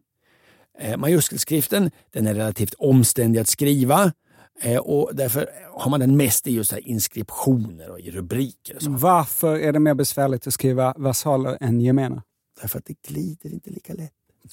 Eh, 0.79 0.97
Majuskelskriften 0.97 1.91
den 2.11 2.27
är 2.27 2.33
relativt 2.33 2.73
omständig 2.73 3.39
att 3.39 3.47
skriva 3.47 4.03
eh, 4.03 4.11
och 4.79 5.11
därför 5.13 5.49
har 5.73 5.91
man 5.91 5.99
den 5.99 6.17
mest 6.17 6.47
i 6.47 6.51
just 6.51 6.71
här 6.71 6.87
inskriptioner 6.87 7.89
och 7.89 7.99
i 7.99 8.11
rubriker. 8.11 8.75
Och 8.75 8.81
så. 8.81 8.89
Varför 8.89 9.59
är 9.59 9.73
det 9.73 9.79
mer 9.79 9.93
besvärligt 9.93 10.47
att 10.47 10.53
skriva 10.53 10.93
versaler 10.97 11.57
än 11.61 11.81
gemena? 11.81 12.23
Därför 12.61 12.79
att 12.79 12.85
det 12.85 13.01
glider 13.07 13.53
inte 13.53 13.69
lika 13.69 13.93
lätt. 13.93 14.11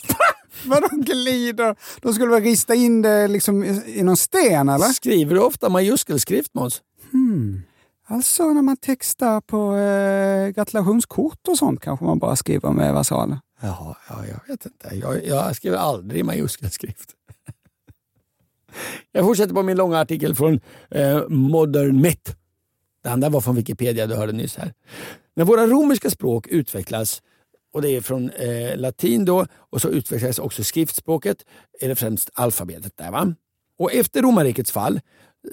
Vadå 0.66 0.88
glider? 0.92 1.76
De 2.00 2.14
skulle 2.14 2.30
väl 2.30 2.42
rista 2.42 2.74
in 2.74 3.02
det 3.02 3.28
liksom 3.28 3.64
i, 3.64 3.82
i 3.86 4.02
någon 4.02 4.16
sten 4.16 4.68
eller? 4.68 4.86
Skriver 4.86 5.34
du 5.34 5.40
ofta 5.40 5.68
majuskelskrift 5.68 6.54
Måns? 6.54 6.82
Hmm. 7.12 7.62
Alltså 8.06 8.52
när 8.52 8.62
man 8.62 8.76
textar 8.76 9.40
på 9.40 9.76
eh, 9.76 10.48
gratulationskort 10.48 11.48
och 11.48 11.58
sånt 11.58 11.80
kanske 11.80 12.04
man 12.04 12.18
bara 12.18 12.36
skriver 12.36 12.70
med 12.70 12.94
versaler. 12.94 13.38
Jaha, 13.60 13.96
ja, 14.08 14.16
jag 14.26 14.48
vet 14.48 14.66
inte. 14.66 14.94
Jag, 14.94 15.26
jag 15.26 15.56
skriver 15.56 15.76
aldrig 15.76 16.24
majuskelskrift. 16.24 17.10
Jag 19.12 19.24
fortsätter 19.24 19.54
på 19.54 19.62
min 19.62 19.76
långa 19.76 20.00
artikel 20.00 20.34
från 20.34 20.60
eh, 20.90 21.28
Modern 21.28 22.00
Myth. 22.00 22.32
Det 23.02 23.10
andra 23.10 23.28
var 23.28 23.40
från 23.40 23.56
Wikipedia, 23.56 24.06
du 24.06 24.14
hörde 24.14 24.32
nyss 24.32 24.56
här. 24.56 24.72
När 25.36 25.44
våra 25.44 25.66
romerska 25.66 26.10
språk 26.10 26.46
utvecklas, 26.46 27.22
och 27.72 27.82
det 27.82 27.88
är 27.88 28.00
från 28.00 28.30
eh, 28.30 28.76
latin 28.76 29.24
då, 29.24 29.46
och 29.54 29.80
så 29.80 29.88
utvecklas 29.88 30.38
också 30.38 30.64
skriftspråket, 30.64 31.36
är 31.80 31.88
det 31.88 31.94
främst 31.94 32.30
alfabetet 32.34 32.96
där. 32.96 33.10
Va? 33.10 33.34
Och 33.78 33.92
efter 33.92 34.22
romarrikets 34.22 34.72
fall 34.72 35.00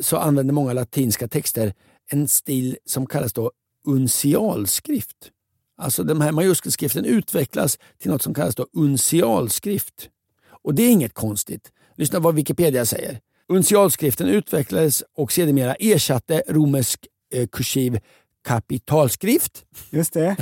så 0.02 0.18
använder 0.18 0.54
många 0.54 0.74
latinska 0.74 1.28
texter 1.28 1.74
en 2.12 2.28
stil 2.28 2.78
som 2.86 3.06
kallas 3.06 3.34
då 3.34 3.52
uncialskrift. 3.88 5.32
Alltså 5.78 6.04
den 6.04 6.22
här 6.22 6.32
majuskelskriften 6.32 7.06
utvecklas 7.06 7.80
till 7.98 8.12
något 8.12 8.22
som 8.22 8.34
kallas 8.34 8.56
då 8.56 8.68
uncialskrift. 8.74 10.10
Och 10.64 10.76
det 10.76 10.84
är 10.84 10.92
inget 10.92 11.14
konstigt. 11.14 11.72
Lyssna 12.00 12.20
vad 12.20 12.36
Wikipedia 12.36 12.86
säger. 12.86 13.20
Uncialskriften 13.48 14.28
utvecklades 14.28 15.04
och 15.16 15.32
sedermera 15.32 15.76
ersatte 15.76 16.44
romersk 16.48 17.08
eh, 17.34 17.48
kursiv 17.48 18.00
kapitalskrift. 18.44 19.66
Just 19.90 20.14
det. 20.14 20.36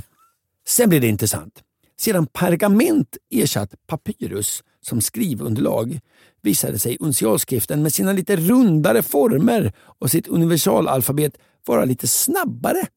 Sen 0.67 0.89
blir 0.89 0.99
det 1.01 1.07
intressant. 1.07 1.63
Sedan 1.99 2.25
pergament 2.25 3.17
ersatt 3.29 3.73
papyrus 3.87 4.63
som 4.81 5.01
skrivunderlag 5.01 5.99
visade 6.41 6.79
sig 6.79 6.97
uncialskriften 6.99 7.83
med 7.83 7.93
sina 7.93 8.11
lite 8.13 8.35
rundare 8.35 9.03
former 9.03 9.73
och 9.77 10.11
sitt 10.11 10.27
universalalfabet 10.27 11.37
vara 11.65 11.85
lite 11.85 12.07
snabbare 12.07 12.87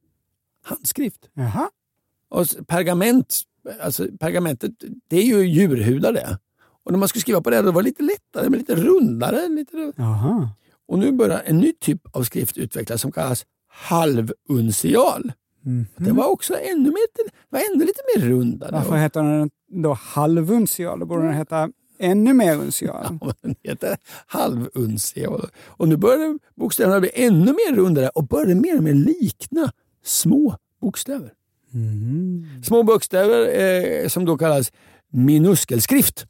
handskrift. 0.64 1.28
Jaha. 1.34 1.70
Och 2.28 2.46
pergament, 2.66 3.40
alltså 3.80 4.06
pergamentet, 4.20 4.72
det 5.08 5.16
är 5.16 5.24
ju 5.24 5.46
djurhudar 5.48 6.12
det. 6.12 6.38
Och 6.84 6.92
när 6.92 6.98
man 6.98 7.08
skulle 7.08 7.20
skriva 7.20 7.40
på 7.40 7.50
det, 7.50 7.62
då 7.62 7.72
var 7.72 7.82
det 7.82 7.88
lite 7.88 8.02
lättare, 8.02 8.48
men 8.50 8.58
lite 8.58 8.74
rundare. 8.74 9.48
Lite... 9.48 9.92
Jaha. 9.96 10.48
Och 10.88 10.98
nu 10.98 11.12
börjar 11.12 11.42
en 11.44 11.58
ny 11.58 11.72
typ 11.72 12.16
av 12.16 12.22
skrift 12.22 12.58
utvecklas 12.58 13.00
som 13.00 13.12
kallas 13.12 13.46
halvuncial. 13.68 15.32
Det 15.96 16.12
var 16.12 16.26
också 16.26 16.54
ännu, 16.54 16.90
mer, 16.90 17.30
var 17.48 17.60
ännu 17.72 17.84
lite 17.84 18.00
mer 18.16 18.28
rundare. 18.28 18.70
Varför 18.72 18.96
heter 18.96 19.22
den 19.22 19.50
då 19.82 19.92
halvuncial? 19.92 21.00
Då 21.00 21.06
borde 21.06 21.22
den 21.22 21.34
heta 21.34 21.70
ännu 21.98 22.34
mer 22.34 22.56
uncial. 22.56 23.18
Ja, 23.20 23.32
Den 23.42 23.54
heter 23.62 23.96
halvuncial. 24.26 25.46
Och 25.66 25.88
nu 25.88 25.96
börjar 25.96 26.38
bokstäverna 26.56 27.00
bli 27.00 27.10
ännu 27.14 27.52
mer 27.52 27.74
rundare 27.76 28.08
och 28.08 28.26
börjar 28.26 28.54
mer 28.54 28.76
och 28.76 28.82
mer 28.82 28.94
likna 28.94 29.72
små 30.04 30.56
bokstäver. 30.80 31.32
Små 32.64 32.82
bokstäver 32.82 33.60
eh, 33.60 34.08
som 34.08 34.24
då 34.24 34.38
kallas 34.38 34.72
minuskelskrift. 35.12 36.26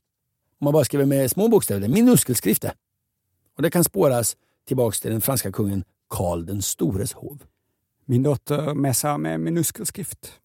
Om 0.61 0.65
man 0.65 0.73
bara 0.73 0.85
skriver 0.85 1.07
med 1.07 1.31
små 1.31 1.49
bokstäver, 1.49 1.81
det 1.81 1.87
är 1.87 1.91
minuskelskrift 1.91 2.63
det. 2.63 2.75
Och 3.57 3.63
det 3.63 3.71
kan 3.71 3.85
spåras 3.85 4.37
tillbaks 4.69 5.01
till 5.01 5.11
den 5.11 5.21
franska 5.21 5.53
kungen 5.53 5.85
Karl 6.09 6.47
den 6.47 6.63
stores 6.63 7.13
hov. 7.13 7.43
Min 8.05 8.23
dotter 8.23 8.75
mässar 8.75 9.19
med 9.19 9.41
minuskelskrift. 9.41 10.33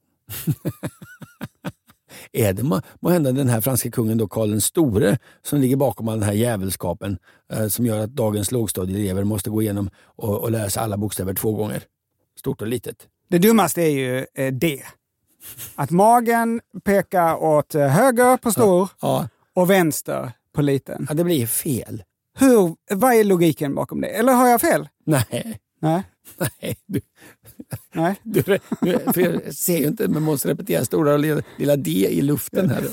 Är 2.31 2.53
det 2.53 2.63
må, 2.63 2.81
må 2.99 3.09
hända 3.09 3.31
den 3.31 3.49
här 3.49 3.61
franska 3.61 3.91
kungen 3.91 4.17
då 4.17 4.27
Karl 4.27 4.49
den 4.49 4.61
store 4.61 5.17
som 5.41 5.59
ligger 5.59 5.75
bakom 5.75 6.07
all 6.07 6.19
den 6.19 6.29
här 6.29 6.35
jävelskapen 6.35 7.17
eh, 7.53 7.67
som 7.67 7.85
gör 7.85 7.99
att 7.99 8.09
dagens 8.09 8.51
lågstadieelever 8.51 9.23
måste 9.23 9.49
gå 9.49 9.61
igenom 9.61 9.89
och, 10.05 10.43
och 10.43 10.71
sig 10.71 10.83
alla 10.83 10.97
bokstäver 10.97 11.33
två 11.33 11.51
gånger? 11.51 11.83
Stort 12.39 12.61
och 12.61 12.67
litet. 12.67 13.07
Det 13.29 13.37
dummaste 13.37 13.81
är 13.81 13.89
ju 13.89 14.25
eh, 14.33 14.53
det. 14.53 14.83
Att 15.75 15.91
magen 15.91 16.61
pekar 16.83 17.35
åt 17.35 17.75
eh, 17.75 17.87
höger 17.87 18.37
på 18.37 18.51
stor 18.51 18.89
Ja, 19.01 19.27
och 19.55 19.69
vänster 19.69 20.31
på 20.53 20.61
liten. 20.61 21.05
ja 21.09 21.15
det 21.15 21.23
blir 21.23 21.47
fel. 21.47 22.03
Hur, 22.37 22.75
vad 22.95 23.13
är 23.13 23.23
logiken 23.23 23.75
bakom 23.75 24.01
det? 24.01 24.07
Eller 24.07 24.33
har 24.33 24.47
jag 24.47 24.61
fel? 24.61 24.89
Nej, 25.05 25.25
Nej. 25.81 26.03
nej. 26.61 26.77
Du, 26.85 27.01
Nej. 27.93 28.15
du, 28.23 28.41
du, 28.81 28.99
för 29.13 29.21
jag 29.21 29.53
ser 29.53 29.77
ju 29.77 29.87
inte, 29.87 30.07
men 30.07 30.23
måste 30.23 30.47
repetera 30.47 30.85
stora 30.85 31.13
och 31.13 31.19
lilla, 31.19 31.41
lilla 31.57 31.75
D 31.75 31.91
i 31.91 32.21
luften. 32.21 32.69
här. 32.69 32.83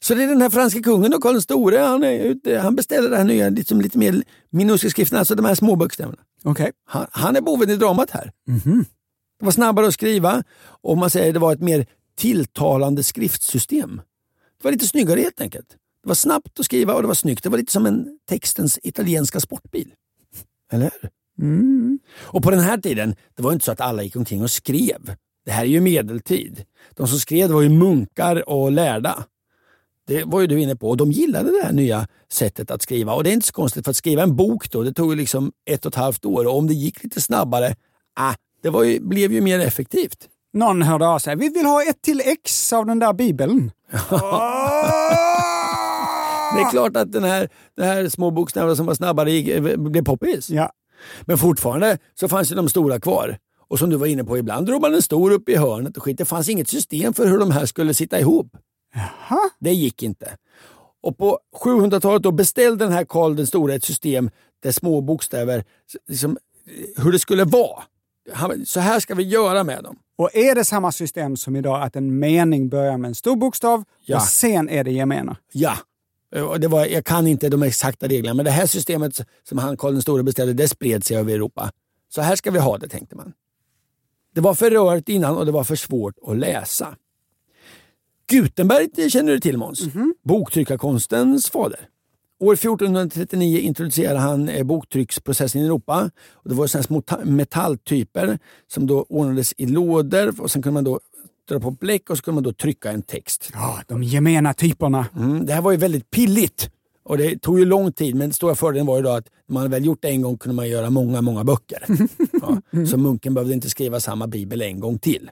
Så 0.00 0.14
det 0.14 0.22
är 0.22 0.28
den 0.28 0.42
här 0.42 0.50
franska 0.50 0.82
kungen 0.82 1.10
då, 1.10 1.20
Karl 1.20 1.32
den 1.32 1.42
store, 1.42 1.78
han, 1.78 2.04
är 2.04 2.18
ute, 2.20 2.58
han 2.58 2.76
beställer 2.76 3.10
det 3.10 3.16
här 3.16 3.24
nya 3.24 3.48
liksom 3.48 3.80
lite 3.80 3.98
mer 3.98 4.22
minuskelskriften, 4.50 5.18
alltså 5.18 5.34
de 5.34 5.44
här 5.44 5.54
små 5.54 5.76
bokstäverna. 5.76 6.18
Okej. 6.44 6.72
Han, 6.86 7.06
han 7.10 7.36
är 7.36 7.40
boven 7.40 7.70
i 7.70 7.76
dramat 7.76 8.10
här. 8.10 8.32
Det 9.38 9.44
var 9.44 9.52
snabbare 9.52 9.86
att 9.86 9.94
skriva 9.94 10.42
och 10.60 10.98
man 10.98 11.10
säger 11.10 11.32
det 11.32 11.38
var 11.38 11.52
ett 11.52 11.60
mer 11.60 11.86
tilltalande 12.16 13.02
skriftsystem. 13.02 14.00
Det 14.58 14.64
var 14.64 14.72
lite 14.72 14.86
snyggare 14.86 15.20
helt 15.20 15.40
enkelt. 15.40 15.68
Det 16.02 16.08
var 16.08 16.14
snabbt 16.14 16.60
att 16.60 16.64
skriva 16.64 16.94
och 16.94 17.02
det 17.02 17.08
var 17.08 17.14
snyggt. 17.14 17.42
Det 17.42 17.48
var 17.48 17.58
lite 17.58 17.72
som 17.72 17.86
en 17.86 18.18
textens 18.28 18.78
italienska 18.82 19.40
sportbil. 19.40 19.92
Eller 20.72 20.90
hur? 21.00 21.10
Och 22.20 22.42
på 22.42 22.50
den 22.50 22.60
här 22.60 22.78
tiden, 22.78 23.16
det 23.36 23.42
var 23.42 23.52
inte 23.52 23.64
så 23.64 23.72
att 23.72 23.80
alla 23.80 24.02
gick 24.02 24.16
omkring 24.16 24.42
och 24.42 24.50
skrev. 24.50 25.14
Det 25.44 25.52
här 25.52 25.62
är 25.62 25.68
ju 25.68 25.80
medeltid. 25.80 26.64
De 26.94 27.08
som 27.08 27.18
skrev 27.18 27.50
var 27.50 27.62
ju 27.62 27.68
munkar 27.68 28.48
och 28.48 28.72
lärda. 28.72 29.24
Det 30.06 30.24
var 30.24 30.40
ju 30.40 30.46
du 30.46 30.60
inne 30.60 30.76
på. 30.76 30.88
Och 30.88 30.96
de 30.96 31.12
gillade 31.12 31.50
det 31.50 31.64
här 31.64 31.72
nya 31.72 32.08
sättet 32.32 32.70
att 32.70 32.82
skriva. 32.82 33.14
Och 33.14 33.24
det 33.24 33.30
är 33.30 33.34
inte 33.34 33.46
så 33.46 33.52
konstigt, 33.52 33.84
för 33.84 33.90
att 33.90 33.96
skriva 33.96 34.22
en 34.22 34.36
bok 34.36 34.70
då, 34.70 34.82
det 34.82 34.92
tog 34.92 35.10
ju 35.10 35.16
liksom 35.16 35.52
ett 35.70 35.86
och 35.86 35.92
ett 35.92 35.96
halvt 35.96 36.24
år. 36.24 36.46
Och 36.46 36.56
om 36.56 36.66
det 36.66 36.74
gick 36.74 37.02
lite 37.02 37.20
snabbare, 37.20 37.74
ah, 38.14 38.34
det 38.62 38.70
var 38.70 38.84
ju, 38.84 39.00
blev 39.00 39.32
ju 39.32 39.40
mer 39.40 39.60
effektivt. 39.60 40.28
Någon 40.52 40.82
hörde 40.82 41.08
av 41.08 41.18
sig. 41.18 41.36
Vi 41.36 41.48
vill 41.48 41.66
ha 41.66 41.82
ett 41.82 42.02
till 42.02 42.20
ex 42.24 42.72
av 42.72 42.86
den 42.86 42.98
där 42.98 43.12
bibeln. 43.12 43.70
Det 46.54 46.60
är 46.60 46.70
klart 46.70 46.96
att 46.96 47.12
den 47.12 47.24
här, 47.24 47.48
den 47.76 47.86
här 47.86 48.08
små 48.08 48.30
bokstäverna 48.30 48.76
som 48.76 48.86
var 48.86 48.94
snabbare 48.94 49.30
gick, 49.30 49.48
eh, 49.48 49.76
blev 49.76 50.04
poppis. 50.04 50.50
Ja. 50.50 50.70
Men 51.22 51.38
fortfarande 51.38 51.98
så 52.20 52.28
fanns 52.28 52.52
ju 52.52 52.56
de 52.56 52.68
stora 52.68 53.00
kvar. 53.00 53.38
Och 53.68 53.78
som 53.78 53.90
du 53.90 53.96
var 53.96 54.06
inne 54.06 54.24
på, 54.24 54.38
ibland 54.38 54.66
drog 54.66 54.82
man 54.82 54.94
en 54.94 55.02
stor 55.02 55.30
upp 55.30 55.48
i 55.48 55.56
hörnet 55.56 55.96
och 55.96 56.02
skit. 56.02 56.18
Det 56.18 56.24
fanns 56.24 56.48
inget 56.48 56.68
system 56.68 57.14
för 57.14 57.26
hur 57.26 57.38
de 57.38 57.50
här 57.50 57.66
skulle 57.66 57.94
sitta 57.94 58.20
ihop. 58.20 58.56
Jaha. 58.94 59.40
Det 59.60 59.72
gick 59.72 60.02
inte. 60.02 60.36
Och 61.02 61.18
på 61.18 61.38
700-talet 61.64 62.22
då 62.22 62.32
beställde 62.32 62.84
den 62.84 62.92
här 62.92 63.04
Karl 63.04 63.36
den 63.36 63.46
store 63.46 63.74
ett 63.74 63.84
system 63.84 64.30
där 64.62 64.72
små 64.72 65.00
bokstäver, 65.00 65.64
liksom, 66.08 66.38
eh, 66.66 67.04
hur 67.04 67.12
det 67.12 67.18
skulle 67.18 67.44
vara. 67.44 67.82
Så 68.66 68.80
här 68.80 69.00
ska 69.00 69.14
vi 69.14 69.22
göra 69.22 69.64
med 69.64 69.84
dem. 69.84 69.98
Och 70.16 70.36
är 70.36 70.54
det 70.54 70.64
samma 70.64 70.92
system 70.92 71.36
som 71.36 71.56
idag, 71.56 71.82
att 71.82 71.96
en 71.96 72.18
mening 72.18 72.68
börjar 72.68 72.98
med 72.98 73.08
en 73.08 73.14
stor 73.14 73.36
bokstav 73.36 73.84
Ja. 74.04 74.16
och 74.16 74.22
sen 74.22 74.68
är 74.68 74.84
det 74.84 74.90
gemena? 74.90 75.36
Ja. 75.52 75.76
Eh, 76.34 76.54
det 76.54 76.68
var, 76.68 76.86
jag 76.86 77.04
kan 77.04 77.26
inte 77.26 77.48
de 77.48 77.62
exakta 77.62 78.08
reglerna, 78.08 78.34
men 78.34 78.44
det 78.44 78.50
här 78.50 78.66
systemet 78.66 79.20
som 79.48 79.58
han 79.58 79.76
Karl 79.76 79.92
den 79.92 80.02
store 80.02 80.22
beställde, 80.22 80.52
det 80.52 80.68
spred 80.68 81.04
sig 81.04 81.16
över 81.16 81.32
Europa. 81.32 81.70
Så 82.08 82.20
här 82.20 82.36
ska 82.36 82.50
vi 82.50 82.58
ha 82.58 82.78
det, 82.78 82.88
tänkte 82.88 83.16
man. 83.16 83.32
Det 84.34 84.40
var 84.40 84.54
för 84.54 84.70
rörigt 84.70 85.08
innan 85.08 85.36
och 85.36 85.46
det 85.46 85.52
var 85.52 85.64
för 85.64 85.76
svårt 85.76 86.14
att 86.26 86.38
läsa. 86.38 86.96
Gutenberg 88.30 88.88
det 88.94 89.10
känner 89.10 89.32
du 89.32 89.40
till 89.40 89.56
Måns? 89.58 89.80
Boktryckarkonstens 90.24 91.50
fader. 91.50 91.88
År 92.40 92.54
1439 92.54 93.58
introducerade 93.58 94.18
han 94.18 94.48
eh, 94.48 94.64
boktrycksprocessen 94.64 95.62
i 95.62 95.64
Europa. 95.64 96.10
Och 96.32 96.48
det 96.48 96.54
var 96.54 96.66
små 96.82 97.00
ta- 97.00 97.24
metalltyper 97.24 98.38
som 98.66 98.86
då 98.86 99.06
ordnades 99.08 99.54
i 99.56 99.66
lådor 99.66 100.40
och 100.40 100.50
sen 100.50 100.62
kunde 100.62 100.74
man 100.74 100.84
då 100.84 101.00
dra 101.48 101.60
på 101.60 101.70
bläck 101.70 102.10
och 102.10 102.16
så 102.16 102.22
kunde 102.22 102.34
man 102.34 102.42
då 102.42 102.52
trycka 102.52 102.90
en 102.90 103.02
text. 103.02 103.50
Ja, 103.52 103.80
de 103.86 104.02
gemena 104.02 104.54
typerna. 104.54 105.06
Mm, 105.16 105.46
det 105.46 105.52
här 105.52 105.62
var 105.62 105.70
ju 105.70 105.76
väldigt 105.76 106.10
pilligt 106.10 106.70
Och 107.04 107.18
det 107.18 107.42
tog 107.42 107.58
ju 107.58 107.64
lång 107.64 107.92
tid, 107.92 108.14
men 108.14 108.20
den 108.28 108.32
stora 108.32 108.54
fördelen 108.54 108.86
var 108.86 108.96
ju 108.96 109.02
då 109.02 109.10
att 109.10 109.28
när 109.46 109.54
man 109.54 109.70
väl 109.70 109.84
gjort 109.84 110.02
det 110.02 110.08
en 110.08 110.22
gång 110.22 110.38
kunde 110.38 110.54
man 110.54 110.68
göra 110.68 110.90
många, 110.90 111.20
många 111.22 111.44
böcker. 111.44 111.84
Ja, 112.42 112.84
så 112.86 112.96
munken 112.96 113.34
behövde 113.34 113.54
inte 113.54 113.70
skriva 113.70 114.00
samma 114.00 114.26
bibel 114.26 114.62
en 114.62 114.80
gång 114.80 114.98
till. 114.98 115.30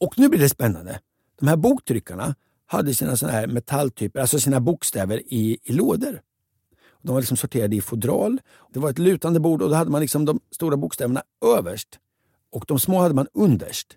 Och 0.00 0.18
nu 0.18 0.28
blir 0.28 0.40
det 0.40 0.48
spännande. 0.48 1.00
De 1.40 1.48
här 1.48 1.56
boktryckarna 1.56 2.34
hade 2.66 2.94
sina 2.94 3.16
såna 3.16 3.32
här 3.32 3.46
metalltyper, 3.46 4.20
alltså 4.20 4.38
sina 4.38 4.60
bokstäver 4.60 5.22
i, 5.26 5.58
i 5.62 5.72
lådor. 5.72 6.20
De 7.02 7.12
var 7.12 7.20
liksom 7.20 7.36
sorterade 7.36 7.76
i 7.76 7.80
fodral. 7.80 8.40
Det 8.72 8.78
var 8.80 8.90
ett 8.90 8.98
lutande 8.98 9.40
bord 9.40 9.62
och 9.62 9.68
då 9.70 9.74
hade 9.74 9.90
man 9.90 10.00
liksom 10.00 10.24
de 10.24 10.40
stora 10.50 10.76
bokstäverna 10.76 11.22
överst 11.44 11.88
och 12.52 12.64
de 12.68 12.78
små 12.78 12.98
hade 13.00 13.14
man 13.14 13.26
underst. 13.34 13.96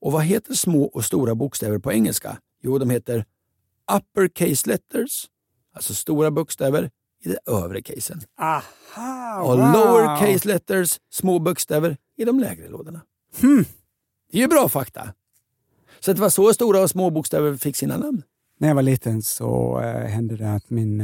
Och 0.00 0.12
vad 0.12 0.22
heter 0.22 0.54
små 0.54 0.84
och 0.84 1.04
stora 1.04 1.34
bokstäver 1.34 1.78
på 1.78 1.92
engelska? 1.92 2.38
Jo, 2.62 2.78
de 2.78 2.90
heter 2.90 3.24
uppercase 3.96 4.68
letters, 4.68 5.26
alltså 5.74 5.94
stora 5.94 6.30
bokstäver 6.30 6.90
i 7.24 7.28
de 7.28 7.52
övre 7.52 7.82
casen. 7.82 8.20
Aha, 8.40 9.42
Och 9.42 9.58
wow. 9.58 9.72
lowercase 9.72 10.48
letters, 10.48 11.00
små 11.10 11.38
bokstäver 11.38 11.96
i 12.16 12.24
de 12.24 12.40
lägre 12.40 12.68
lådorna. 12.68 13.00
Hmm. 13.40 13.64
Det 14.30 14.38
är 14.38 14.42
ju 14.42 14.48
bra 14.48 14.68
fakta. 14.68 15.14
Så 16.00 16.12
det 16.12 16.20
var 16.20 16.30
så 16.30 16.54
stora 16.54 16.80
och 16.82 16.90
små 16.90 17.10
bokstäver 17.10 17.56
fick 17.56 17.76
sina 17.76 17.96
namn. 17.96 18.22
När 18.58 18.68
jag 18.68 18.74
var 18.74 18.82
liten 18.82 19.22
så 19.22 19.80
eh, 19.80 20.06
hände 20.06 20.36
det 20.36 20.52
att 20.54 20.70
min 20.70 21.00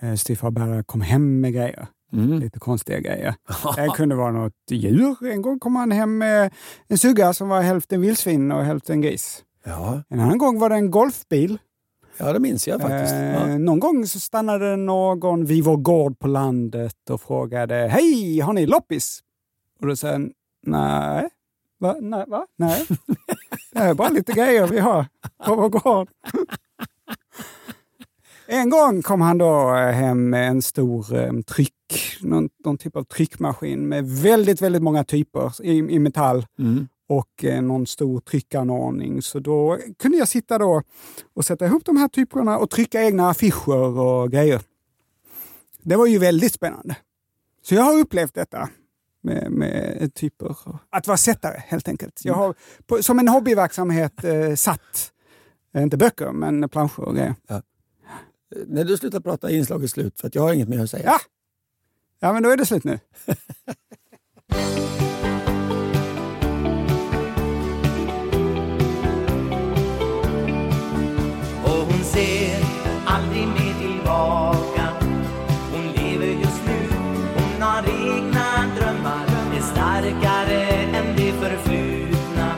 eh, 0.00 0.14
styvfarbärare 0.14 0.82
kom 0.82 1.00
hem 1.00 1.40
med 1.40 1.52
grejer. 1.52 1.86
Mm. 2.12 2.38
Lite 2.38 2.58
konstiga 2.58 3.00
grejer. 3.00 3.34
Det 3.76 3.88
kunde 3.94 4.14
vara 4.14 4.32
något 4.32 4.52
djur. 4.70 5.16
En 5.26 5.42
gång 5.42 5.58
kom 5.58 5.76
han 5.76 5.90
hem 5.92 6.18
med 6.18 6.52
en 6.88 6.98
sugga 6.98 7.32
som 7.32 7.48
var 7.48 7.62
hälften 7.62 8.00
vildsvin 8.00 8.52
och 8.52 8.64
hälften 8.64 9.00
gris. 9.00 9.44
Ja, 9.64 10.02
En 10.08 10.20
annan 10.20 10.38
gång 10.38 10.58
var 10.58 10.68
det 10.68 10.74
en 10.76 10.90
golfbil. 10.90 11.58
ja 12.18 12.32
det 12.32 12.38
minns 12.38 12.68
jag 12.68 12.80
faktiskt. 12.80 13.12
Eh, 13.12 13.30
Ja. 13.50 13.58
Någon 13.58 13.80
gång 13.80 14.06
så 14.06 14.20
stannade 14.20 14.76
någon 14.76 15.44
vid 15.44 15.64
vår 15.64 15.76
gård 15.76 16.18
på 16.18 16.28
landet 16.28 17.10
och 17.10 17.20
frågade 17.20 17.74
Hej, 17.74 18.40
har 18.40 18.52
ni 18.52 18.66
loppis? 18.66 19.20
Och 19.80 19.86
då 19.86 19.96
sa 19.96 20.08
jag 20.08 20.30
nej. 20.66 21.28
Va? 21.80 21.96
Nej, 22.00 22.24
va? 22.28 22.46
Nej. 22.58 22.86
Det 23.72 23.78
är 23.78 23.94
bara 23.94 24.08
lite 24.08 24.32
grejer 24.32 24.66
vi 24.66 24.78
har 24.78 25.06
på 25.46 25.54
vår 25.54 25.68
gård. 25.68 26.08
En 28.52 28.70
gång 28.70 29.02
kom 29.02 29.20
han 29.20 29.38
då 29.38 29.74
eh, 29.76 29.90
hem 29.90 30.30
med 30.30 30.48
en 30.48 30.62
stor 30.62 31.14
eh, 31.16 31.32
tryck, 31.40 31.74
någon, 32.20 32.48
någon 32.64 32.78
typ 32.78 32.96
av 32.96 33.04
tryckmaskin 33.04 33.88
med 33.88 34.08
väldigt, 34.08 34.62
väldigt 34.62 34.82
många 34.82 35.04
typer 35.04 35.64
i, 35.64 35.70
i 35.78 35.98
metall 35.98 36.46
Mm. 36.58 36.88
och 37.08 37.44
eh, 37.44 37.62
någon 37.62 37.86
stor 37.86 38.20
tryckanordning. 38.20 39.22
Så 39.22 39.38
då 39.38 39.78
kunde 39.98 40.18
jag 40.18 40.28
sitta 40.28 40.58
då 40.58 40.82
och 41.34 41.44
sätta 41.44 41.66
ihop 41.66 41.84
de 41.84 41.96
här 41.96 42.08
typerna 42.08 42.58
och 42.58 42.70
trycka 42.70 43.02
egna 43.02 43.30
affischer 43.30 43.98
och 43.98 44.30
grejer. 44.30 44.60
Det 45.82 45.96
var 45.96 46.06
ju 46.06 46.18
väldigt 46.18 46.54
spännande. 46.54 46.96
Så 47.62 47.74
jag 47.74 47.82
har 47.82 47.98
upplevt 47.98 48.34
detta 48.34 48.68
med, 49.22 49.52
med 49.52 50.10
typer. 50.14 50.56
Att 50.90 51.06
vara 51.06 51.16
sättare 51.18 51.62
helt 51.66 51.88
enkelt. 51.88 52.20
Jag 52.24 52.34
har 52.34 52.54
på, 52.86 53.02
som 53.02 53.18
en 53.18 53.28
hobbyverksamhet 53.28 54.24
eh, 54.24 54.54
satt, 54.54 55.12
inte 55.76 55.96
böcker, 55.96 56.32
men 56.32 56.68
planscher 56.68 57.00
och 57.00 57.14
grejer. 57.14 57.34
När 58.56 58.84
du 58.84 58.96
slutar 58.96 59.20
prata 59.20 59.50
är 59.50 59.56
inslaget 59.56 59.90
slut, 59.90 60.20
för 60.20 60.28
att 60.28 60.34
jag 60.34 60.42
har 60.42 60.52
inget 60.52 60.68
mer 60.68 60.82
att 60.82 60.90
säga. 60.90 61.04
Ja, 61.04 61.18
ja 62.20 62.32
men 62.32 62.42
då 62.42 62.50
är 62.50 62.56
det 62.56 62.66
slut 62.66 62.84
nu. 62.84 62.98
Och 71.64 71.86
hon 71.86 72.04
ser 72.04 72.58
aldrig 73.06 73.46
mer 73.48 73.74
tillbaka. 73.80 74.88
Hon 75.72 75.92
lever 75.92 76.26
just 76.26 76.62
nu, 76.66 76.88
hon 77.34 77.62
har 77.62 77.82
egna 77.82 78.76
drömmar. 78.76 79.26
Är 79.56 79.60
starkare 79.60 80.62
än 80.70 81.16
det 81.16 81.32
förflutna. 81.32 82.54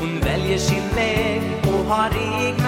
Hon 0.00 0.20
väljer 0.20 0.58
sin 0.58 0.88
väg 0.94 1.42
och 1.66 1.84
har 1.84 2.10
egna 2.46 2.65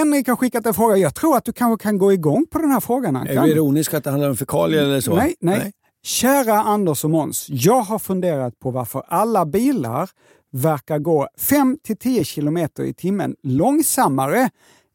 Henrik 0.00 0.28
har 0.28 0.36
skickat 0.36 0.66
en 0.66 0.74
fråga. 0.74 0.96
Jag 0.96 1.14
tror 1.14 1.36
att 1.36 1.44
du 1.44 1.52
kanske 1.52 1.82
kan 1.82 1.98
gå 1.98 2.12
igång 2.12 2.46
på 2.50 2.58
den 2.58 2.70
här 2.70 2.80
frågan. 2.80 3.16
Är 3.16 3.20
Ankan. 3.20 3.44
du 3.44 3.52
ironisk 3.52 3.94
att 3.94 4.04
det 4.04 4.10
handlar 4.10 4.30
om 4.30 4.36
fekalier 4.36 4.82
eller 4.82 5.00
så? 5.00 5.16
Nej, 5.16 5.34
nej. 5.40 5.72
Kära 6.02 6.54
Anders 6.54 7.04
och 7.04 7.10
Måns, 7.10 7.46
jag 7.48 7.80
har 7.80 7.98
funderat 7.98 8.58
på 8.58 8.70
varför 8.70 9.02
alla 9.08 9.46
bilar 9.46 10.10
verkar 10.52 10.98
gå 10.98 11.28
5-10 11.38 12.24
kilometer 12.24 12.84
i 12.84 12.94
timmen 12.94 13.36
långsammare 13.42 14.50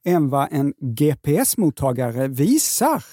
än 0.05 0.29
vad 0.29 0.47
en 0.51 0.73
GPS-mottagare 0.79 2.27
visar. 2.27 3.03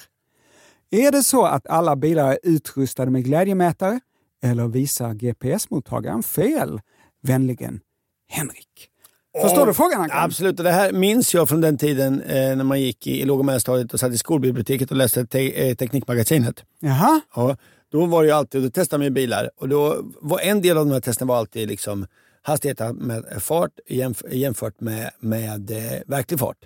Är 0.90 1.12
det 1.12 1.22
så 1.22 1.44
att 1.44 1.66
alla 1.66 1.96
bilar 1.96 2.32
är 2.32 2.38
utrustade 2.42 3.10
med 3.10 3.24
glädjemätare 3.24 4.00
eller 4.42 4.68
visar 4.68 5.14
GPS-mottagaren 5.14 6.22
fel? 6.22 6.80
Vänligen 7.22 7.80
Henrik. 8.28 8.91
Förstår 9.40 9.66
du 9.66 9.74
frågan 9.74 10.00
Ankan? 10.00 10.18
Absolut, 10.24 10.58
och 10.58 10.64
det 10.64 10.70
här 10.70 10.92
minns 10.92 11.34
jag 11.34 11.48
från 11.48 11.60
den 11.60 11.78
tiden 11.78 12.22
eh, 12.22 12.56
när 12.56 12.64
man 12.64 12.80
gick 12.80 13.06
i, 13.06 13.20
i 13.20 13.24
låg 13.24 13.38
och 13.38 13.44
mellanstadiet 13.44 13.94
och 13.94 14.00
satt 14.00 14.12
i 14.12 14.18
skolbiblioteket 14.18 14.90
och 14.90 14.96
läste 14.96 15.26
te, 15.26 15.68
eh, 15.68 15.74
Teknikmagasinet. 15.74 16.64
Jaha. 16.80 17.20
Ja, 17.36 17.56
då 17.92 18.06
var 18.06 18.22
det 18.22 18.28
ju 18.28 18.34
alltid, 18.34 18.62
då 18.62 18.70
testade 18.70 18.98
man 18.98 19.04
ju 19.04 19.10
bilar 19.10 19.50
och 19.56 19.68
då 19.68 19.96
var 20.20 20.40
en 20.40 20.62
del 20.62 20.78
av 20.78 20.86
de 20.86 20.92
här 20.92 21.00
testen 21.00 21.28
var 21.28 21.36
alltid 21.36 21.68
liksom 21.68 22.06
hastigheten 22.42 22.96
med 22.96 23.24
fart 23.42 23.70
jämf 23.88 24.22
jämfört 24.30 24.80
med, 24.80 25.10
med 25.20 25.70
eh, 25.70 26.00
verklig 26.06 26.38
fart. 26.40 26.58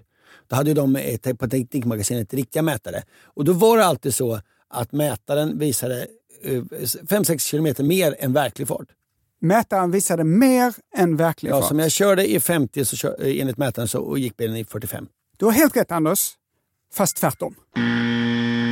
Då 0.49 0.57
hade 0.57 0.71
ju 0.71 0.75
de 0.75 0.97
eh, 0.97 1.35
på 1.35 1.49
Teknikmagasinet 1.49 2.35
riktiga 2.35 2.63
mätare 2.63 3.03
och 3.25 3.45
då 3.45 3.53
var 3.53 3.77
det 3.77 3.85
alltid 3.85 4.15
så 4.15 4.41
att 4.69 4.93
mätaren 4.93 5.59
visade 5.59 6.07
5-6 6.45 7.39
kilometer 7.39 7.85
mer 7.85 8.17
än 8.19 8.33
verklig 8.33 8.69
fart. 8.69 8.89
Mätaren 9.41 9.91
visade 9.91 10.25
mer 10.25 10.75
än 10.97 11.17
verklig 11.17 11.51
Ja, 11.51 11.61
fart. 11.61 11.69
som 11.69 11.79
jag 11.79 11.91
körde 11.91 12.31
i 12.31 12.41
50 12.41 12.85
så 12.85 12.97
kör, 12.97 13.27
eh, 13.27 13.41
enligt 13.41 13.57
mätaren 13.59 13.89
så 13.89 14.17
gick 14.19 14.37
bilen 14.37 14.57
i 14.57 14.65
45. 14.65 15.07
Du 15.37 15.45
har 15.45 15.53
helt 15.53 15.77
rätt 15.77 15.93
Anders, 15.93 16.31
fast 16.95 17.17
tvärtom. 17.17 17.55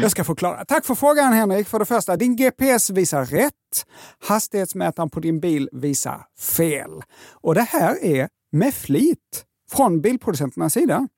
Jag 0.02 0.10
ska 0.10 0.24
förklara. 0.24 0.64
Tack 0.64 0.84
för 0.86 0.94
frågan 0.94 1.32
Henrik. 1.32 1.68
För 1.68 1.78
det 1.78 1.84
första, 1.84 2.16
din 2.16 2.36
GPS 2.36 2.90
visar 2.90 3.24
rätt. 3.26 3.52
Hastighetsmätaren 4.18 5.10
på 5.10 5.20
din 5.20 5.40
bil 5.40 5.68
visar 5.72 6.26
fel. 6.38 6.90
Och 7.30 7.54
det 7.54 7.62
här 7.62 8.04
är 8.04 8.28
med 8.52 8.74
flit 8.74 9.44
från 9.72 10.00
bilproducenternas 10.00 10.72
sida. 10.72 11.08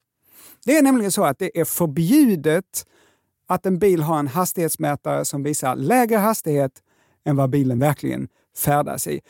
Det 0.64 0.76
är 0.78 0.82
nämligen 0.82 1.12
så 1.12 1.24
att 1.24 1.38
det 1.38 1.61
är 1.61 1.64
förbjudet 1.64 2.86
att 3.49 3.66
en 3.66 3.78
bil 3.78 4.01
har 4.03 4.18
en 4.18 4.28
hastighetsmätare 4.28 5.24
som 5.24 5.42
visar 5.42 5.76
lägre 5.76 6.16
hastighet 6.16 6.72
än 7.26 7.36
vad 7.36 7.51
bilen 7.51 7.78
verkligen 7.78 8.28
färdas 8.59 9.07
i. 9.07 9.21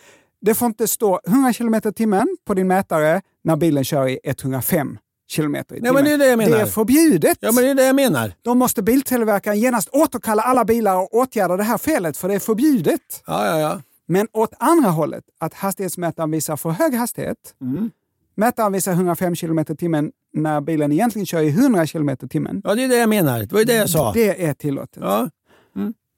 Det 0.40 0.54
får 0.54 0.66
inte 0.66 0.88
stå 0.88 1.20
100 1.26 1.52
km 1.52 1.80
timmen 1.94 2.36
på 2.46 2.54
din 2.54 2.66
mätare 2.66 3.22
när 3.44 3.56
bilen 3.56 3.84
kör 3.84 4.08
i 4.08 4.18
105 4.24 4.98
km 5.36 5.56
i 5.56 5.64
timmen. 5.64 5.94
Men 5.94 6.04
det 6.04 6.12
är 6.12 6.18
det. 6.18 6.36
Det 6.36 6.60
är 6.60 6.66
förbjudet. 6.66 7.38
Ja, 7.40 7.52
men 7.52 7.64
det 7.64 7.70
är 7.70 7.74
det 7.74 7.86
jag 7.86 7.96
menar. 7.96 8.32
Då 8.42 8.54
måste 8.54 8.82
biltillverkaren 8.82 9.60
genast 9.60 9.88
återkalla 9.88 10.42
alla 10.42 10.64
bilar 10.64 10.96
och 10.96 11.14
åtgärda 11.14 11.56
det 11.56 11.62
här 11.62 11.78
felet, 11.78 12.16
för 12.16 12.28
det 12.28 12.34
är 12.34 12.38
förbjudet. 12.38 13.22
Ja, 13.26 13.46
ja, 13.46 13.58
ja. 13.58 13.80
Men 14.08 14.28
åt 14.32 14.52
andra 14.58 14.90
hållet, 14.90 15.24
att 15.38 15.54
hastighetsmätaren 15.54 16.30
visar 16.30 16.56
för 16.56 16.70
hög 16.70 16.94
hastighet. 16.94 17.36
Mm. 17.60 17.90
Mätaren 18.34 18.72
visar 18.72 18.92
105 18.92 19.34
km 19.34 19.58
i 19.58 19.64
timmen 19.64 20.12
när 20.32 20.60
bilen 20.60 20.92
egentligen 20.92 21.26
kör 21.26 21.40
i 21.40 21.48
100 21.48 21.86
km 21.86 22.08
i 22.08 22.28
timmen. 22.28 22.60
Ja, 22.64 22.74
det 22.74 22.84
är 22.84 22.88
det 22.88 22.96
jag 22.96 23.08
menar. 23.08 23.38
Det 23.38 23.52
var 23.52 23.58
ju 23.58 23.64
det 23.64 23.74
jag 23.74 23.90
sa. 23.90 24.12
Det 24.12 24.44
är 24.44 24.54
tillåtet. 24.54 25.02
Ja. 25.02 25.30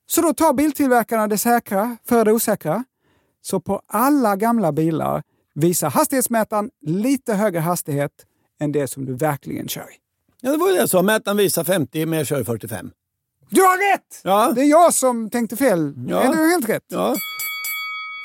Så 0.07 0.21
då 0.21 0.33
tar 0.33 0.53
biltillverkarna 0.53 1.27
det 1.27 1.39
säkra 1.39 1.97
för 2.05 2.25
det 2.25 2.33
osäkra. 2.33 2.85
Så 3.43 3.61
på 3.61 3.83
alla 3.87 4.37
gamla 4.37 4.73
bilar 4.73 5.23
visar 5.55 5.91
hastighetsmätaren 5.91 6.71
lite 6.81 7.35
högre 7.35 7.61
hastighet 7.61 8.13
än 8.61 8.73
det 8.73 8.89
som 8.89 9.05
du 9.05 9.15
verkligen 9.15 9.69
kör 9.69 9.83
i. 9.83 9.97
Ja, 10.41 10.51
det 10.51 10.57
var 10.57 10.69
ju 10.69 10.75
det 10.75 10.81
jag 10.81 10.91
sa. 10.91 11.03
Mätaren 11.03 11.37
visar 11.37 11.65
50 11.65 12.07
men 12.07 12.19
jag 12.19 12.27
kör 12.27 12.45
45. 12.45 12.91
Du 13.51 13.61
har 13.61 13.93
rätt! 13.93 14.21
Ja. 14.25 14.53
Det 14.55 14.61
är 14.61 14.71
jag 14.71 14.95
som 14.95 15.31
tänkte 15.31 15.57
fel. 15.57 15.95
Ja. 16.09 16.25
Ja. 16.25 16.33
Du 16.33 16.51
helt 16.51 16.69
rätt. 16.69 16.85
Ja. 16.89 17.17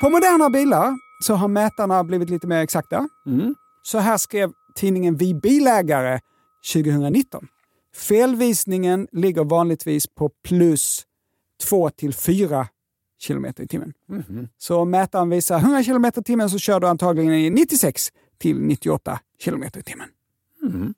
På 0.02 0.10
moderna 0.10 0.50
bilar 0.50 0.96
så 1.22 1.34
har 1.34 1.48
mätarna 1.48 2.04
blivit 2.04 2.30
lite 2.30 2.46
mer 2.46 2.62
exakta. 2.62 3.08
Mm. 3.26 3.54
Så 3.82 3.98
här 3.98 4.16
skrev 4.18 4.52
tidningen 4.74 5.16
Vi 5.16 5.34
bilägare 5.34 6.20
2019. 6.72 7.46
Felvisningen 7.96 9.08
ligger 9.12 9.44
vanligtvis 9.44 10.06
på 10.06 10.30
plus 10.44 11.02
2 11.62 11.90
till 11.90 12.14
4 12.14 12.68
km 13.26 13.46
i 13.58 13.66
timmen. 13.66 13.92
Mhm. 14.08 14.48
Så 14.58 14.76
om 14.76 14.90
mätaren 14.90 15.30
visar 15.30 15.58
100 15.58 15.84
km 15.84 16.04
i 16.04 16.22
timmen 16.22 16.50
så 16.50 16.58
kör 16.58 16.80
du 16.80 16.86
antagligen 16.86 17.34
i 17.34 17.50
96 17.50 18.12
till 18.38 18.60
98 18.60 19.20
km 19.44 19.62
i 19.62 19.82
timmen. 19.82 20.08
Mm. 20.62 20.94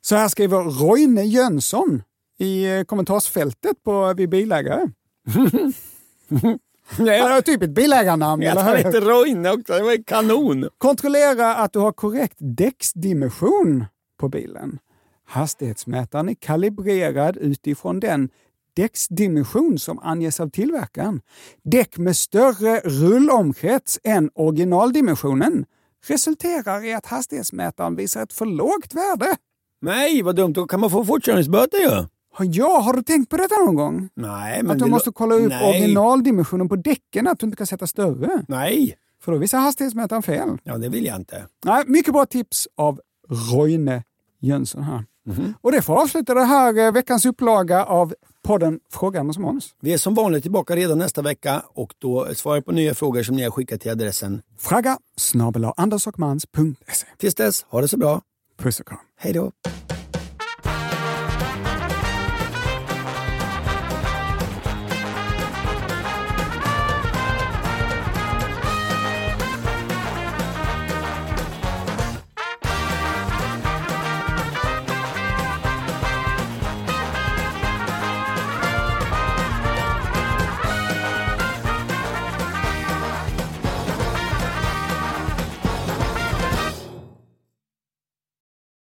Så 0.00 0.16
här 0.16 0.28
skriver 0.28 0.58
Roine 0.58 1.24
Jönsson 1.26 2.02
i 2.38 2.64
eh, 2.64 2.84
kommentarsfältet 2.84 3.82
på 3.84 4.14
Vi 4.16 4.26
bilägare. 4.26 4.88
Det 6.96 7.14
är 7.14 7.40
typ 7.40 7.62
ett 7.62 7.70
bilägarnamn, 7.70 8.42
Jag 8.42 8.54
tar 8.54 8.76
inte 8.76 9.00
Roine 9.00 9.46
också. 9.46 9.72
Det 9.72 9.82
var 9.82 10.04
kanon. 10.04 10.68
Kontrollera 10.78 11.54
att 11.56 11.72
du 11.72 11.78
har 11.78 11.92
korrekt 11.92 12.36
däcksdimension 12.38 13.84
på 14.20 14.28
bilen. 14.28 14.78
Hastighetsmätaren 15.26 16.28
är 16.28 16.34
kalibrerad 16.34 17.36
utifrån 17.36 18.00
den 18.00 18.28
däcksdimension 18.76 19.78
som 19.78 19.98
anges 19.98 20.40
av 20.40 20.50
tillverkaren. 20.50 21.20
Däck 21.62 21.98
med 21.98 22.16
större 22.16 22.80
rullomkrets 22.80 23.98
än 24.04 24.30
originaldimensionen 24.34 25.64
resulterar 26.06 26.84
i 26.84 26.94
att 26.94 27.06
hastighetsmätaren 27.06 27.96
visar 27.96 28.22
ett 28.22 28.32
för 28.32 28.46
lågt 28.46 28.94
värde. 28.94 29.36
Nej, 29.80 30.22
vad 30.22 30.36
dumt. 30.36 30.52
Då 30.52 30.66
kan 30.66 30.80
man 30.80 30.90
få 30.90 31.04
fortkörningsböter 31.04 31.78
ju. 31.78 32.06
Ja, 32.38 32.80
har 32.80 32.92
du 32.92 33.02
tänkt 33.02 33.30
på 33.30 33.36
detta 33.36 33.54
någon 33.54 33.74
gång? 33.74 34.08
Nej, 34.14 34.62
men 34.62 34.70
att 34.70 34.78
du 34.78 34.90
måste 34.90 35.12
kolla 35.12 35.34
upp 35.34 35.48
Nej. 35.48 35.68
originaldimensionen 35.68 36.68
på 36.68 36.76
däcken, 36.76 37.26
att 37.26 37.38
du 37.38 37.46
inte 37.46 37.56
kan 37.56 37.66
sätta 37.66 37.86
större. 37.86 38.44
Nej. 38.48 38.94
För 39.22 39.32
då 39.32 39.38
visar 39.38 39.58
hastighetsmätaren 39.58 40.22
fel. 40.22 40.58
Ja, 40.64 40.78
det 40.78 40.88
vill 40.88 41.04
jag 41.04 41.16
inte. 41.16 41.46
Nej, 41.64 41.84
mycket 41.86 42.12
bra 42.12 42.26
tips 42.26 42.68
av 42.76 43.00
Roine 43.28 44.02
Jönsson 44.40 44.82
här. 44.82 45.04
Mhm. 45.26 45.54
Och 45.60 45.72
det 45.72 45.82
får 45.82 46.02
avsluta 46.02 46.34
det 46.34 46.44
här 46.44 46.78
eh, 46.78 46.92
veckans 46.92 47.26
upplaga 47.26 47.84
av 47.84 48.14
podden 48.42 48.80
Fråga 48.92 49.20
Anders 49.20 49.36
och 49.36 49.42
Måns. 49.42 49.74
Vi 49.80 49.92
är 49.92 49.98
som 49.98 50.14
vanligt 50.14 50.42
tillbaka 50.42 50.76
redan 50.76 50.98
nästa 50.98 51.22
vecka 51.22 51.62
och 51.74 51.94
då 51.98 52.34
svarar 52.34 52.56
jag 52.56 52.64
på 52.64 52.72
nya 52.72 52.94
frågor 52.94 53.22
som 53.22 53.36
ni 53.36 53.42
har 53.42 53.50
skickat 53.50 53.80
till 53.80 53.90
adressen. 53.90 54.42
Snabel-a 55.16 55.74
andersochmans.se. 55.76 57.06
Tills 57.18 57.34
dess, 57.34 57.62
ha 57.68 57.80
det 57.80 57.88
så 57.88 57.96
bra. 57.96 58.20
Puss 58.58 58.80
och 58.80 58.88
kram. 58.88 58.98
Hej 59.16 59.32
då. 59.32 59.52